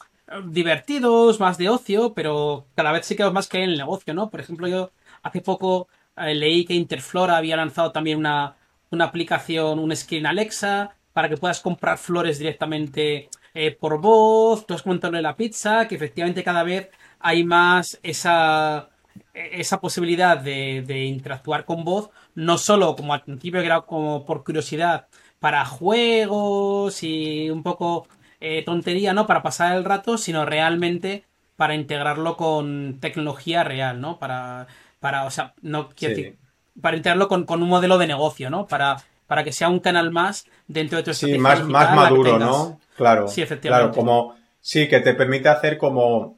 divertidos, 0.47 1.39
más 1.39 1.57
de 1.57 1.69
ocio, 1.69 2.13
pero 2.13 2.67
cada 2.75 2.91
vez 2.91 3.05
sí 3.05 3.15
que 3.15 3.29
más 3.31 3.47
que 3.47 3.63
en 3.63 3.71
el 3.71 3.77
negocio, 3.77 4.13
¿no? 4.13 4.29
Por 4.29 4.39
ejemplo, 4.39 4.67
yo 4.67 4.91
hace 5.23 5.41
poco 5.41 5.87
eh, 6.17 6.35
leí 6.35 6.65
que 6.65 6.73
Interflora 6.73 7.37
había 7.37 7.57
lanzado 7.57 7.91
también 7.91 8.19
una, 8.19 8.55
una 8.91 9.05
aplicación, 9.05 9.79
un 9.79 9.95
skill 9.95 10.19
en 10.19 10.27
Alexa, 10.27 10.95
para 11.13 11.29
que 11.29 11.37
puedas 11.37 11.61
comprar 11.61 11.97
flores 11.97 12.39
directamente 12.39 13.29
eh, 13.53 13.71
por 13.71 13.99
voz. 14.01 14.65
Tú 14.65 14.73
has 14.73 14.83
comentado 14.83 15.13
de 15.13 15.21
la 15.21 15.35
pizza, 15.35 15.87
que 15.87 15.95
efectivamente 15.95 16.43
cada 16.43 16.63
vez 16.63 16.89
hay 17.19 17.43
más 17.43 17.99
esa 18.03 18.89
esa 19.33 19.79
posibilidad 19.81 20.37
de, 20.37 21.05
interactuar 21.05 21.65
con 21.65 21.83
voz, 21.83 22.09
no 22.35 22.57
solo 22.57 22.95
como 22.95 23.13
al 23.13 23.23
principio 23.23 23.61
que 23.61 23.65
era 23.67 23.81
como 23.81 24.25
por 24.25 24.43
curiosidad 24.43 25.07
para 25.39 25.65
juegos 25.65 27.03
y 27.03 27.49
un 27.49 27.63
poco 27.63 28.07
eh, 28.41 28.63
tontería, 28.63 29.13
¿no? 29.13 29.27
Para 29.27 29.43
pasar 29.43 29.75
el 29.75 29.85
rato, 29.85 30.17
sino 30.17 30.45
realmente 30.45 31.23
para 31.55 31.75
integrarlo 31.75 32.37
con 32.37 32.99
tecnología 33.01 33.63
real, 33.63 33.99
¿no? 33.99 34.17
Para, 34.17 34.67
para 34.99 35.25
o 35.25 35.31
sea, 35.31 35.53
no 35.61 35.89
quiero 35.89 36.15
decir, 36.15 36.37
para 36.81 36.97
integrarlo 36.97 37.27
con, 37.27 37.45
un 37.49 37.69
modelo 37.69 37.97
de 37.97 38.07
negocio, 38.07 38.49
¿no? 38.49 38.67
Para, 38.67 38.97
para 39.27 39.43
que 39.43 39.51
sea 39.51 39.69
un 39.69 39.79
canal 39.79 40.11
más 40.11 40.45
dentro 40.67 40.97
de 40.97 41.03
tu 41.03 41.13
Sí, 41.13 41.37
más, 41.37 41.63
más 41.65 41.93
maduro, 41.95 42.39
¿no? 42.39 42.79
Claro. 42.95 43.27
Sí, 43.27 43.41
efectivamente. 43.41 43.93
Claro, 43.93 43.95
como, 43.95 44.35
sí, 44.61 44.87
que 44.87 44.99
te 45.01 45.13
permite 45.13 45.49
hacer 45.49 45.77
como 45.77 46.37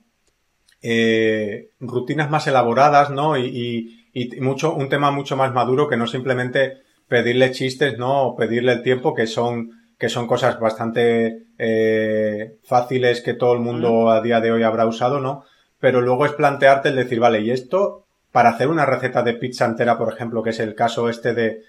eh, 0.82 1.70
rutinas 1.80 2.30
más 2.30 2.48
elaboradas, 2.48 3.12
¿no? 3.12 3.38
Y, 3.38 3.98
mucho, 4.40 4.74
un 4.74 4.90
tema 4.90 5.12
mucho 5.12 5.38
más 5.38 5.54
maduro 5.54 5.88
que 5.88 5.96
no 5.96 6.06
simplemente 6.06 6.82
pedirle 7.08 7.52
chistes, 7.52 7.98
¿no? 7.98 8.24
O 8.24 8.36
pedirle 8.36 8.74
el 8.74 8.84
tiempo, 8.84 9.14
que 9.14 9.28
son, 9.28 9.81
que 10.02 10.10
son 10.10 10.26
cosas 10.26 10.60
bastante 10.60 11.44
eh, 11.60 12.58
fáciles 12.64 13.22
que 13.22 13.36
todo 13.36 13.54
el 13.54 13.60
mundo 13.60 14.10
a 14.10 14.20
día 14.20 14.42
de 14.42 14.52
hoy 14.52 14.64
habrá 14.64 14.88
usado, 14.88 15.20
¿no? 15.20 15.46
Pero 15.80 16.02
luego 16.02 16.26
es 16.26 16.32
plantearte 16.32 16.90
el 16.90 16.96
decir, 16.96 17.20
vale, 17.20 17.42
y 17.42 17.52
esto, 17.52 18.08
para 18.32 18.50
hacer 18.50 18.68
una 18.68 18.88
receta 18.88 19.22
de 19.22 19.36
pizza 19.36 19.66
entera, 19.66 20.00
por 20.00 20.12
ejemplo, 20.12 20.42
que 20.42 20.50
es 20.50 20.60
el 20.60 20.74
caso 20.74 21.08
este 21.08 21.36
de 21.36 21.62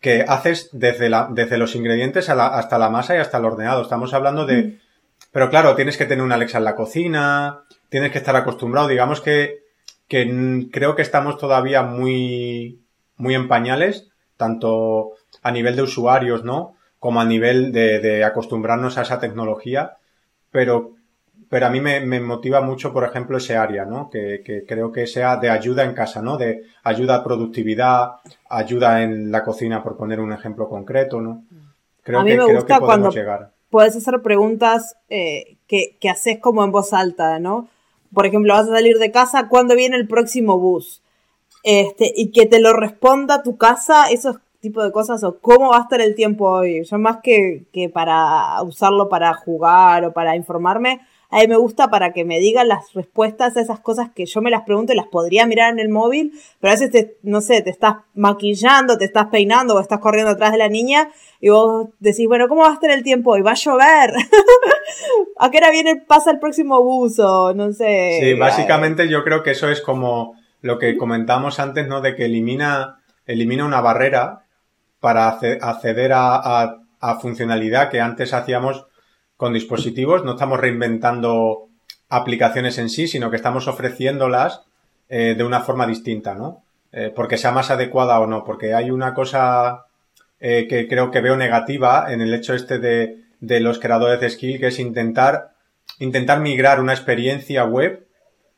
que 0.00 0.24
haces 0.28 0.68
desde, 0.70 1.08
la, 1.08 1.26
desde 1.32 1.58
los 1.58 1.74
ingredientes 1.74 2.28
hasta 2.28 2.78
la 2.78 2.90
masa 2.90 3.16
y 3.16 3.18
hasta 3.18 3.38
el 3.38 3.44
ordenado. 3.44 3.82
Estamos 3.82 4.14
hablando 4.14 4.46
de... 4.46 4.62
Mm. 4.62 4.78
Pero 5.32 5.50
claro, 5.50 5.74
tienes 5.74 5.96
que 5.96 6.06
tener 6.06 6.24
una 6.24 6.36
Alexa 6.36 6.58
en 6.58 6.64
la 6.64 6.76
cocina, 6.76 7.64
tienes 7.88 8.12
que 8.12 8.18
estar 8.18 8.36
acostumbrado. 8.36 8.86
Digamos 8.86 9.20
que, 9.20 9.64
que 10.06 10.68
creo 10.70 10.94
que 10.94 11.02
estamos 11.02 11.38
todavía 11.38 11.82
muy, 11.82 12.84
muy 13.16 13.34
en 13.34 13.48
pañales, 13.48 14.10
tanto 14.36 15.14
a 15.42 15.50
nivel 15.50 15.74
de 15.74 15.82
usuarios, 15.82 16.44
¿no? 16.44 16.73
Como 17.04 17.20
a 17.20 17.24
nivel 17.26 17.70
de, 17.70 17.98
de 18.00 18.24
acostumbrarnos 18.24 18.96
a 18.96 19.02
esa 19.02 19.20
tecnología. 19.20 19.98
Pero, 20.50 20.92
pero 21.50 21.66
a 21.66 21.70
mí 21.70 21.82
me, 21.82 22.00
me, 22.00 22.18
motiva 22.20 22.62
mucho, 22.62 22.94
por 22.94 23.04
ejemplo, 23.04 23.36
ese 23.36 23.58
área, 23.58 23.84
¿no? 23.84 24.08
Que, 24.08 24.42
que, 24.42 24.64
creo 24.64 24.90
que 24.90 25.06
sea 25.06 25.36
de 25.36 25.50
ayuda 25.50 25.84
en 25.84 25.92
casa, 25.92 26.22
¿no? 26.22 26.38
De 26.38 26.62
ayuda 26.82 27.16
a 27.16 27.24
productividad, 27.24 28.12
ayuda 28.48 29.02
en 29.02 29.30
la 29.30 29.44
cocina, 29.44 29.82
por 29.82 29.98
poner 29.98 30.20
un 30.20 30.32
ejemplo 30.32 30.66
concreto, 30.68 31.20
¿no? 31.20 31.44
Creo 32.02 32.24
que, 32.24 32.36
creo 32.36 32.64
que 32.64 32.74
podemos 32.76 33.14
llegar. 33.14 33.50
Puedes 33.68 33.96
hacer 33.96 34.22
preguntas 34.22 34.96
eh, 35.10 35.58
que, 35.66 35.98
que 36.00 36.08
haces 36.08 36.38
como 36.38 36.64
en 36.64 36.70
voz 36.70 36.94
alta, 36.94 37.38
¿no? 37.38 37.68
por 38.14 38.26
ejemplo, 38.26 38.54
vas 38.54 38.68
a 38.68 38.74
salir 38.74 38.98
de 38.98 39.10
casa, 39.10 39.48
¿cuándo 39.48 39.74
viene 39.74 39.96
el 39.96 40.06
próximo 40.06 40.58
bus? 40.58 41.02
Este, 41.64 42.12
y 42.14 42.30
que 42.30 42.46
te 42.46 42.60
lo 42.60 42.72
responda 42.72 43.42
tu 43.42 43.56
casa, 43.56 44.06
esos 44.10 44.36
tipos 44.64 44.82
de 44.82 44.90
cosas, 44.90 45.22
o 45.22 45.38
cómo 45.38 45.70
va 45.70 45.78
a 45.78 45.82
estar 45.82 46.00
el 46.00 46.16
tiempo 46.16 46.48
hoy. 46.48 46.82
Yo 46.84 46.98
más 46.98 47.18
que, 47.22 47.66
que 47.72 47.88
para 47.88 48.60
usarlo 48.62 49.08
para 49.08 49.32
jugar 49.34 50.04
o 50.04 50.12
para 50.12 50.34
informarme, 50.34 51.00
a 51.34 51.38
mí 51.38 51.48
me 51.48 51.56
gusta 51.56 51.88
para 51.88 52.12
que 52.12 52.24
me 52.24 52.38
digan 52.38 52.68
las 52.68 52.92
respuestas 52.92 53.56
a 53.56 53.60
esas 53.60 53.80
cosas 53.80 54.08
que 54.14 54.24
yo 54.24 54.40
me 54.40 54.50
las 54.50 54.62
pregunto 54.62 54.92
y 54.92 54.96
las 54.96 55.08
podría 55.08 55.46
mirar 55.46 55.72
en 55.72 55.80
el 55.80 55.88
móvil, 55.88 56.32
pero 56.60 56.70
a 56.70 56.74
veces, 56.74 56.92
te, 56.92 57.16
no 57.24 57.40
sé, 57.40 57.60
te 57.60 57.70
estás 57.70 57.96
maquillando, 58.14 58.96
te 58.98 59.04
estás 59.04 59.26
peinando 59.26 59.74
o 59.74 59.80
estás 59.80 59.98
corriendo 59.98 60.30
atrás 60.30 60.52
de 60.52 60.58
la 60.58 60.68
niña 60.68 61.10
y 61.40 61.48
vos 61.48 61.88
decís, 61.98 62.28
bueno, 62.28 62.46
¿cómo 62.46 62.62
va 62.62 62.70
a 62.70 62.74
estar 62.74 62.92
el 62.92 63.02
tiempo 63.02 63.32
hoy? 63.32 63.42
¿Va 63.42 63.50
a 63.50 63.54
llover? 63.54 64.12
¿A 65.38 65.50
qué 65.50 65.58
hora 65.58 65.70
viene, 65.72 65.96
pasa 65.96 66.30
el 66.30 66.38
próximo 66.38 66.80
bus 66.84 67.18
o 67.18 67.52
no 67.52 67.72
sé? 67.72 68.18
Sí, 68.20 68.34
básicamente 68.34 69.08
yo 69.08 69.24
creo 69.24 69.42
que 69.42 69.50
eso 69.50 69.68
es 69.68 69.80
como 69.80 70.36
lo 70.60 70.78
que 70.78 70.96
comentamos 70.96 71.58
antes, 71.58 71.88
¿no? 71.88 72.00
De 72.00 72.14
que 72.14 72.26
elimina, 72.26 73.00
elimina 73.26 73.64
una 73.64 73.80
barrera 73.80 74.43
para 75.04 75.28
acceder 75.28 76.14
a, 76.14 76.78
a 76.98 77.20
funcionalidad 77.20 77.90
que 77.90 78.00
antes 78.00 78.32
hacíamos 78.32 78.86
con 79.36 79.52
dispositivos, 79.52 80.24
no 80.24 80.32
estamos 80.32 80.58
reinventando 80.58 81.68
aplicaciones 82.08 82.78
en 82.78 82.88
sí, 82.88 83.06
sino 83.06 83.28
que 83.28 83.36
estamos 83.36 83.68
ofreciéndolas 83.68 84.62
eh, 85.10 85.34
de 85.36 85.44
una 85.44 85.60
forma 85.60 85.86
distinta, 85.86 86.34
¿no? 86.34 86.64
Eh, 86.90 87.12
porque 87.14 87.36
sea 87.36 87.52
más 87.52 87.70
adecuada 87.70 88.18
o 88.18 88.26
no, 88.26 88.44
porque 88.44 88.72
hay 88.72 88.90
una 88.90 89.12
cosa 89.12 89.84
eh, 90.40 90.66
que 90.70 90.88
creo 90.88 91.10
que 91.10 91.20
veo 91.20 91.36
negativa 91.36 92.06
en 92.10 92.22
el 92.22 92.32
hecho 92.32 92.54
este 92.54 92.78
de, 92.78 93.24
de, 93.40 93.60
los 93.60 93.78
creadores 93.78 94.20
de 94.20 94.30
skill, 94.30 94.58
que 94.58 94.68
es 94.68 94.78
intentar, 94.78 95.50
intentar 95.98 96.40
migrar 96.40 96.80
una 96.80 96.94
experiencia 96.94 97.64
web 97.64 98.06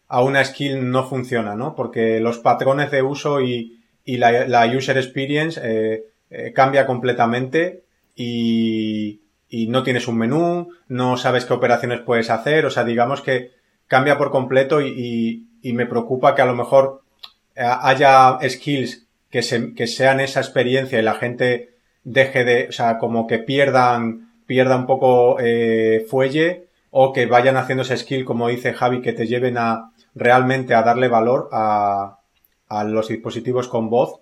a 0.06 0.22
una 0.22 0.44
skill 0.44 0.88
no 0.92 1.08
funciona, 1.08 1.56
¿no? 1.56 1.74
Porque 1.74 2.20
los 2.20 2.38
patrones 2.38 2.92
de 2.92 3.02
uso 3.02 3.40
y, 3.40 3.82
y 4.04 4.18
la, 4.18 4.46
la 4.46 4.64
user 4.66 4.96
experience 4.96 5.60
cambia 6.54 6.86
completamente 6.86 7.84
y, 8.14 9.20
y 9.48 9.68
no 9.68 9.82
tienes 9.82 10.08
un 10.08 10.18
menú, 10.18 10.70
no 10.88 11.16
sabes 11.16 11.44
qué 11.44 11.52
operaciones 11.52 12.00
puedes 12.00 12.30
hacer, 12.30 12.66
o 12.66 12.70
sea, 12.70 12.84
digamos 12.84 13.20
que 13.20 13.52
cambia 13.86 14.18
por 14.18 14.30
completo 14.30 14.80
y, 14.80 15.46
y, 15.62 15.72
me 15.72 15.86
preocupa 15.86 16.34
que 16.34 16.42
a 16.42 16.46
lo 16.46 16.56
mejor 16.56 17.02
eh, 17.54 17.62
haya 17.64 18.38
skills 18.48 19.06
que, 19.30 19.42
se, 19.42 19.74
que 19.74 19.86
sean 19.86 20.20
esa 20.20 20.40
experiencia 20.40 20.98
y 20.98 21.02
la 21.02 21.14
gente 21.14 21.74
deje 22.02 22.44
de, 22.44 22.68
o 22.68 22.72
sea, 22.72 22.98
como 22.98 23.26
que 23.26 23.38
pierdan, 23.38 24.32
pierda 24.46 24.76
un 24.76 24.86
poco 24.86 25.38
eh, 25.40 26.04
fuelle 26.08 26.66
o 26.90 27.12
que 27.12 27.26
vayan 27.26 27.56
haciendo 27.56 27.82
ese 27.82 27.96
skill, 27.96 28.24
como 28.24 28.48
dice 28.48 28.72
Javi, 28.72 29.02
que 29.02 29.12
te 29.12 29.26
lleven 29.26 29.58
a 29.58 29.92
realmente 30.14 30.74
a 30.74 30.82
darle 30.82 31.08
valor 31.08 31.48
a, 31.52 32.18
a 32.68 32.84
los 32.84 33.08
dispositivos 33.08 33.68
con 33.68 33.90
voz 33.90 34.20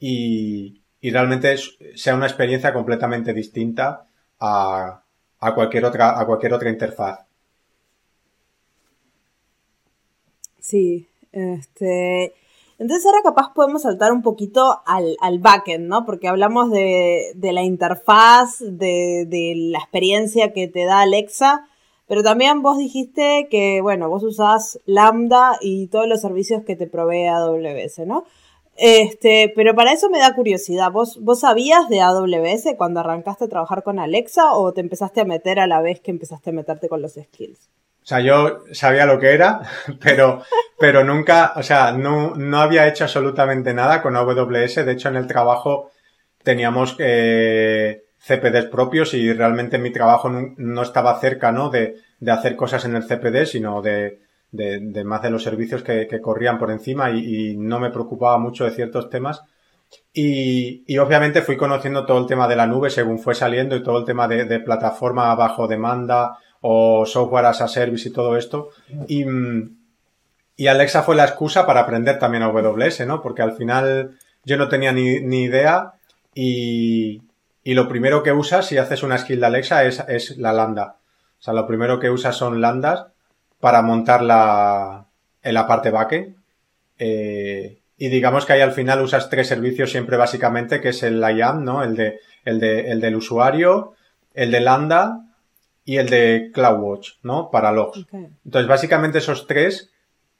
y, 0.00 0.82
y 1.06 1.10
realmente 1.10 1.54
sea 1.94 2.16
una 2.16 2.26
experiencia 2.26 2.72
completamente 2.72 3.32
distinta 3.32 4.08
a, 4.40 5.04
a, 5.38 5.54
cualquier, 5.54 5.84
otra, 5.84 6.18
a 6.18 6.26
cualquier 6.26 6.52
otra 6.52 6.68
interfaz. 6.68 7.20
Sí, 10.58 11.06
este... 11.30 12.34
Entonces 12.80 13.06
ahora 13.06 13.20
capaz 13.22 13.54
podemos 13.54 13.82
saltar 13.82 14.10
un 14.12 14.22
poquito 14.22 14.82
al, 14.84 15.16
al 15.20 15.38
backend, 15.38 15.86
¿no? 15.86 16.04
Porque 16.04 16.26
hablamos 16.26 16.72
de, 16.72 17.30
de 17.36 17.52
la 17.52 17.62
interfaz, 17.62 18.58
de, 18.58 19.26
de, 19.28 19.52
la 19.70 19.78
experiencia 19.78 20.52
que 20.52 20.66
te 20.66 20.86
da 20.86 21.02
Alexa, 21.02 21.68
pero 22.08 22.24
también 22.24 22.62
vos 22.62 22.78
dijiste 22.78 23.46
que, 23.48 23.80
bueno, 23.80 24.08
vos 24.08 24.24
usás 24.24 24.80
Lambda 24.86 25.56
y 25.60 25.86
todos 25.86 26.08
los 26.08 26.20
servicios 26.20 26.64
que 26.64 26.74
te 26.74 26.88
provee 26.88 27.28
AWS, 27.28 28.00
¿no? 28.06 28.24
Este, 28.78 29.52
pero 29.56 29.74
para 29.74 29.92
eso 29.92 30.10
me 30.10 30.18
da 30.18 30.34
curiosidad. 30.34 30.90
¿Vos, 30.90 31.18
¿Vos 31.22 31.40
sabías 31.40 31.88
de 31.88 32.00
AWS 32.00 32.74
cuando 32.76 33.00
arrancaste 33.00 33.44
a 33.44 33.48
trabajar 33.48 33.82
con 33.82 33.98
Alexa 33.98 34.52
o 34.52 34.72
te 34.72 34.80
empezaste 34.80 35.20
a 35.20 35.24
meter 35.24 35.58
a 35.60 35.66
la 35.66 35.80
vez 35.80 36.00
que 36.00 36.10
empezaste 36.10 36.50
a 36.50 36.52
meterte 36.52 36.88
con 36.88 37.00
los 37.02 37.14
skills? 37.14 37.68
O 38.02 38.08
sea, 38.08 38.20
yo 38.20 38.60
sabía 38.72 39.06
lo 39.06 39.18
que 39.18 39.32
era, 39.32 39.62
pero, 40.00 40.42
pero 40.78 41.04
nunca, 41.04 41.54
o 41.56 41.62
sea, 41.62 41.92
no, 41.92 42.34
no 42.34 42.60
había 42.60 42.86
hecho 42.86 43.04
absolutamente 43.04 43.74
nada 43.74 44.02
con 44.02 44.16
AWS. 44.16 44.86
De 44.86 44.92
hecho, 44.92 45.08
en 45.08 45.16
el 45.16 45.26
trabajo 45.26 45.90
teníamos 46.42 46.96
eh, 46.98 48.04
CPDs 48.18 48.66
propios 48.66 49.14
y 49.14 49.32
realmente 49.32 49.78
mi 49.78 49.90
trabajo 49.90 50.28
no, 50.30 50.82
estaba 50.82 51.18
cerca, 51.18 51.50
¿no? 51.50 51.70
De, 51.70 51.96
de 52.20 52.30
hacer 52.30 52.54
cosas 52.56 52.84
en 52.84 52.94
el 52.94 53.06
CPD, 53.06 53.46
sino 53.46 53.82
de, 53.82 54.20
de, 54.56 55.04
más 55.04 55.22
de 55.22 55.30
los 55.30 55.42
servicios 55.42 55.82
que, 55.82 56.20
corrían 56.20 56.58
por 56.58 56.70
encima 56.70 57.10
y, 57.10 57.56
no 57.56 57.78
me 57.78 57.90
preocupaba 57.90 58.38
mucho 58.38 58.64
de 58.64 58.70
ciertos 58.70 59.10
temas. 59.10 59.42
Y, 60.12 60.98
obviamente 60.98 61.42
fui 61.42 61.56
conociendo 61.56 62.06
todo 62.06 62.18
el 62.18 62.26
tema 62.26 62.48
de 62.48 62.56
la 62.56 62.66
nube 62.66 62.90
según 62.90 63.18
fue 63.18 63.34
saliendo 63.34 63.76
y 63.76 63.82
todo 63.82 63.98
el 63.98 64.04
tema 64.04 64.26
de, 64.26 64.60
plataforma 64.60 65.34
bajo 65.34 65.68
demanda 65.68 66.38
o 66.60 67.04
software 67.06 67.46
as 67.46 67.60
a 67.60 67.68
service 67.68 68.08
y 68.08 68.12
todo 68.12 68.36
esto. 68.36 68.70
Y, 69.06 69.24
y 70.56 70.66
Alexa 70.66 71.02
fue 71.02 71.16
la 71.16 71.24
excusa 71.24 71.66
para 71.66 71.80
aprender 71.80 72.18
también 72.18 72.42
AWS, 72.42 73.06
¿no? 73.06 73.20
Porque 73.22 73.42
al 73.42 73.52
final 73.52 74.18
yo 74.44 74.56
no 74.56 74.68
tenía 74.68 74.92
ni, 74.92 75.20
ni 75.20 75.42
idea 75.42 75.92
y, 76.34 77.22
y, 77.62 77.74
lo 77.74 77.88
primero 77.88 78.22
que 78.22 78.32
usas 78.32 78.66
si 78.66 78.78
haces 78.78 79.02
una 79.02 79.18
skill 79.18 79.40
de 79.40 79.46
Alexa 79.46 79.84
es, 79.84 80.02
es 80.08 80.38
la 80.38 80.52
lambda. 80.52 80.96
O 81.38 81.42
sea, 81.42 81.52
lo 81.52 81.66
primero 81.66 82.00
que 82.00 82.10
usas 82.10 82.36
son 82.36 82.60
lambdas 82.60 83.06
para 83.60 83.82
montarla 83.82 85.06
en 85.42 85.54
la 85.54 85.66
parte 85.66 85.90
backend. 85.90 86.36
Eh, 86.98 87.78
y 87.98 88.08
digamos 88.08 88.44
que 88.44 88.52
ahí 88.52 88.60
al 88.60 88.72
final 88.72 89.00
usas 89.00 89.30
tres 89.30 89.48
servicios 89.48 89.90
siempre 89.90 90.16
básicamente, 90.16 90.80
que 90.80 90.90
es 90.90 91.02
el 91.02 91.20
IAM, 91.20 91.64
¿no? 91.64 91.82
El 91.82 91.96
de, 91.96 92.20
el 92.44 92.60
de, 92.60 92.90
el 92.90 93.00
del 93.00 93.16
usuario, 93.16 93.94
el 94.34 94.50
de 94.50 94.60
Lambda 94.60 95.24
y 95.84 95.96
el 95.96 96.08
de 96.08 96.50
CloudWatch, 96.52 97.14
¿no? 97.22 97.50
Para 97.50 97.72
logs. 97.72 98.06
Entonces, 98.44 98.68
básicamente 98.68 99.18
esos 99.18 99.46
tres 99.46 99.90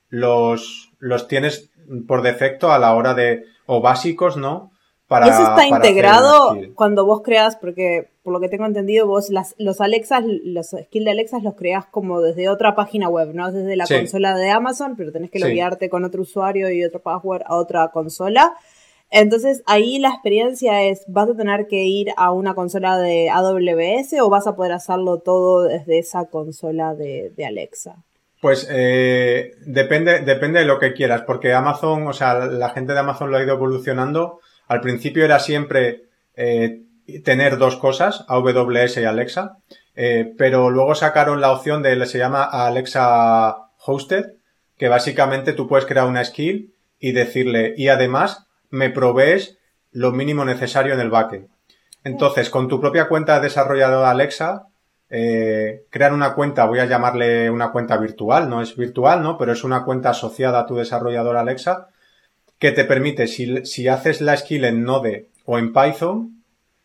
los, 0.08 0.90
los 0.98 1.28
tienes 1.28 1.70
por 2.06 2.22
defecto 2.22 2.72
a 2.72 2.78
la 2.78 2.94
hora 2.94 3.14
de, 3.14 3.44
o 3.64 3.80
básicos, 3.80 4.36
¿no? 4.36 4.72
Para, 5.08 5.26
y 5.26 5.30
eso 5.30 5.42
está 5.42 5.66
integrado 5.68 6.56
cuando 6.74 7.06
vos 7.06 7.22
creas, 7.22 7.56
porque 7.56 8.10
por 8.24 8.32
lo 8.32 8.40
que 8.40 8.48
tengo 8.48 8.66
entendido, 8.66 9.06
vos 9.06 9.30
las, 9.30 9.54
los 9.56 9.80
Alexas, 9.80 10.24
los 10.26 10.70
skills 10.70 11.04
de 11.04 11.10
Alexas 11.12 11.44
los 11.44 11.54
creas 11.54 11.86
como 11.86 12.20
desde 12.20 12.48
otra 12.48 12.74
página 12.74 13.08
web, 13.08 13.32
no 13.32 13.52
desde 13.52 13.76
la 13.76 13.86
consola 13.86 14.36
de 14.36 14.50
Amazon, 14.50 14.96
pero 14.96 15.12
tenés 15.12 15.30
que 15.30 15.38
loguearte 15.38 15.88
con 15.88 16.04
otro 16.04 16.22
usuario 16.22 16.70
y 16.70 16.84
otro 16.84 17.00
password 17.00 17.42
a 17.46 17.54
otra 17.54 17.88
consola. 17.92 18.56
Entonces 19.10 19.62
ahí 19.66 19.98
la 19.98 20.08
experiencia 20.08 20.82
es, 20.82 21.04
¿vas 21.06 21.30
a 21.30 21.36
tener 21.36 21.68
que 21.68 21.84
ir 21.84 22.08
a 22.16 22.32
una 22.32 22.54
consola 22.54 22.98
de 22.98 23.30
AWS 23.30 24.20
o 24.20 24.28
vas 24.28 24.46
a 24.46 24.56
poder 24.56 24.72
hacerlo 24.72 25.18
todo 25.18 25.62
desde 25.62 25.98
esa 25.98 26.24
consola 26.24 26.94
de, 26.94 27.32
Alexa? 27.46 27.96
Pues 28.40 28.66
eh, 28.70 29.52
depende, 29.64 30.20
depende 30.20 30.60
de 30.60 30.66
lo 30.66 30.78
que 30.78 30.92
quieras, 30.92 31.22
porque 31.22 31.52
Amazon, 31.52 32.06
o 32.08 32.12
sea, 32.12 32.46
la 32.46 32.70
gente 32.70 32.92
de 32.92 32.98
Amazon 32.98 33.30
lo 33.30 33.36
ha 33.36 33.42
ido 33.42 33.54
evolucionando. 33.54 34.40
Al 34.66 34.80
principio 34.80 35.24
era 35.24 35.38
siempre 35.38 36.04
eh, 36.34 36.82
tener 37.24 37.58
dos 37.58 37.76
cosas, 37.76 38.24
AWS 38.28 38.98
y 38.98 39.04
Alexa, 39.04 39.58
eh, 39.94 40.34
pero 40.36 40.70
luego 40.70 40.94
sacaron 40.94 41.40
la 41.40 41.52
opción 41.52 41.82
de, 41.82 42.04
se 42.06 42.18
llama 42.18 42.44
Alexa 42.44 43.56
Hosted, 43.84 44.32
que 44.76 44.88
básicamente 44.88 45.52
tú 45.52 45.68
puedes 45.68 45.86
crear 45.86 46.06
una 46.06 46.24
skill 46.24 46.74
y 47.00 47.12
decirle, 47.12 47.74
y 47.76 47.88
además 47.88 48.46
me 48.70 48.90
provees 48.90 49.58
lo 49.92 50.12
mínimo 50.12 50.44
necesario 50.44 50.94
en 50.94 51.00
el 51.00 51.10
backend. 51.10 51.48
Entonces, 52.04 52.50
con 52.50 52.68
tu 52.68 52.80
propia 52.80 53.08
cuenta 53.08 53.36
de 53.36 53.42
desarrollador 53.42 54.04
Alexa, 54.04 54.66
eh, 55.08 55.84
crear 55.90 56.12
una 56.12 56.34
cuenta, 56.34 56.66
voy 56.66 56.80
a 56.80 56.84
llamarle 56.84 57.50
una 57.50 57.70
cuenta 57.70 57.96
virtual, 57.96 58.50
no 58.50 58.60
es 58.60 58.76
virtual, 58.76 59.22
¿no? 59.22 59.38
Pero 59.38 59.52
es 59.52 59.64
una 59.64 59.84
cuenta 59.84 60.10
asociada 60.10 60.60
a 60.60 60.66
tu 60.66 60.76
desarrollador 60.76 61.36
Alexa, 61.36 61.88
que 62.58 62.72
te 62.72 62.84
permite, 62.84 63.26
si, 63.26 63.64
si 63.66 63.88
haces 63.88 64.20
la 64.20 64.36
skill 64.36 64.64
en 64.64 64.84
Node 64.84 65.28
o 65.44 65.58
en 65.58 65.72
Python, 65.72 66.42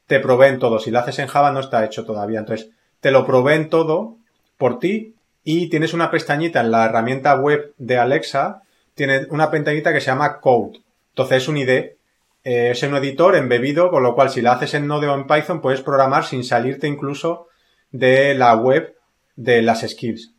te 0.08 0.20
proveen 0.20 0.60
todo. 0.60 0.80
Si 0.80 0.92
lo 0.92 1.00
haces 1.00 1.20
en 1.20 1.28
Java 1.28 1.52
no 1.52 1.62
está 1.62 1.86
hecho 1.86 2.06
todavía. 2.06 2.40
Entonces, 2.40 2.70
te 3.00 3.12
lo 3.12 3.26
proveen 3.26 3.70
todo 3.70 4.18
por 4.58 4.80
ti 4.80 5.16
y 5.44 5.70
tienes 5.70 5.94
una 5.94 6.12
pestañita 6.12 6.62
en 6.62 6.72
la 6.72 6.86
herramienta 6.86 7.36
web 7.40 7.74
de 7.78 7.98
Alexa, 7.98 8.62
tiene 8.94 9.26
una 9.30 9.50
pestañita 9.50 9.94
que 9.94 10.02
se 10.02 10.08
llama 10.08 10.40
Code. 10.40 10.82
Entonces 11.10 11.44
es 11.44 11.48
un 11.48 11.58
ID, 11.58 11.70
eh, 11.70 11.96
es 12.44 12.84
un 12.84 12.96
editor 12.96 13.36
embebido, 13.36 13.90
con 13.90 14.04
lo 14.04 14.14
cual 14.14 14.30
si 14.30 14.42
la 14.42 14.54
haces 14.54 14.74
en 14.74 14.88
Node 14.88 15.08
o 15.08 15.16
en 15.16 15.28
Python 15.28 15.62
puedes 15.62 15.82
programar 15.82 16.26
sin 16.26 16.44
salirte 16.44 16.88
incluso 16.88 17.48
de 17.92 18.36
la 18.36 18.56
web 18.56 18.96
de 19.36 19.62
las 19.62 19.82
skills. 19.82 20.34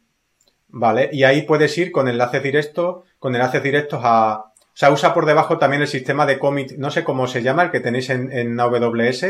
¿Vale? 0.68 1.10
Y 1.12 1.24
ahí 1.24 1.42
puedes 1.42 1.76
ir 1.76 1.92
con 1.92 2.08
enlaces 2.08 2.42
directos, 2.42 3.04
con 3.18 3.34
enlaces 3.34 3.62
directos 3.62 4.00
a, 4.04 4.51
o 4.72 4.76
sea, 4.76 4.90
usa 4.90 5.12
por 5.12 5.26
debajo 5.26 5.58
también 5.58 5.82
el 5.82 5.88
sistema 5.88 6.24
de 6.24 6.38
commit, 6.38 6.72
no 6.72 6.90
sé 6.90 7.04
cómo 7.04 7.26
se 7.26 7.42
llama, 7.42 7.64
el 7.64 7.70
que 7.70 7.80
tenéis 7.80 8.08
en, 8.10 8.32
en 8.32 8.58
AWS, 8.58 9.26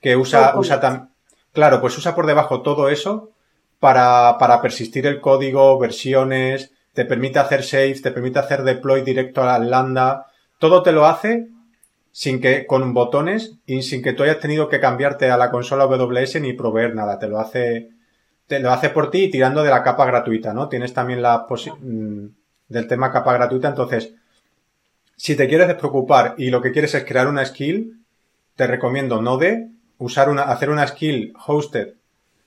que 0.00 0.16
usa, 0.16 0.58
usa 0.58 0.80
tan, 0.80 1.10
claro, 1.52 1.80
pues 1.80 1.96
usa 1.98 2.14
por 2.14 2.26
debajo 2.26 2.62
todo 2.62 2.88
eso 2.88 3.30
para, 3.78 4.36
para 4.38 4.62
persistir 4.62 5.06
el 5.06 5.20
código, 5.20 5.78
versiones, 5.78 6.72
te 6.94 7.04
permite 7.04 7.38
hacer 7.38 7.62
saves, 7.62 8.02
te 8.02 8.10
permite 8.10 8.38
hacer 8.38 8.62
deploy 8.62 9.02
directo 9.02 9.42
a 9.42 9.58
Lambda, 9.58 10.26
todo 10.58 10.82
te 10.82 10.92
lo 10.92 11.06
hace 11.06 11.48
sin 12.10 12.40
que, 12.40 12.66
con 12.66 12.94
botones 12.94 13.58
y 13.66 13.82
sin 13.82 14.02
que 14.02 14.12
tú 14.12 14.24
hayas 14.24 14.40
tenido 14.40 14.68
que 14.68 14.80
cambiarte 14.80 15.30
a 15.30 15.36
la 15.36 15.50
consola 15.50 15.84
AWS 15.84 16.40
ni 16.40 16.54
proveer 16.54 16.94
nada, 16.94 17.18
te 17.18 17.28
lo 17.28 17.38
hace, 17.38 17.90
te 18.46 18.58
lo 18.58 18.72
hace 18.72 18.90
por 18.90 19.10
ti 19.10 19.24
y 19.24 19.30
tirando 19.30 19.62
de 19.62 19.70
la 19.70 19.84
capa 19.84 20.04
gratuita, 20.06 20.52
¿no? 20.52 20.68
Tienes 20.68 20.92
también 20.92 21.22
la 21.22 21.46
mm, 21.48 22.26
del 22.68 22.86
tema 22.88 23.12
capa 23.12 23.34
gratuita, 23.34 23.68
entonces, 23.68 24.14
si 25.18 25.34
te 25.34 25.48
quieres 25.48 25.66
despreocupar 25.66 26.36
y 26.38 26.50
lo 26.50 26.62
que 26.62 26.70
quieres 26.70 26.94
es 26.94 27.04
crear 27.04 27.26
una 27.26 27.44
skill, 27.44 28.00
te 28.56 28.66
recomiendo 28.66 29.20
Node. 29.20 29.68
Usar 29.98 30.28
una, 30.28 30.42
hacer 30.42 30.70
una 30.70 30.86
skill 30.86 31.34
hosted 31.44 31.94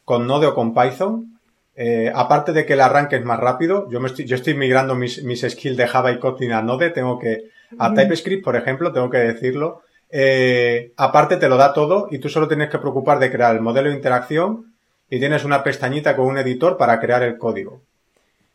con 0.05 0.25
Node 0.25 0.47
o 0.47 0.55
con 0.55 0.73
Python, 0.73 1.37
eh, 1.75 2.09
aparte 2.15 2.53
de 2.53 2.65
que 2.65 2.73
el 2.73 2.81
arranque 2.81 3.17
es 3.17 3.25
más 3.25 3.39
rápido, 3.41 3.89
yo, 3.91 3.99
me 3.99 4.07
estoy, 4.07 4.23
yo 4.23 4.37
estoy 4.37 4.53
migrando 4.53 4.95
mis, 4.95 5.21
mis 5.23 5.41
skills 5.41 5.75
de 5.75 5.85
Java 5.85 6.13
y 6.13 6.19
Kotlin 6.19 6.53
a 6.53 6.61
Node, 6.61 6.91
tengo 6.91 7.19
que, 7.19 7.49
a 7.77 7.93
TypeScript, 7.93 8.43
por 8.43 8.55
ejemplo, 8.55 8.93
tengo 8.93 9.09
que 9.09 9.17
decirlo, 9.17 9.81
eh, 10.09 10.93
aparte 10.95 11.35
te 11.37 11.49
lo 11.49 11.57
da 11.57 11.73
todo 11.73 12.07
y 12.09 12.19
tú 12.19 12.29
solo 12.29 12.47
tienes 12.47 12.69
que 12.69 12.79
preocupar 12.79 13.19
de 13.19 13.31
crear 13.31 13.53
el 13.53 13.61
modelo 13.61 13.89
de 13.89 13.95
interacción 13.95 14.73
y 15.09 15.19
tienes 15.19 15.43
una 15.43 15.61
pestañita 15.61 16.15
con 16.15 16.27
un 16.27 16.37
editor 16.37 16.77
para 16.77 17.01
crear 17.01 17.21
el 17.23 17.37
código. 17.37 17.81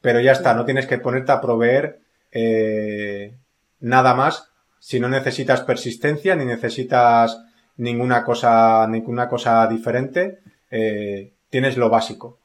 Pero 0.01 0.21
ya 0.21 0.33
está, 0.33 0.55
no 0.55 0.65
tienes 0.65 0.87
que 0.87 0.99
ponerte 0.99 1.33
a 1.33 1.41
proveer 1.41 1.99
eh, 2.33 3.35
nada 3.81 4.15
más 4.15 4.51
si 4.79 5.01
no 5.01 5.09
necesitas 5.09 5.63
persistencia 5.63 6.37
ni 6.37 6.45
necesitas 6.45 7.43
ninguna 7.77 8.25
cosa, 8.25 8.87
ninguna 8.87 9.29
cosa 9.29 9.67
diferente, 9.67 10.39
eh, 10.71 11.33
tienes 11.51 11.77
lo 11.77 11.91
básico. 11.91 12.39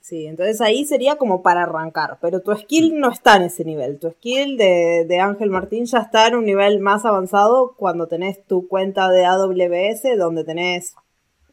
Sí, 0.00 0.26
entonces 0.26 0.60
ahí 0.60 0.84
sería 0.84 1.16
como 1.16 1.42
para 1.42 1.64
arrancar, 1.64 2.18
pero 2.20 2.40
tu 2.40 2.54
skill 2.54 2.98
no 2.98 3.10
está 3.10 3.36
en 3.36 3.42
ese 3.42 3.64
nivel. 3.64 3.98
Tu 3.98 4.10
skill 4.12 4.56
de, 4.56 5.18
Ángel 5.20 5.50
Martín 5.50 5.84
ya 5.84 5.98
está 5.98 6.28
en 6.28 6.36
un 6.36 6.44
nivel 6.44 6.78
más 6.78 7.04
avanzado 7.04 7.74
cuando 7.76 8.06
tenés 8.06 8.42
tu 8.46 8.68
cuenta 8.68 9.10
de 9.10 9.26
AWS, 9.26 10.16
donde 10.16 10.44
tenés 10.44 10.94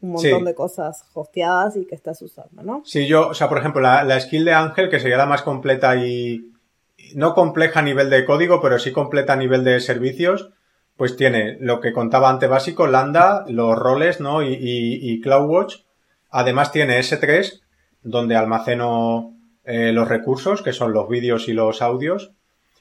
un 0.00 0.12
montón 0.12 0.44
de 0.44 0.54
cosas 0.54 1.04
hosteadas 1.14 1.76
y 1.76 1.84
que 1.84 1.96
estás 1.96 2.22
usando, 2.22 2.62
¿no? 2.62 2.82
Sí, 2.84 3.08
yo, 3.08 3.28
o 3.28 3.34
sea, 3.34 3.48
por 3.48 3.58
ejemplo, 3.58 3.80
la, 3.80 4.04
la 4.04 4.20
skill 4.20 4.44
de 4.44 4.52
Ángel, 4.52 4.88
que 4.88 5.00
sería 5.00 5.16
la 5.16 5.26
más 5.26 5.42
completa 5.42 5.96
y 5.96 6.53
no 7.14 7.34
compleja 7.34 7.80
a 7.80 7.82
nivel 7.82 8.10
de 8.10 8.24
código, 8.24 8.60
pero 8.60 8.78
sí 8.78 8.92
completa 8.92 9.32
a 9.32 9.36
nivel 9.36 9.64
de 9.64 9.80
servicios, 9.80 10.50
pues 10.96 11.16
tiene 11.16 11.56
lo 11.60 11.80
que 11.80 11.92
contaba 11.92 12.30
antes 12.30 12.48
básico, 12.48 12.86
Lambda, 12.86 13.44
los 13.48 13.76
roles, 13.76 14.20
¿no? 14.20 14.42
Y, 14.42 14.56
y, 14.60 15.20
CloudWatch. 15.20 15.76
Además 16.30 16.72
tiene 16.72 16.98
S3, 16.98 17.60
donde 18.02 18.36
almaceno 18.36 19.34
eh, 19.64 19.92
los 19.92 20.08
recursos, 20.08 20.62
que 20.62 20.72
son 20.72 20.92
los 20.92 21.08
vídeos 21.08 21.48
y 21.48 21.52
los 21.52 21.82
audios. 21.82 22.32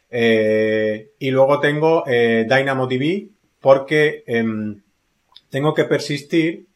Eh, 0.09 1.11
y 1.17 1.31
luego 1.31 1.59
tengo 1.59 2.03
eh, 2.05 2.45
DynamoDB, 2.47 3.29
porque 3.61 4.23
em, 4.27 4.81
tengo 5.49 5.73
que 5.73 5.85
persistir. 5.85 6.67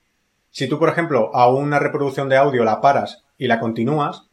Si 0.50 0.68
tú, 0.68 0.80
por 0.80 0.90
ejemplo, 0.90 1.30
a 1.36 1.52
una 1.52 1.78
reproducción 1.78 2.30
de 2.30 2.38
audio 2.38 2.64
la 2.64 2.82
paras 2.82 3.24
y 3.38 3.48
la 3.48 3.60
continúas, 3.60 4.24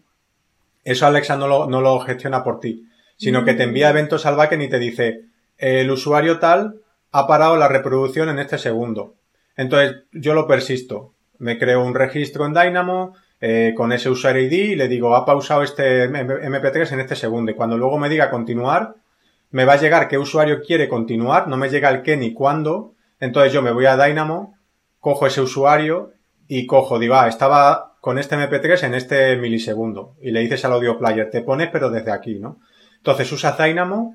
eso 0.84 1.06
Alexa 1.06 1.36
no 1.36 1.48
lo, 1.48 1.66
no 1.66 1.82
lo 1.82 1.98
gestiona 2.00 2.44
por 2.44 2.60
ti, 2.60 2.86
sino 3.16 3.44
que 3.44 3.54
te 3.54 3.64
envía 3.64 3.90
eventos 3.90 4.26
al 4.26 4.36
backend 4.36 4.62
y 4.62 4.68
te 4.68 4.78
dice, 4.78 5.22
el 5.58 5.90
usuario 5.90 6.38
tal 6.38 6.80
ha 7.12 7.26
parado 7.26 7.56
la 7.56 7.68
reproducción 7.68 8.28
en 8.28 8.38
este 8.38 8.58
segundo. 8.58 9.14
Entonces 9.56 10.02
yo 10.12 10.34
lo 10.34 10.46
persisto. 10.46 11.12
Me 11.38 11.58
creo 11.58 11.84
un 11.84 11.94
registro 11.94 12.46
en 12.46 12.54
Dynamo 12.54 13.14
eh, 13.40 13.74
con 13.76 13.92
ese 13.92 14.10
usuario 14.10 14.42
ID 14.42 14.52
y 14.52 14.76
le 14.76 14.88
digo, 14.88 15.14
ha 15.14 15.24
pausado 15.24 15.62
este 15.62 16.08
MP3 16.08 16.92
en 16.92 17.00
este 17.00 17.16
segundo. 17.16 17.50
Y 17.50 17.54
cuando 17.54 17.76
luego 17.76 17.98
me 17.98 18.08
diga 18.08 18.30
continuar, 18.30 18.94
me 19.50 19.64
va 19.64 19.74
a 19.74 19.80
llegar 19.80 20.08
qué 20.08 20.18
usuario 20.18 20.62
quiere 20.62 20.88
continuar, 20.88 21.46
no 21.46 21.56
me 21.56 21.68
llega 21.68 21.90
el 21.90 22.02
qué 22.02 22.16
ni 22.16 22.32
cuándo. 22.32 22.94
Entonces 23.20 23.52
yo 23.52 23.62
me 23.62 23.70
voy 23.70 23.86
a 23.86 23.96
Dynamo, 23.96 24.56
cojo 24.98 25.26
ese 25.26 25.40
usuario 25.40 26.12
y 26.48 26.66
cojo, 26.66 26.98
digo, 26.98 27.14
ah, 27.14 27.28
estaba 27.28 27.94
con 28.00 28.18
este 28.18 28.36
MP3 28.36 28.84
en 28.84 28.94
este 28.94 29.36
milisegundo. 29.36 30.16
Y 30.20 30.30
le 30.30 30.40
dices 30.40 30.64
al 30.64 30.72
audio 30.72 30.98
player, 30.98 31.30
te 31.30 31.42
pones 31.42 31.68
pero 31.70 31.90
desde 31.90 32.10
aquí, 32.10 32.40
¿no? 32.40 32.58
Entonces 33.04 33.30
usas 33.32 33.58
Dynamo 33.58 34.14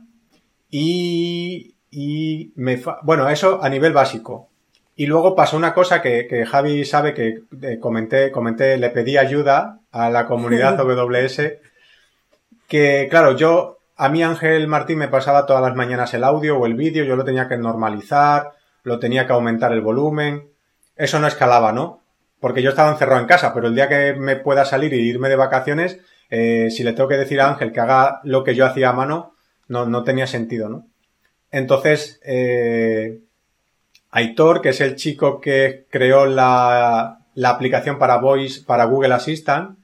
y, 0.68 1.76
y 1.92 2.52
me 2.56 2.82
bueno, 3.04 3.30
eso 3.30 3.64
a 3.64 3.70
nivel 3.70 3.94
básico. 3.94 4.50
Y 4.96 5.06
luego 5.06 5.36
pasó 5.36 5.58
una 5.58 5.76
cosa 5.76 6.02
que, 6.02 6.26
que 6.26 6.44
Javi 6.44 6.84
sabe 6.86 7.14
que 7.14 7.44
eh, 7.62 7.78
comenté, 7.80 8.32
comenté, 8.32 8.78
le 8.78 8.90
pedí 8.90 9.16
ayuda 9.16 9.82
a 9.92 10.10
la 10.10 10.26
comunidad 10.26 10.80
AWS, 10.80 11.42
que 12.68 13.08
claro, 13.12 13.36
yo, 13.36 13.78
a 13.96 14.10
mí 14.10 14.24
Ángel 14.24 14.68
Martín 14.68 14.98
me 14.98 15.08
pasaba 15.08 15.46
todas 15.46 15.62
las 15.62 15.76
mañanas 15.76 16.12
el 16.16 16.24
audio 16.24 16.58
o 16.58 16.66
el 16.66 16.74
vídeo, 16.74 17.04
yo 17.04 17.16
lo 17.16 17.24
tenía 17.24 17.48
que 17.48 17.58
normalizar, 17.58 18.54
lo 18.82 18.98
tenía 18.98 19.28
que 19.28 19.34
aumentar 19.34 19.72
el 19.72 19.82
volumen, 19.82 20.50
eso 20.96 21.20
no 21.20 21.28
escalaba, 21.28 21.74
¿no? 21.74 22.02
Porque 22.40 22.64
yo 22.64 22.72
estaba 22.72 22.90
encerrado 22.90 23.22
en 23.22 23.28
casa, 23.28 23.54
pero 23.54 23.68
el 23.68 23.76
día 23.76 23.88
que 23.88 24.16
me 24.16 24.36
pueda 24.36 24.66
salir 24.66 24.94
y 24.94 25.08
irme 25.08 25.30
de 25.30 25.36
vacaciones, 25.36 26.00
eh, 26.30 26.70
si 26.72 26.84
le 26.84 26.94
tengo 26.94 27.10
que 27.10 27.18
decir 27.18 27.42
a 27.42 27.50
Ángel 27.50 27.72
que 27.72 27.80
haga 27.80 28.22
lo 28.24 28.44
que 28.44 28.56
yo 28.56 28.66
hacía 28.66 28.90
a 28.90 28.94
mano, 28.94 29.34
no, 29.68 29.86
no 29.86 30.04
tenía 30.04 30.28
sentido, 30.28 30.70
¿no? 30.70 30.88
Entonces, 31.52 32.20
eh, 32.24 33.20
Aitor, 34.12 34.62
que 34.62 34.70
es 34.70 34.82
el 34.82 34.96
chico 34.96 35.40
que 35.40 35.86
creó 35.90 36.26
la, 36.26 37.20
la 37.36 37.50
aplicación 37.50 37.98
para 37.98 38.18
Voice, 38.18 38.64
para 38.66 38.86
Google 38.86 39.14
Assistant, 39.14 39.78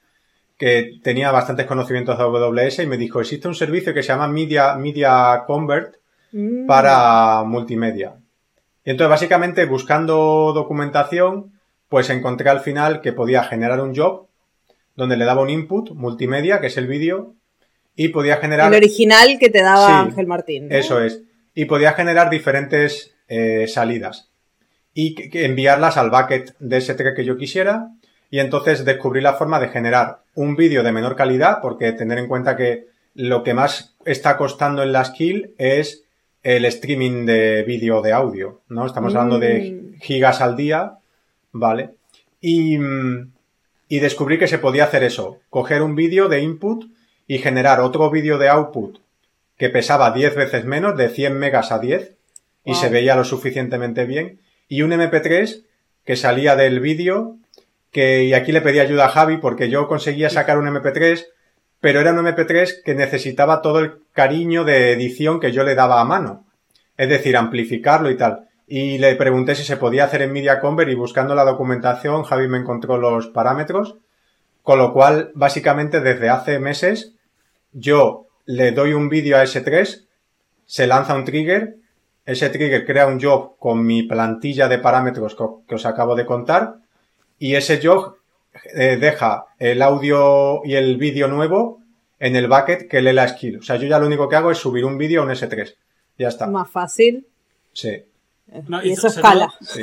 que 0.57 0.99
tenía 1.03 1.31
bastantes 1.31 1.65
conocimientos 1.65 2.17
de 2.17 2.23
AWS 2.23 2.79
y 2.79 2.87
me 2.87 2.97
dijo, 2.97 3.19
existe 3.19 3.47
un 3.47 3.55
servicio 3.55 3.93
que 3.93 4.03
se 4.03 4.09
llama 4.09 4.27
Media, 4.27 4.75
Media 4.75 5.43
Convert 5.45 5.95
Mm. 6.35 6.65
para 6.65 7.43
multimedia. 7.43 8.15
Y 8.83 8.91
entonces, 8.91 9.09
básicamente, 9.09 9.65
buscando 9.65 10.51
documentación, 10.53 11.53
pues 11.87 12.09
encontré 12.09 12.49
al 12.49 12.59
final 12.59 12.99
que 12.99 13.13
podía 13.13 13.43
generar 13.43 13.79
un 13.79 13.95
job 13.95 14.27
donde 14.95 15.17
le 15.17 15.25
daba 15.25 15.41
un 15.41 15.49
input 15.49 15.91
multimedia, 15.91 16.59
que 16.61 16.67
es 16.67 16.77
el 16.77 16.87
vídeo, 16.87 17.35
y 17.95 18.09
podía 18.09 18.37
generar... 18.37 18.71
El 18.73 18.77
original 18.77 19.37
que 19.39 19.49
te 19.49 19.61
daba 19.61 19.87
Sí, 19.87 19.93
Ángel 20.09 20.27
Martín. 20.27 20.67
¿no? 20.69 20.75
Eso 20.75 21.01
es. 21.01 21.21
Y 21.53 21.65
podía 21.65 21.93
generar 21.93 22.29
diferentes 22.29 23.15
eh, 23.27 23.67
salidas. 23.67 24.29
Y 24.93 25.15
que- 25.15 25.29
que 25.29 25.45
enviarlas 25.45 25.97
al 25.97 26.09
bucket 26.09 26.55
de 26.59 26.77
ese 26.77 26.93
track 26.95 27.15
que 27.15 27.25
yo 27.25 27.37
quisiera. 27.37 27.89
Y 28.29 28.39
entonces 28.39 28.83
descubrí 28.85 29.21
la 29.21 29.33
forma 29.33 29.59
de 29.59 29.69
generar 29.69 30.19
un 30.33 30.55
vídeo 30.55 30.83
de 30.83 30.91
menor 30.91 31.15
calidad, 31.15 31.59
porque 31.61 31.91
tener 31.93 32.17
en 32.17 32.27
cuenta 32.27 32.55
que 32.57 32.85
lo 33.13 33.43
que 33.43 33.53
más 33.53 33.95
está 34.05 34.35
costando 34.37 34.83
en 34.83 34.91
la 34.91 35.05
skill 35.05 35.53
es 35.57 36.03
el 36.43 36.65
streaming 36.65 37.25
de 37.25 37.63
vídeo 37.63 38.01
de 38.01 38.11
audio, 38.11 38.61
¿no? 38.69 38.85
Estamos 38.85 39.15
hablando 39.15 39.39
de 39.39 39.71
Mm. 39.71 39.99
gigas 40.01 40.41
al 40.41 40.55
día, 40.57 40.97
¿vale? 41.51 41.91
Y, 42.41 42.77
mm, 42.77 43.31
y 43.87 43.99
descubrí 43.99 44.39
que 44.39 44.47
se 44.47 44.57
podía 44.59 44.85
hacer 44.85 45.03
eso, 45.03 45.39
coger 45.49 45.81
un 45.81 45.95
vídeo 45.95 46.27
de 46.27 46.41
input 46.41 46.85
y 47.27 47.37
generar 47.39 47.79
otro 47.79 48.09
vídeo 48.09 48.37
de 48.37 48.49
output 48.49 48.99
que 49.57 49.69
pesaba 49.69 50.11
10 50.11 50.35
veces 50.35 50.65
menos, 50.65 50.97
de 50.97 51.09
100 51.09 51.37
megas 51.37 51.71
a 51.71 51.79
10, 51.79 52.15
y 52.65 52.71
Wow. 52.71 52.75
se 52.81 52.89
veía 52.89 53.15
lo 53.15 53.23
suficientemente 53.23 54.05
bien, 54.05 54.39
y 54.67 54.81
un 54.81 54.91
MP3 54.91 55.63
que 56.03 56.15
salía 56.15 56.55
del 56.55 56.79
vídeo, 56.79 57.37
que, 57.91 58.25
y 58.25 58.33
aquí 58.33 58.51
le 58.51 58.61
pedí 58.61 58.79
ayuda 58.79 59.05
a 59.05 59.09
Javi 59.09 59.37
porque 59.37 59.69
yo 59.69 59.87
conseguía 59.87 60.29
sacar 60.29 60.57
un 60.57 60.67
MP3, 60.67 61.25
pero 61.79 62.01
era 62.01 62.11
un 62.11 62.17
MP3 62.25 62.83
que 62.83 62.95
necesitaba 62.95 63.61
todo 63.61 63.79
el 63.79 63.99
cariño 64.11 64.63
de 64.65 64.91
edición 64.91 65.39
que 65.39 65.51
yo 65.51 65.63
le 65.63 65.75
daba 65.75 66.01
a 66.01 66.05
mano, 66.05 66.45
es 66.97 67.07
decir, 67.07 67.37
amplificarlo 67.37 68.09
y 68.09 68.17
tal. 68.17 68.49
Y 68.67 68.97
le 68.97 69.15
pregunté 69.15 69.55
si 69.55 69.63
se 69.63 69.77
podía 69.77 70.05
hacer 70.05 70.23
en 70.23 70.33
Media 70.33 70.59
Convert 70.59 70.89
y 70.89 70.95
buscando 70.95 71.35
la 71.35 71.43
documentación, 71.43 72.23
Javi 72.23 72.47
me 72.47 72.57
encontró 72.57 72.97
los 72.97 73.27
parámetros, 73.27 73.97
con 74.63 74.79
lo 74.79 74.91
cual, 74.91 75.31
básicamente, 75.35 76.01
desde 76.01 76.29
hace 76.29 76.59
meses, 76.59 77.13
yo 77.73 78.25
le 78.45 78.71
doy 78.71 78.93
un 78.93 79.09
vídeo 79.09 79.37
a 79.37 79.43
S3, 79.43 80.07
se 80.65 80.87
lanza 80.87 81.13
un 81.13 81.25
trigger, 81.25 81.75
ese 82.25 82.49
trigger 82.49 82.85
crea 82.85 83.05
un 83.05 83.21
job 83.21 83.55
con 83.59 83.85
mi 83.85 84.03
plantilla 84.03 84.67
de 84.67 84.79
parámetros 84.79 85.35
que 85.67 85.75
os 85.75 85.85
acabo 85.85 86.15
de 86.15 86.25
contar, 86.25 86.77
y 87.37 87.53
ese 87.53 87.79
job 87.85 88.15
eh, 88.73 88.97
deja 88.97 89.45
el 89.59 89.81
audio 89.81 90.61
y 90.65 90.75
el 90.75 90.97
vídeo 90.97 91.27
nuevo 91.27 91.81
en 92.19 92.35
el 92.35 92.47
bucket 92.47 92.87
que 92.89 93.01
lee 93.01 93.13
la 93.13 93.27
skill. 93.27 93.59
O 93.59 93.61
sea, 93.61 93.75
yo 93.75 93.87
ya 93.87 93.99
lo 93.99 94.07
único 94.07 94.27
que 94.27 94.35
hago 94.35 94.49
es 94.49 94.57
subir 94.57 94.85
un 94.85 94.97
vídeo 94.97 95.21
a 95.21 95.25
un 95.25 95.31
S3. 95.31 95.75
Ya 96.17 96.29
está. 96.29 96.47
Más 96.47 96.69
fácil. 96.69 97.27
Sí. 97.73 98.05
No, 98.67 98.83
y 98.83 98.89
y 98.89 98.91
eso 98.93 99.07
escala. 99.07 99.53
sí. 99.61 99.81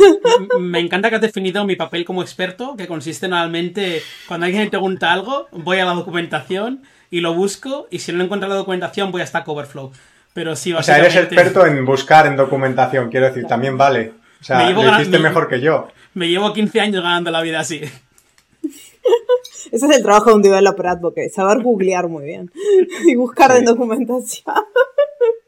Me 0.61 0.81
encanta 0.81 1.09
que 1.11 1.17
has 1.17 1.21
definido 1.23 1.65
mi 1.65 1.77
papel 1.77 2.05
como 2.05 2.23
experto, 2.23 2.77
que 2.77 2.87
consiste 2.87 3.29
normalmente, 3.29 4.03
cuando 4.29 4.47
alguien 4.47 4.65
me 4.65 4.71
pregunta 4.71 5.13
algo, 5.13 5.49
voy 5.53 5.79
a 5.79 5.85
la 5.85 5.93
documentación 5.95 6.83
y 7.11 7.21
lo 7.21 7.35
busco, 7.35 7.89
y 7.91 7.99
si 7.99 8.13
no 8.13 8.25
encuentro 8.25 8.49
la 8.49 8.55
documentación, 8.57 9.11
voy 9.13 9.23
a 9.23 9.27
Stack 9.27 9.47
Overflow. 9.49 9.93
Pero 10.35 10.57
sí, 10.57 10.73
O 10.73 10.83
sea, 10.83 10.97
eres 10.97 11.09
básicamente, 11.15 11.35
experto 11.35 11.67
en 11.67 11.85
buscar 11.85 12.27
en 12.27 12.37
documentación, 12.37 13.11
quiero 13.11 13.27
decir, 13.27 13.47
también 13.47 13.77
vale. 13.77 14.13
O 14.41 14.45
sea, 14.45 14.59
Me 14.59 14.67
llevo 14.69 14.83
lo 14.83 14.95
hiciste 14.95 15.19
me- 15.19 15.29
mejor 15.29 15.49
que 15.49 15.61
yo. 15.61 15.89
Me 16.15 16.29
llevo 16.29 16.53
15 16.53 16.81
años 16.81 17.03
ganando 17.03 17.31
la 17.31 17.43
vida 17.43 17.61
así. 17.61 17.81
Ese 19.73 19.87
es 19.87 19.97
el 19.97 20.03
trabajo 20.03 20.31
de 20.31 20.37
un 20.37 20.43
developer 20.43 20.87
advocate, 20.87 21.31
saber 21.31 21.63
googlear 21.63 22.09
muy 22.09 22.25
bien 22.25 22.51
y 23.07 23.15
buscar 23.15 23.53
Sí. 23.53 23.59
en 23.59 23.65
documentación. 23.67 24.55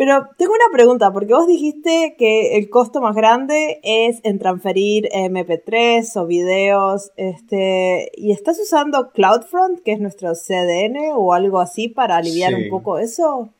Pero 0.00 0.30
tengo 0.38 0.54
una 0.54 0.72
pregunta, 0.72 1.12
porque 1.12 1.34
vos 1.34 1.46
dijiste 1.46 2.14
que 2.18 2.56
el 2.56 2.70
costo 2.70 3.02
más 3.02 3.14
grande 3.14 3.80
es 3.82 4.20
en 4.24 4.38
transferir 4.38 5.10
MP3 5.12 6.16
o 6.16 6.24
videos, 6.26 7.10
este, 7.18 8.10
¿y 8.16 8.32
estás 8.32 8.58
usando 8.58 9.10
CloudFront, 9.12 9.80
que 9.84 9.92
es 9.92 10.00
nuestro 10.00 10.32
CDN 10.34 11.12
o 11.14 11.34
algo 11.34 11.60
así 11.60 11.88
para 11.88 12.16
aliviar 12.16 12.54
Sí. 12.54 12.62
un 12.62 12.70
poco 12.70 12.98
eso? 12.98 13.50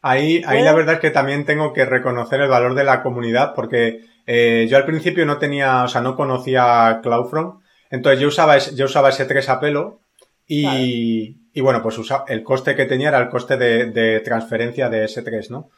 Ahí, 0.00 0.40
ahí 0.46 0.62
la 0.62 0.72
verdad 0.72 0.94
es 0.94 1.00
que 1.00 1.10
también 1.10 1.44
tengo 1.44 1.74
que 1.74 1.84
reconocer 1.84 2.40
el 2.40 2.48
valor 2.48 2.74
de 2.74 2.84
la 2.84 3.02
comunidad 3.02 3.52
porque 3.54 4.00
eh, 4.26 4.66
yo 4.70 4.78
al 4.78 4.86
principio 4.86 5.26
no 5.26 5.36
tenía, 5.36 5.84
o 5.84 5.88
sea, 5.88 6.00
no 6.00 6.16
conocía 6.16 7.00
CloudFront. 7.02 7.60
Entonces 7.90 8.18
yo 8.18 8.28
usaba, 8.28 8.56
yo 8.56 8.86
usaba 8.86 9.10
ese 9.10 9.26
3 9.26 9.46
a 9.50 9.60
pelo 9.60 10.00
y, 10.46 11.36
y 11.52 11.60
bueno, 11.60 11.82
pues 11.82 11.98
usa- 11.98 12.24
el 12.28 12.42
coste 12.42 12.74
que 12.74 12.86
tenía 12.86 13.08
era 13.10 13.18
el 13.18 13.28
coste 13.28 13.58
de, 13.58 13.90
de 13.90 14.20
transferencia 14.20 14.88
de 14.88 15.04
S3, 15.04 15.50
¿no? 15.50 15.68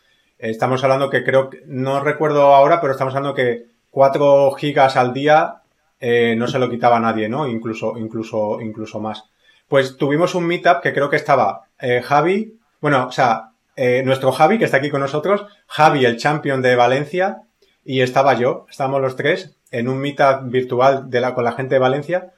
Estamos 0.50 0.84
hablando 0.84 1.08
que 1.08 1.24
creo, 1.24 1.48
no 1.66 2.00
recuerdo 2.00 2.54
ahora, 2.54 2.80
pero 2.80 2.92
estamos 2.92 3.14
hablando 3.14 3.34
que 3.34 3.64
4 3.90 4.52
gigas 4.52 4.96
al 4.96 5.14
día 5.14 5.62
eh, 6.00 6.34
no 6.36 6.46
se 6.48 6.58
lo 6.58 6.68
quitaba 6.68 7.00
nadie, 7.00 7.30
¿no? 7.30 7.48
Incluso, 7.48 7.96
incluso, 7.96 8.60
incluso 8.60 9.00
más. 9.00 9.24
Pues 9.68 9.96
tuvimos 9.96 10.34
un 10.34 10.46
meetup 10.46 10.82
que 10.82 10.92
creo 10.92 11.08
que 11.08 11.16
estaba 11.16 11.62
eh, 11.80 12.02
Javi, 12.02 12.58
bueno, 12.82 13.06
o 13.06 13.10
sea, 13.10 13.52
eh, 13.74 14.02
nuestro 14.04 14.32
Javi, 14.32 14.58
que 14.58 14.66
está 14.66 14.76
aquí 14.76 14.90
con 14.90 15.00
nosotros, 15.00 15.46
Javi, 15.66 16.04
el 16.04 16.18
champion 16.18 16.60
de 16.60 16.76
Valencia, 16.76 17.42
y 17.82 18.02
estaba 18.02 18.34
yo, 18.34 18.66
estábamos 18.68 19.00
los 19.00 19.16
tres 19.16 19.56
en 19.70 19.88
un 19.88 19.96
meetup 19.98 20.50
virtual 20.50 21.08
de 21.08 21.20
la, 21.22 21.34
con 21.34 21.44
la 21.44 21.52
gente 21.52 21.76
de 21.76 21.80
Valencia, 21.80 22.32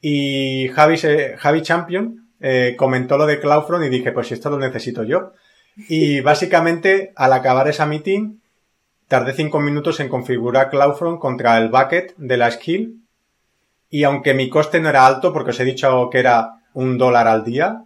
y 0.00 0.68
Javi, 0.68 0.96
Javi 1.36 1.60
Champion 1.60 2.30
eh, 2.40 2.74
comentó 2.78 3.18
lo 3.18 3.26
de 3.26 3.38
CloudFront 3.38 3.84
y 3.84 3.90
dije, 3.90 4.12
pues 4.12 4.28
si 4.28 4.34
esto 4.34 4.48
lo 4.48 4.58
necesito 4.58 5.04
yo. 5.04 5.34
Y 5.76 6.20
básicamente, 6.20 7.12
al 7.16 7.32
acabar 7.32 7.68
esa 7.68 7.86
meeting, 7.86 8.38
tardé 9.08 9.32
cinco 9.32 9.60
minutos 9.60 10.00
en 10.00 10.08
configurar 10.08 10.70
CloudFront 10.70 11.18
contra 11.18 11.58
el 11.58 11.68
bucket 11.68 12.14
de 12.16 12.36
la 12.36 12.50
skill. 12.50 13.00
Y 13.88 14.04
aunque 14.04 14.34
mi 14.34 14.48
coste 14.48 14.80
no 14.80 14.88
era 14.88 15.06
alto, 15.06 15.32
porque 15.32 15.50
os 15.50 15.60
he 15.60 15.64
dicho 15.64 16.08
que 16.10 16.18
era 16.18 16.60
un 16.74 16.98
dólar 16.98 17.26
al 17.26 17.44
día, 17.44 17.84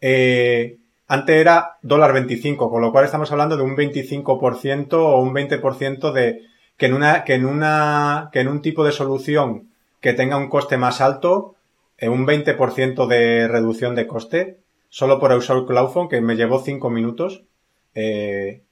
eh, 0.00 0.76
antes 1.08 1.36
era 1.36 1.78
dólar 1.82 2.12
25, 2.12 2.70
con 2.70 2.82
lo 2.82 2.92
cual 2.92 3.04
estamos 3.04 3.32
hablando 3.32 3.56
de 3.56 3.64
un 3.64 3.76
25% 3.76 4.92
o 4.92 5.20
un 5.20 5.34
20% 5.34 6.12
de 6.12 6.42
que 6.76 6.86
en 6.86 6.94
una, 6.94 7.24
que 7.24 7.34
en 7.34 7.46
una, 7.46 8.30
que 8.32 8.40
en 8.40 8.48
un 8.48 8.62
tipo 8.62 8.84
de 8.84 8.92
solución 8.92 9.70
que 10.00 10.12
tenga 10.12 10.36
un 10.36 10.48
coste 10.48 10.76
más 10.76 11.00
alto, 11.00 11.56
eh, 11.98 12.08
un 12.08 12.26
20% 12.26 13.06
de 13.06 13.48
reducción 13.48 13.94
de 13.94 14.06
coste, 14.06 14.58
solo 14.90 15.18
por 15.18 15.32
usar 15.32 15.64
CloudFront, 15.64 16.10
que 16.10 16.20
me 16.20 16.36
llevó 16.36 16.62
5 16.62 16.90
minutos. 16.90 17.44
Eh, 17.94 18.62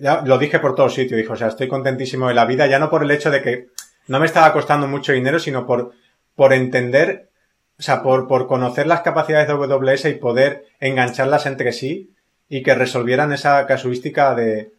ya 0.00 0.20
lo 0.22 0.38
dije 0.38 0.60
por 0.60 0.74
todo 0.74 0.88
sitio, 0.88 1.16
dijo, 1.16 1.32
o 1.32 1.36
sea, 1.36 1.48
estoy 1.48 1.66
contentísimo 1.66 2.28
de 2.28 2.34
la 2.34 2.44
vida, 2.44 2.66
ya 2.66 2.78
no 2.78 2.90
por 2.90 3.02
el 3.02 3.10
hecho 3.10 3.30
de 3.30 3.42
que 3.42 3.68
no 4.06 4.20
me 4.20 4.26
estaba 4.26 4.52
costando 4.52 4.86
mucho 4.86 5.12
dinero, 5.12 5.38
sino 5.38 5.66
por, 5.66 5.92
por 6.34 6.52
entender, 6.52 7.30
o 7.78 7.82
sea, 7.82 8.02
por, 8.02 8.28
por 8.28 8.46
conocer 8.46 8.86
las 8.86 9.00
capacidades 9.00 9.48
de 9.48 9.54
AWS 9.54 10.04
y 10.06 10.14
poder 10.14 10.66
engancharlas 10.80 11.46
entre 11.46 11.72
sí 11.72 12.12
y 12.48 12.62
que 12.62 12.74
resolvieran 12.74 13.32
esa 13.32 13.66
casuística 13.66 14.34
de, 14.34 14.72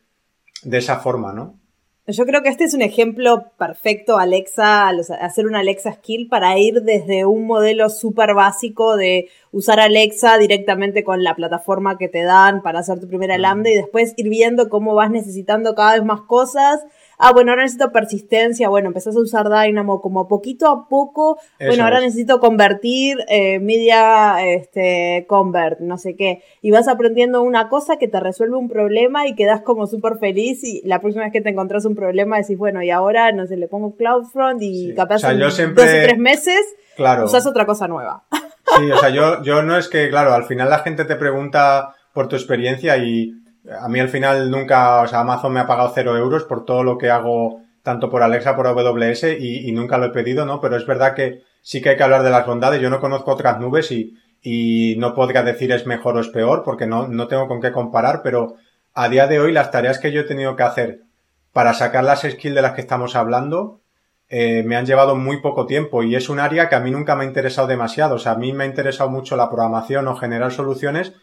de 0.63 0.77
esa 0.77 0.99
forma, 0.99 1.33
¿no? 1.33 1.59
Yo 2.09 2.25
creo 2.25 2.41
que 2.41 2.47
este 2.47 2.63
es 2.63 2.73
un 2.73 2.81
ejemplo 2.81 3.51
perfecto, 3.57 4.17
Alexa, 4.17 4.87
hacer 5.19 5.45
una 5.45 5.59
Alexa 5.59 5.91
Skill 5.91 6.29
para 6.29 6.57
ir 6.57 6.83
desde 6.83 7.25
un 7.25 7.45
modelo 7.45 7.89
súper 7.89 8.33
básico 8.33 8.95
de 8.95 9.27
usar 9.51 9.81
Alexa 9.81 10.37
directamente 10.37 11.03
con 11.03 11.21
la 11.21 11.35
plataforma 11.35 11.97
que 11.97 12.07
te 12.07 12.23
dan 12.23 12.61
para 12.61 12.79
hacer 12.79 13.01
tu 13.01 13.09
primera 13.09 13.37
lambda 13.37 13.71
y 13.71 13.75
después 13.75 14.13
ir 14.15 14.29
viendo 14.29 14.69
cómo 14.69 14.95
vas 14.95 15.11
necesitando 15.11 15.75
cada 15.75 15.95
vez 15.95 16.05
más 16.05 16.21
cosas. 16.21 16.79
Ah, 17.19 17.31
bueno, 17.33 17.51
ahora 17.51 17.63
necesito 17.63 17.91
persistencia, 17.91 18.69
bueno, 18.69 18.89
empezás 18.89 19.15
a 19.15 19.19
usar 19.19 19.49
Dynamo 19.49 20.01
como 20.01 20.27
poquito 20.27 20.67
a 20.67 20.87
poco, 20.87 21.39
Eso 21.57 21.69
bueno, 21.69 21.83
ahora 21.85 21.97
es. 21.97 22.03
necesito 22.05 22.39
convertir 22.39 23.17
eh, 23.27 23.59
media, 23.59 24.45
este, 24.45 25.25
convert, 25.27 25.79
no 25.79 25.97
sé 25.97 26.15
qué, 26.15 26.43
y 26.61 26.69
vas 26.71 26.87
aprendiendo 26.87 27.41
una 27.41 27.69
cosa 27.69 27.97
que 27.97 28.07
te 28.07 28.19
resuelve 28.19 28.55
un 28.57 28.69
problema 28.69 29.27
y 29.27 29.35
quedas 29.35 29.61
como 29.61 29.87
súper 29.87 30.17
feliz 30.19 30.63
y 30.63 30.81
la 30.85 30.99
próxima 30.99 31.23
vez 31.23 31.33
que 31.33 31.41
te 31.41 31.49
encontrás 31.49 31.85
un 31.85 31.95
problema 31.95 32.37
decís, 32.37 32.57
bueno, 32.57 32.83
y 32.83 32.91
ahora, 32.91 33.31
no 33.31 33.47
sé, 33.47 33.57
le 33.57 33.67
pongo 33.67 33.95
CloudFront 33.95 34.61
y 34.61 34.89
Sí. 34.89 34.93
capaz 34.95 35.15
O 35.15 35.19
sea, 35.19 35.31
en 35.31 35.39
yo 35.39 35.49
siempre- 35.49 35.83
dos 35.85 35.93
o 35.93 36.03
tres 36.03 36.17
meses 36.19 36.61
Claro. 36.95 37.25
usás 37.25 37.47
otra 37.47 37.65
cosa 37.65 37.87
nueva. 37.87 38.23
Sí, 38.77 38.91
o 38.91 38.97
sea, 38.99 39.09
yo, 39.09 39.41
yo 39.43 39.63
no 39.63 39.77
es 39.77 39.87
que, 39.87 40.09
claro, 40.09 40.33
al 40.33 40.43
final 40.45 40.69
la 40.69 40.79
gente 40.79 41.05
te 41.05 41.15
pregunta 41.15 41.95
por 42.13 42.27
tu 42.27 42.35
experiencia 42.35 42.97
y 42.97 43.31
a 43.79 43.87
mí 43.89 43.99
al 43.99 44.09
final 44.09 44.49
nunca, 44.49 45.01
o 45.01 45.07
sea, 45.07 45.21
Amazon 45.21 45.53
me 45.53 45.59
ha 45.59 45.67
pagado 45.67 45.91
cero 45.93 46.15
euros 46.17 46.43
por 46.43 46.65
todo 46.65 46.83
lo 46.83 46.97
que 46.97 47.09
hago, 47.09 47.61
tanto 47.83 48.09
por 48.09 48.23
Alexa, 48.23 48.55
por 48.55 48.67
AWS 48.67 49.23
y, 49.39 49.67
y 49.67 49.71
nunca 49.71 49.97
lo 49.97 50.07
he 50.07 50.11
pedido, 50.11 50.45
¿no? 50.45 50.59
Pero 50.59 50.75
es 50.75 50.85
verdad 50.85 51.13
que 51.13 51.43
sí 51.61 51.81
que 51.81 51.89
hay 51.89 51.97
que 51.97 52.03
hablar 52.03 52.23
de 52.23 52.29
las 52.29 52.45
bondades. 52.45 52.81
Yo 52.81 52.89
no 52.89 52.99
conozco 52.99 53.31
otras 53.31 53.59
nubes 53.59 53.91
y, 53.91 54.17
y 54.41 54.95
no 54.97 55.13
podría 55.13 55.43
decir 55.43 55.71
es 55.71 55.85
mejor 55.85 56.17
o 56.17 56.21
es 56.21 56.29
peor 56.29 56.63
porque 56.63 56.85
no, 56.85 57.07
no 57.07 57.27
tengo 57.27 57.47
con 57.47 57.61
qué 57.61 57.71
comparar, 57.71 58.21
pero 58.23 58.55
a 58.93 59.09
día 59.09 59.27
de 59.27 59.39
hoy 59.39 59.51
las 59.51 59.71
tareas 59.71 59.99
que 59.99 60.11
yo 60.11 60.21
he 60.21 60.25
tenido 60.25 60.55
que 60.55 60.63
hacer 60.63 61.01
para 61.51 61.73
sacar 61.73 62.03
las 62.03 62.21
skills 62.21 62.55
de 62.55 62.61
las 62.61 62.73
que 62.73 62.81
estamos 62.81 63.15
hablando, 63.15 63.81
eh, 64.29 64.63
me 64.63 64.75
han 64.75 64.85
llevado 64.85 65.15
muy 65.15 65.41
poco 65.41 65.65
tiempo 65.65 66.03
y 66.03 66.15
es 66.15 66.29
un 66.29 66.39
área 66.39 66.69
que 66.69 66.75
a 66.75 66.79
mí 66.79 66.91
nunca 66.91 67.15
me 67.15 67.23
ha 67.23 67.27
interesado 67.27 67.67
demasiado. 67.67 68.15
O 68.15 68.19
sea, 68.19 68.33
a 68.33 68.37
mí 68.37 68.53
me 68.53 68.63
ha 68.63 68.67
interesado 68.67 69.09
mucho 69.09 69.35
la 69.35 69.49
programación 69.49 70.07
o 70.07 70.15
generar 70.15 70.51
soluciones, 70.51 71.13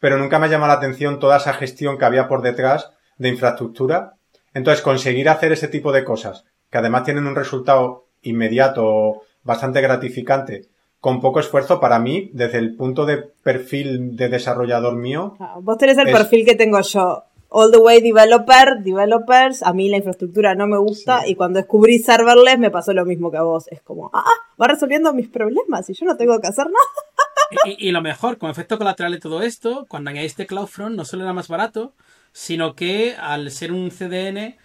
pero 0.00 0.18
nunca 0.18 0.38
me 0.38 0.46
ha 0.46 0.50
llamado 0.50 0.72
la 0.72 0.78
atención 0.78 1.18
toda 1.18 1.38
esa 1.38 1.54
gestión 1.54 1.98
que 1.98 2.04
había 2.04 2.28
por 2.28 2.42
detrás 2.42 2.90
de 3.18 3.28
infraestructura. 3.28 4.14
Entonces, 4.54 4.82
conseguir 4.82 5.28
hacer 5.28 5.52
ese 5.52 5.68
tipo 5.68 5.92
de 5.92 6.04
cosas, 6.04 6.44
que 6.70 6.78
además 6.78 7.04
tienen 7.04 7.26
un 7.26 7.36
resultado 7.36 8.06
inmediato, 8.22 9.22
bastante 9.42 9.80
gratificante, 9.80 10.68
con 11.00 11.20
poco 11.20 11.40
esfuerzo 11.40 11.80
para 11.80 11.98
mí, 11.98 12.30
desde 12.32 12.58
el 12.58 12.74
punto 12.74 13.06
de 13.06 13.18
perfil 13.18 14.16
de 14.16 14.28
desarrollador 14.28 14.96
mío. 14.96 15.36
Ah, 15.38 15.56
vos 15.60 15.78
tenés 15.78 15.98
el 15.98 16.10
perfil 16.10 16.44
que 16.44 16.54
tengo 16.54 16.80
yo. 16.80 17.24
All 17.50 17.70
the 17.70 17.78
way 17.78 18.02
developer, 18.02 18.82
developers, 18.82 19.62
a 19.62 19.72
mí 19.72 19.88
la 19.88 19.96
infraestructura 19.96 20.54
no 20.54 20.66
me 20.66 20.76
gusta 20.76 21.26
y 21.26 21.34
cuando 21.34 21.58
descubrí 21.58 21.98
serverless 21.98 22.58
me 22.58 22.70
pasó 22.70 22.92
lo 22.92 23.06
mismo 23.06 23.30
que 23.30 23.38
a 23.38 23.42
vos. 23.42 23.68
Es 23.68 23.80
como, 23.80 24.10
ah, 24.12 24.24
va 24.60 24.66
resolviendo 24.66 25.14
mis 25.14 25.28
problemas 25.28 25.88
y 25.88 25.94
yo 25.94 26.04
no 26.04 26.16
tengo 26.16 26.38
que 26.40 26.48
hacer 26.48 26.66
nada. 26.66 27.27
Y, 27.66 27.88
y 27.88 27.92
lo 27.92 28.02
mejor, 28.02 28.38
con 28.38 28.50
efecto 28.50 28.78
colateral 28.78 29.12
de 29.12 29.20
todo 29.20 29.42
esto, 29.42 29.86
cuando 29.88 30.10
añadiste 30.10 30.46
CloudFront 30.46 30.96
no 30.96 31.04
solo 31.04 31.24
era 31.24 31.32
más 31.32 31.48
barato, 31.48 31.94
sino 32.32 32.74
que 32.74 33.16
al 33.16 33.50
ser 33.50 33.72
un 33.72 33.90
CDN 33.90 34.56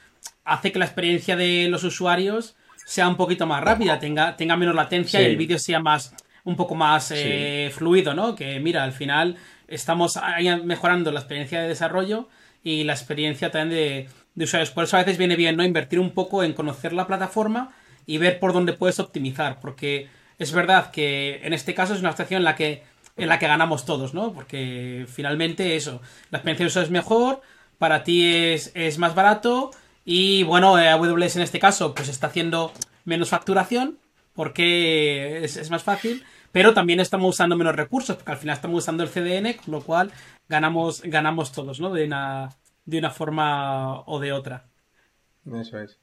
hace 0.45 0.71
que 0.71 0.79
la 0.79 0.85
experiencia 0.85 1.35
de 1.35 1.67
los 1.69 1.83
usuarios 1.83 2.55
sea 2.85 3.07
un 3.07 3.15
poquito 3.15 3.45
más 3.47 3.63
rápida, 3.63 3.99
tenga, 3.99 4.35
tenga 4.35 4.57
menos 4.57 4.75
latencia 4.75 5.21
y 5.21 5.25
el 5.25 5.37
vídeo 5.37 5.57
sea 5.57 5.79
más 5.79 6.13
un 6.43 6.55
poco 6.55 6.75
más 6.75 7.11
eh, 7.15 7.71
fluido, 7.73 8.13
¿no? 8.13 8.35
Que 8.35 8.59
mira, 8.59 8.83
al 8.83 8.91
final 8.91 9.37
estamos 9.67 10.19
mejorando 10.65 11.11
la 11.11 11.21
experiencia 11.21 11.61
de 11.61 11.69
desarrollo 11.69 12.27
y 12.63 12.83
la 12.83 12.93
experiencia 12.93 13.49
también 13.51 14.09
de, 14.35 14.43
usuarios. 14.43 14.71
Por 14.71 14.83
eso 14.83 14.97
a 14.97 14.99
veces 14.99 15.17
viene 15.17 15.35
bien, 15.35 15.55
¿no? 15.55 15.63
Invertir 15.63 15.99
un 15.99 16.11
poco 16.11 16.43
en 16.43 16.53
conocer 16.53 16.93
la 16.93 17.07
plataforma 17.07 17.73
y 18.05 18.17
ver 18.17 18.39
por 18.39 18.51
dónde 18.51 18.73
puedes 18.73 18.99
optimizar, 18.99 19.59
porque 19.61 20.09
es 20.39 20.51
verdad 20.51 20.91
que 20.91 21.41
en 21.43 21.53
este 21.53 21.73
caso 21.73 21.93
es 21.93 21.99
una 21.99 22.11
situación 22.11 22.39
en 22.39 22.45
la 22.45 22.55
que 22.55 22.83
en 23.15 23.29
la 23.29 23.37
que 23.37 23.47
ganamos 23.47 23.85
todos, 23.85 24.13
¿no? 24.13 24.33
Porque 24.33 25.05
finalmente 25.07 25.75
eso, 25.75 26.01
la 26.31 26.39
experiencia 26.39 26.65
de 26.65 26.67
usuario 26.67 26.85
es 26.87 26.91
mejor, 26.91 27.41
para 27.77 28.03
ti 28.03 28.25
es, 28.33 28.71
es 28.73 28.97
más 28.97 29.13
barato 29.13 29.71
y 30.05 30.43
bueno, 30.43 30.79
eh, 30.79 30.89
AWS 30.89 31.37
en 31.37 31.43
este 31.43 31.59
caso 31.59 31.93
pues 31.93 32.09
está 32.09 32.27
haciendo 32.27 32.71
menos 33.05 33.29
facturación 33.29 33.99
porque 34.33 35.43
es, 35.43 35.69
más 35.69 35.83
fácil, 35.83 36.23
pero 36.51 36.73
también 36.73 36.99
estamos 36.99 37.35
usando 37.35 37.55
menos 37.55 37.75
recursos 37.75 38.15
porque 38.15 38.31
al 38.31 38.37
final 38.37 38.55
estamos 38.55 38.79
usando 38.79 39.03
el 39.03 39.09
CDN, 39.09 39.53
con 39.53 39.71
lo 39.71 39.81
cual 39.81 40.11
ganamos, 40.49 41.01
ganamos 41.03 41.51
todos, 41.51 41.79
¿no? 41.79 41.91
De 41.91 42.05
una, 42.05 42.49
de 42.85 42.97
una 42.97 43.11
forma 43.11 44.01
o 44.01 44.19
de 44.19 44.33
otra. 44.33 44.65
Eso 45.45 45.79
es. 45.79 45.99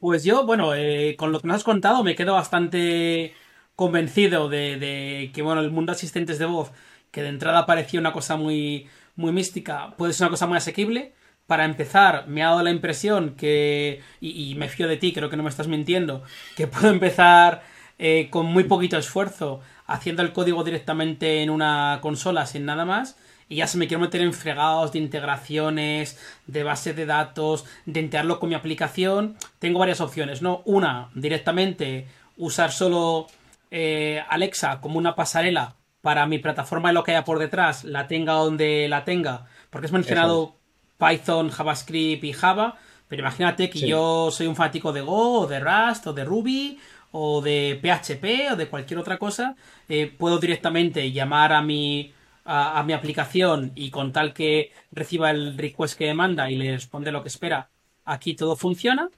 Pues 0.00 0.24
yo, 0.24 0.46
bueno, 0.46 0.74
eh, 0.74 1.14
con 1.18 1.30
lo 1.30 1.40
que 1.40 1.46
nos 1.46 1.58
has 1.58 1.64
contado 1.64 2.02
me 2.02 2.14
quedo 2.14 2.32
bastante 2.32 3.34
convencido 3.76 4.48
de, 4.48 4.78
de, 4.78 5.30
que, 5.34 5.42
bueno, 5.42 5.60
el 5.60 5.70
mundo 5.70 5.92
de 5.92 5.96
asistentes 5.96 6.38
de 6.38 6.46
voz, 6.46 6.72
que 7.10 7.22
de 7.22 7.28
entrada 7.28 7.66
parecía 7.66 8.00
una 8.00 8.12
cosa 8.12 8.36
muy, 8.36 8.88
muy 9.16 9.32
mística, 9.32 9.94
puede 9.98 10.14
ser 10.14 10.24
una 10.26 10.30
cosa 10.30 10.46
muy 10.46 10.56
asequible 10.56 11.12
para 11.46 11.64
empezar, 11.66 12.28
me 12.28 12.42
ha 12.42 12.46
dado 12.46 12.62
la 12.62 12.70
impresión 12.70 13.34
que, 13.36 14.00
y, 14.20 14.54
me 14.54 14.68
fío 14.68 14.88
de 14.88 14.96
ti, 14.96 15.12
creo 15.12 15.28
que 15.28 15.36
no 15.36 15.42
me 15.42 15.50
estás 15.50 15.68
mintiendo, 15.68 16.22
que 16.56 16.66
puedo 16.66 16.88
empezar 16.90 17.62
eh, 17.98 18.28
con 18.30 18.46
muy 18.46 18.64
poquito 18.64 18.96
esfuerzo 18.96 19.60
haciendo 19.86 20.22
el 20.22 20.32
código 20.32 20.64
directamente 20.64 21.42
en 21.42 21.50
una 21.50 21.98
consola 22.00 22.46
sin 22.46 22.64
nada 22.64 22.84
más. 22.84 23.18
Y 23.50 23.56
ya 23.56 23.66
se 23.66 23.78
me 23.78 23.88
quiero 23.88 24.00
meter 24.00 24.20
en 24.20 24.32
fregados 24.32 24.92
de 24.92 25.00
integraciones, 25.00 26.16
de 26.46 26.62
base 26.62 26.94
de 26.94 27.04
datos, 27.04 27.66
de 27.84 27.98
integrarlo 27.98 28.38
con 28.38 28.48
mi 28.48 28.54
aplicación. 28.54 29.36
Tengo 29.58 29.80
varias 29.80 30.00
opciones, 30.00 30.40
¿no? 30.40 30.62
Una, 30.64 31.10
directamente 31.16 32.06
usar 32.36 32.70
solo 32.70 33.26
eh, 33.72 34.22
Alexa 34.28 34.80
como 34.80 34.98
una 34.98 35.16
pasarela 35.16 35.74
para 36.00 36.26
mi 36.26 36.38
plataforma 36.38 36.92
y 36.92 36.94
lo 36.94 37.02
que 37.02 37.10
haya 37.10 37.24
por 37.24 37.40
detrás, 37.40 37.82
la 37.82 38.06
tenga 38.06 38.34
donde 38.34 38.86
la 38.88 39.04
tenga. 39.04 39.46
Porque 39.68 39.86
has 39.86 39.92
mencionado 39.92 40.54
Python, 40.96 41.50
JavaScript 41.50 42.22
y 42.22 42.32
Java, 42.32 42.78
pero 43.08 43.22
imagínate 43.22 43.68
que 43.68 43.80
yo 43.80 44.30
soy 44.30 44.46
un 44.46 44.54
fanático 44.54 44.92
de 44.92 45.00
Go 45.00 45.40
o 45.40 45.46
de 45.48 45.58
Rust 45.58 46.06
o 46.06 46.12
de 46.12 46.24
Ruby 46.24 46.78
o 47.10 47.42
de 47.42 47.80
PHP 47.82 48.52
o 48.52 48.56
de 48.56 48.68
cualquier 48.68 49.00
otra 49.00 49.18
cosa, 49.18 49.56
eh, 49.88 50.06
puedo 50.16 50.38
directamente 50.38 51.10
llamar 51.10 51.52
a 51.52 51.62
mi, 51.62 52.14
a, 52.52 52.82
mi 52.82 52.94
aplicación 52.94 53.70
y 53.76 53.90
con 53.90 54.12
tal 54.12 54.32
que 54.32 54.72
reciba 54.90 55.30
el 55.30 55.56
request 55.56 55.96
que 55.96 56.06
demanda 56.06 56.50
y 56.50 56.56
le 56.56 56.72
responde 56.72 57.12
lo 57.12 57.22
que 57.22 57.28
espera, 57.28 57.70
aquí 58.04 58.34
todo 58.34 58.56
funciona, 58.56 59.08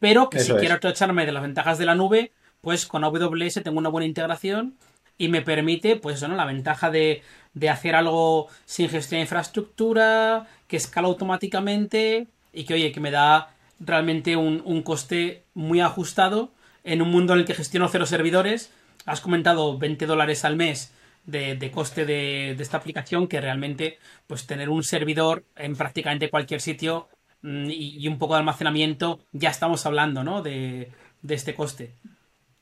pero 0.00 0.28
que 0.28 0.40
si 0.40 0.52
quiero 0.54 0.74
aprovecharme 0.74 1.24
de 1.24 1.30
las 1.30 1.42
ventajas 1.42 1.78
de 1.78 1.86
la 1.86 1.94
nube, 1.94 2.32
pues 2.60 2.86
con 2.86 3.04
AWS 3.04 3.62
tengo 3.62 3.78
una 3.78 3.90
buena 3.90 4.06
integración 4.06 4.74
y 5.16 5.28
me 5.28 5.40
permite, 5.40 5.96
pues 5.96 6.20
¿no? 6.22 6.34
la 6.34 6.44
ventaja 6.44 6.90
de, 6.90 7.22
de 7.54 7.68
hacer 7.68 7.94
algo 7.94 8.48
sin 8.64 8.88
gestión 8.88 9.18
de 9.18 9.22
infraestructura, 9.22 10.48
que 10.66 10.76
escala 10.76 11.06
automáticamente 11.06 12.26
y 12.52 12.64
que, 12.64 12.74
oye, 12.74 12.90
que 12.90 13.00
me 13.00 13.12
da 13.12 13.54
realmente 13.78 14.36
un, 14.36 14.82
coste 14.82 15.44
muy 15.54 15.80
ajustado 15.80 16.50
en 16.82 17.02
un 17.02 17.10
mundo 17.10 17.34
en 17.34 17.40
el 17.40 17.44
que 17.44 17.54
gestiono 17.54 17.88
cero 17.88 18.06
servidores. 18.06 18.72
Has 19.06 19.20
comentado 19.20 19.78
20 19.78 20.06
dólares 20.06 20.44
al 20.44 20.56
mes 20.56 20.92
de, 21.26 21.70
coste 21.72 22.04
de, 22.04 22.52
esta 22.52 22.76
aplicación, 22.76 23.28
que 23.28 23.40
realmente, 23.40 23.98
pues 24.26 24.46
tener 24.46 24.68
un 24.68 24.82
servidor 24.82 25.44
en 25.56 25.76
prácticamente 25.76 26.30
cualquier 26.30 26.60
sitio 26.60 27.08
mm, 27.42 27.66
y, 27.70 28.08
un 28.08 28.18
poco 28.18 28.34
de 28.34 28.40
almacenamiento, 28.40 29.20
ya 29.32 29.50
estamos 29.50 29.86
hablando, 29.86 30.24
¿no? 30.24 30.42
De, 30.42 30.90
este 31.28 31.54
coste. 31.54 31.94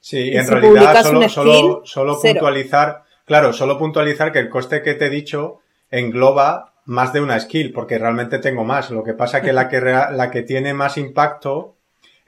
Sí, 0.00 0.30
en 0.32 0.46
realidad 0.46 1.02
solo, 1.02 1.28
solo, 1.28 1.82
solo 1.84 2.20
puntualizar, 2.20 3.04
claro, 3.24 3.52
solo 3.52 3.78
puntualizar 3.78 4.32
que 4.32 4.38
el 4.38 4.48
coste 4.48 4.82
que 4.82 4.94
te 4.94 5.06
he 5.06 5.10
dicho 5.10 5.60
engloba 5.90 6.74
más 6.84 7.12
de 7.12 7.20
una 7.20 7.38
skill, 7.38 7.72
porque 7.72 7.98
realmente 7.98 8.38
tengo 8.38 8.64
más. 8.64 8.90
Lo 8.90 9.04
que 9.04 9.14
pasa 9.14 9.42
que 9.42 9.52
la 9.52 9.68
que, 9.68 9.80
la 9.80 10.30
que 10.30 10.42
tiene 10.42 10.72
más 10.72 10.96
impacto 10.96 11.76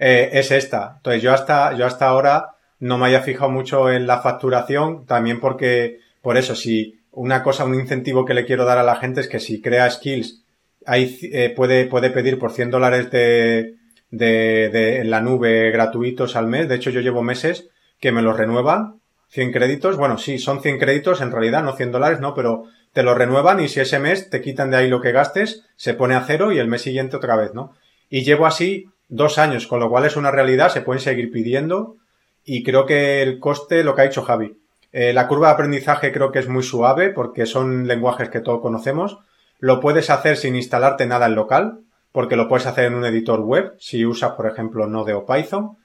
eh, 0.03 0.31
es 0.33 0.51
esta. 0.51 0.95
Entonces 0.97 1.23
yo 1.23 1.33
hasta, 1.33 1.75
yo 1.77 1.85
hasta 1.85 2.09
ahora 2.09 2.57
no 2.79 2.97
me 2.97 3.07
haya 3.07 3.21
fijado 3.21 3.51
mucho 3.51 3.91
en 3.91 4.07
la 4.07 4.21
facturación, 4.21 5.05
también 5.05 5.41
porque, 5.41 6.01
por 6.23 6.37
eso, 6.37 6.55
si 6.55 7.01
una 7.13 7.43
cosa, 7.43 7.65
un 7.65 7.75
incentivo 7.75 8.25
que 8.25 8.35
le 8.35 8.45
quiero 8.45 8.65
dar 8.65 8.79
a 8.79 8.83
la 8.83 8.97
gente 8.97 9.21
es 9.21 9.29
que 9.29 9.41
si 9.41 9.61
crea 9.61 9.91
skills, 9.91 10.43
ahí 10.87 11.19
eh, 11.33 11.53
puede, 11.55 11.87
puede 11.87 12.11
pedir 12.11 12.39
por 12.39 12.53
100 12.53 12.71
dólares 12.71 13.11
de, 13.11 13.75
de, 14.11 14.69
de, 14.71 15.01
en 15.01 15.11
la 15.11 15.21
nube 15.21 15.71
gratuitos 15.71 16.37
al 16.37 16.47
mes. 16.47 16.69
De 16.69 16.77
hecho, 16.77 16.91
yo 16.91 17.01
llevo 17.01 17.23
meses 17.23 17.69
que 18.01 18.13
me 18.13 18.23
los 18.23 18.37
renuevan. 18.37 19.01
100 19.29 19.53
créditos. 19.53 19.97
Bueno, 19.97 20.19
sí, 20.19 20.39
son 20.39 20.61
100 20.61 20.79
créditos 20.79 21.21
en 21.21 21.31
realidad, 21.31 21.63
no 21.63 21.77
100 21.77 21.93
dólares, 21.93 22.21
no, 22.21 22.35
pero 22.35 22.65
te 22.93 23.03
lo 23.03 23.15
renuevan 23.15 23.61
y 23.61 23.69
si 23.69 23.81
ese 23.81 23.99
mes 23.99 24.31
te 24.31 24.41
quitan 24.41 24.71
de 24.71 24.79
ahí 24.79 24.89
lo 24.89 25.01
que 25.01 25.13
gastes, 25.13 25.65
se 25.77 25.95
pone 25.95 26.15
a 26.15 26.25
cero 26.27 26.53
y 26.53 26.59
el 26.59 26.67
mes 26.67 26.83
siguiente 26.83 27.17
otra 27.17 27.37
vez, 27.37 27.55
¿no? 27.55 27.75
Y 28.09 28.25
llevo 28.25 28.47
así 28.47 28.89
dos 29.09 29.39
años, 29.39 29.67
con 29.67 29.81
lo 29.81 29.89
cual 29.89 30.05
es 30.05 30.17
una 30.17 30.31
realidad, 30.31 30.71
se 30.71 30.81
pueden 30.81 31.01
seguir 31.01 31.31
pidiendo 31.31 31.97
y 32.45 32.63
creo 32.65 32.87
que 32.87 33.23
el 33.23 33.39
coste, 33.39 33.85
lo 33.85 33.95
que 33.95 34.03
ha 34.03 34.07
dicho 34.07 34.23
Javi, 34.23 34.60
eh, 34.93 35.13
la 35.13 35.29
curva 35.29 35.49
de 35.49 35.55
aprendizaje 35.55 36.13
creo 36.13 36.33
que 36.33 36.41
es 36.41 36.49
muy 36.49 36.63
suave 36.63 37.11
porque 37.11 37.47
son 37.47 37.87
lenguajes 37.87 38.29
que 38.29 38.41
todos 38.41 38.61
conocemos. 38.61 39.19
Lo 39.59 39.81
puedes 39.81 40.11
hacer 40.11 40.37
sin 40.37 40.57
instalarte 40.57 41.07
nada 41.07 41.27
en 41.27 41.35
local, 41.35 41.81
porque 42.13 42.37
lo 42.37 42.49
puedes 42.49 42.67
hacer 42.67 42.87
en 42.87 42.95
un 42.95 43.05
editor 43.05 43.41
web, 43.41 43.75
si 43.79 44.05
usas, 44.05 44.33
por 44.33 44.47
ejemplo, 44.47 44.87
Node 44.87 45.15
o 45.15 45.25
Python. 45.27 45.77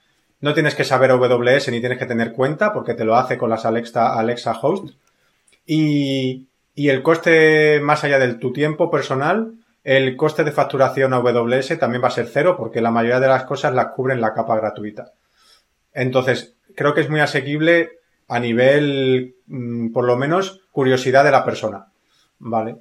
No 0.41 0.53
tienes 0.53 0.75
que 0.75 0.83
saber 0.83 1.11
AWS 1.11 1.69
ni 1.69 1.79
tienes 1.79 1.97
que 1.97 2.05
tener 2.05 2.31
cuenta, 2.31 2.73
porque 2.73 2.93
te 2.93 3.05
lo 3.05 3.15
hace 3.15 3.37
con 3.37 3.49
las 3.49 3.65
Alexa, 3.65 4.17
Alexa 4.17 4.57
Host. 4.59 4.95
Y, 5.65 6.47
y 6.73 6.89
el 6.89 7.03
coste, 7.03 7.79
más 7.81 8.03
allá 8.03 8.19
de 8.19 8.33
tu 8.35 8.53
tiempo 8.53 8.89
personal, 8.89 9.53
el 9.83 10.15
coste 10.15 10.43
de 10.43 10.51
facturación 10.51 11.13
a 11.13 11.17
AWS 11.17 11.77
también 11.77 12.03
va 12.03 12.07
a 12.07 12.11
ser 12.11 12.27
cero 12.27 12.55
porque 12.57 12.81
la 12.81 12.91
mayoría 12.91 13.19
de 13.19 13.27
las 13.27 13.43
cosas 13.43 13.73
las 13.73 13.87
cubren 13.87 14.19
la 14.19 14.33
capa 14.33 14.57
gratuita. 14.57 15.13
Entonces, 15.93 16.55
creo 16.75 16.93
que 16.93 17.01
es 17.01 17.09
muy 17.09 17.19
asequible 17.19 17.99
a 18.27 18.39
nivel, 18.39 19.35
mm, 19.47 19.91
por 19.91 20.05
lo 20.05 20.17
menos, 20.17 20.61
curiosidad 20.71 21.23
de 21.23 21.31
la 21.31 21.45
persona. 21.45 21.87
¿Vale? 22.39 22.77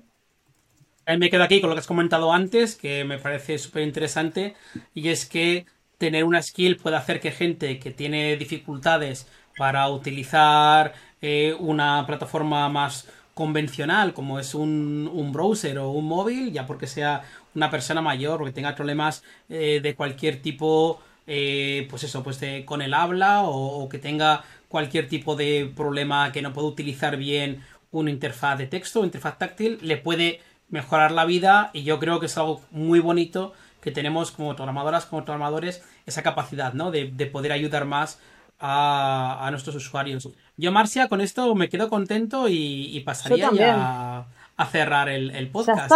Me 1.18 1.28
quedo 1.30 1.42
aquí 1.42 1.60
con 1.60 1.68
lo 1.68 1.76
que 1.76 1.80
has 1.80 1.86
comentado 1.86 2.32
antes, 2.32 2.76
que 2.76 3.04
me 3.04 3.18
parece 3.18 3.58
súper 3.58 3.82
interesante, 3.82 4.54
y 4.94 5.08
es 5.10 5.26
que 5.26 5.66
tener 5.98 6.24
una 6.24 6.42
skill 6.42 6.76
puede 6.76 6.96
hacer 6.96 7.20
que 7.20 7.30
gente 7.30 7.78
que 7.78 7.90
tiene 7.90 8.36
dificultades 8.36 9.28
para 9.56 9.88
utilizar 9.88 10.94
eh, 11.20 11.54
una 11.58 12.04
plataforma 12.06 12.68
más 12.68 13.08
convencional 13.34 14.14
como 14.14 14.38
es 14.38 14.54
un, 14.54 15.10
un, 15.12 15.32
browser 15.32 15.78
o 15.78 15.90
un 15.90 16.06
móvil, 16.06 16.52
ya 16.52 16.66
porque 16.66 16.86
sea 16.86 17.22
una 17.54 17.70
persona 17.70 18.00
mayor 18.00 18.40
o 18.40 18.44
que 18.44 18.52
tenga 18.52 18.74
problemas 18.74 19.24
eh, 19.48 19.80
de 19.82 19.94
cualquier 19.94 20.40
tipo, 20.40 21.00
eh, 21.26 21.86
pues 21.90 22.04
eso, 22.04 22.22
pues 22.22 22.40
con 22.64 22.80
el 22.82 22.94
habla 22.94 23.42
o, 23.42 23.88
que 23.88 23.98
tenga 23.98 24.44
cualquier 24.74 25.08
tipo 25.08 25.36
de 25.36 25.70
problema 25.76 26.32
que 26.32 26.42
no 26.42 26.52
pueda 26.52 26.66
utilizar 26.66 27.16
bien 27.16 27.62
una 27.92 28.10
interfaz 28.10 28.58
de 28.58 28.66
texto 28.66 29.02
o 29.02 29.04
interfaz 29.04 29.38
táctil, 29.38 29.78
le 29.82 29.96
puede 29.96 30.40
mejorar 30.68 31.12
la 31.12 31.24
vida 31.24 31.70
y 31.72 31.84
yo 31.84 32.00
creo 32.00 32.18
que 32.18 32.26
es 32.26 32.36
algo 32.36 32.60
muy 32.72 32.98
bonito 32.98 33.52
que 33.80 33.92
tenemos 33.92 34.32
como 34.32 34.56
programadoras, 34.56 35.06
como 35.06 35.24
programadores, 35.24 35.84
esa 36.06 36.24
capacidad, 36.24 36.72
¿no? 36.72 36.90
De, 36.90 37.06
poder 37.32 37.52
ayudar 37.52 37.84
más 37.84 38.18
a, 38.58 39.46
nuestros 39.52 39.76
usuarios. 39.76 40.28
Yo, 40.56 40.72
Marcia, 40.72 41.06
con 41.08 41.20
esto 41.20 41.54
me 41.54 41.68
quedo 41.68 41.88
contento 41.88 42.48
y, 42.48 43.00
pasaría 43.06 43.52
ya 43.52 44.26
a, 44.56 44.66
cerrar 44.66 45.08
el, 45.08 45.48
podcast. 45.50 45.92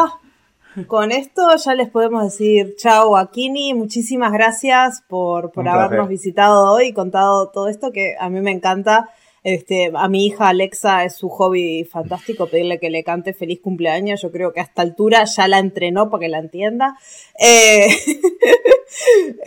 Con 0.86 1.12
esto 1.12 1.42
ya 1.56 1.74
les 1.74 1.88
podemos 1.88 2.22
decir 2.22 2.74
chao 2.76 3.16
a 3.16 3.30
Kini, 3.30 3.74
muchísimas 3.74 4.32
gracias 4.32 5.02
por, 5.08 5.50
por 5.50 5.68
habernos 5.68 6.08
visitado 6.08 6.72
hoy 6.72 6.88
y 6.88 6.92
contado 6.92 7.48
todo 7.48 7.68
esto 7.68 7.90
que 7.90 8.14
a 8.18 8.28
mí 8.28 8.40
me 8.40 8.50
encanta. 8.50 9.08
Este, 9.50 9.90
a 9.94 10.08
mi 10.08 10.26
hija 10.26 10.50
Alexa 10.50 11.04
es 11.04 11.14
su 11.14 11.30
hobby 11.30 11.82
fantástico 11.84 12.48
pedirle 12.48 12.78
que 12.78 12.90
le 12.90 13.02
cante 13.02 13.32
feliz 13.32 13.60
cumpleaños. 13.60 14.20
Yo 14.20 14.30
creo 14.30 14.52
que 14.52 14.60
a 14.60 14.64
esta 14.64 14.82
altura 14.82 15.24
ya 15.24 15.48
la 15.48 15.58
entrenó 15.58 16.10
para 16.10 16.20
que 16.20 16.28
la 16.28 16.38
entienda. 16.38 16.98
Eh, 17.40 17.88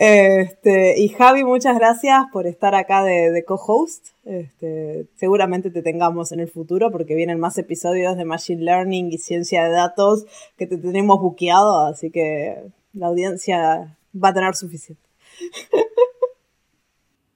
este, 0.00 0.98
y 0.98 1.08
Javi, 1.10 1.44
muchas 1.44 1.78
gracias 1.78 2.24
por 2.32 2.48
estar 2.48 2.74
acá 2.74 3.04
de, 3.04 3.44
co-host. 3.46 4.08
Este, 4.24 5.06
seguramente 5.14 5.70
te 5.70 5.82
tengamos 5.82 6.32
en 6.32 6.40
el 6.40 6.50
futuro 6.50 6.90
porque 6.90 7.14
vienen 7.14 7.38
más 7.38 7.56
episodios 7.56 8.16
de 8.16 8.24
Machine 8.24 8.64
Learning 8.64 9.12
y 9.12 9.18
ciencia 9.18 9.62
de 9.62 9.70
datos 9.70 10.24
que 10.58 10.66
te 10.66 10.78
tenemos 10.78 11.20
buqueado, 11.20 11.86
así 11.86 12.10
que 12.10 12.56
la 12.92 13.06
audiencia 13.06 13.96
va 14.12 14.30
a 14.30 14.34
tener 14.34 14.56
suficiente. 14.56 15.02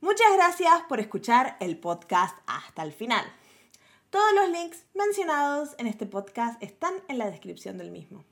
Muchas 0.07 0.33
gracias 0.37 0.83
por 0.89 1.01
escuchar 1.01 1.57
el 1.59 1.81
podcast 1.81 2.39
hasta 2.47 2.85
el 2.85 2.93
final. 2.93 3.25
Todos 4.09 4.33
los 4.35 4.51
links 4.51 4.85
mencionados 4.95 5.71
en 5.79 5.89
este 5.89 6.07
podcast 6.07 6.63
están 6.63 6.95
en 7.09 7.19
la 7.19 7.29
descripción 7.29 7.77
del 7.77 7.91
mismo. 7.91 8.25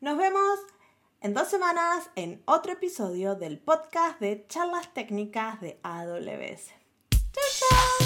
Nos 0.00 0.18
vemos 0.18 0.58
en 1.20 1.32
dos 1.32 1.46
semanas 1.46 2.10
en 2.16 2.42
otro 2.44 2.72
episodio 2.72 3.36
del 3.36 3.60
podcast 3.60 4.18
de 4.18 4.46
charlas 4.48 4.92
técnicas 4.94 5.60
de 5.60 5.78
AWS. 5.84 6.72
¡Chao, 7.12 7.44
chao! 7.60 8.05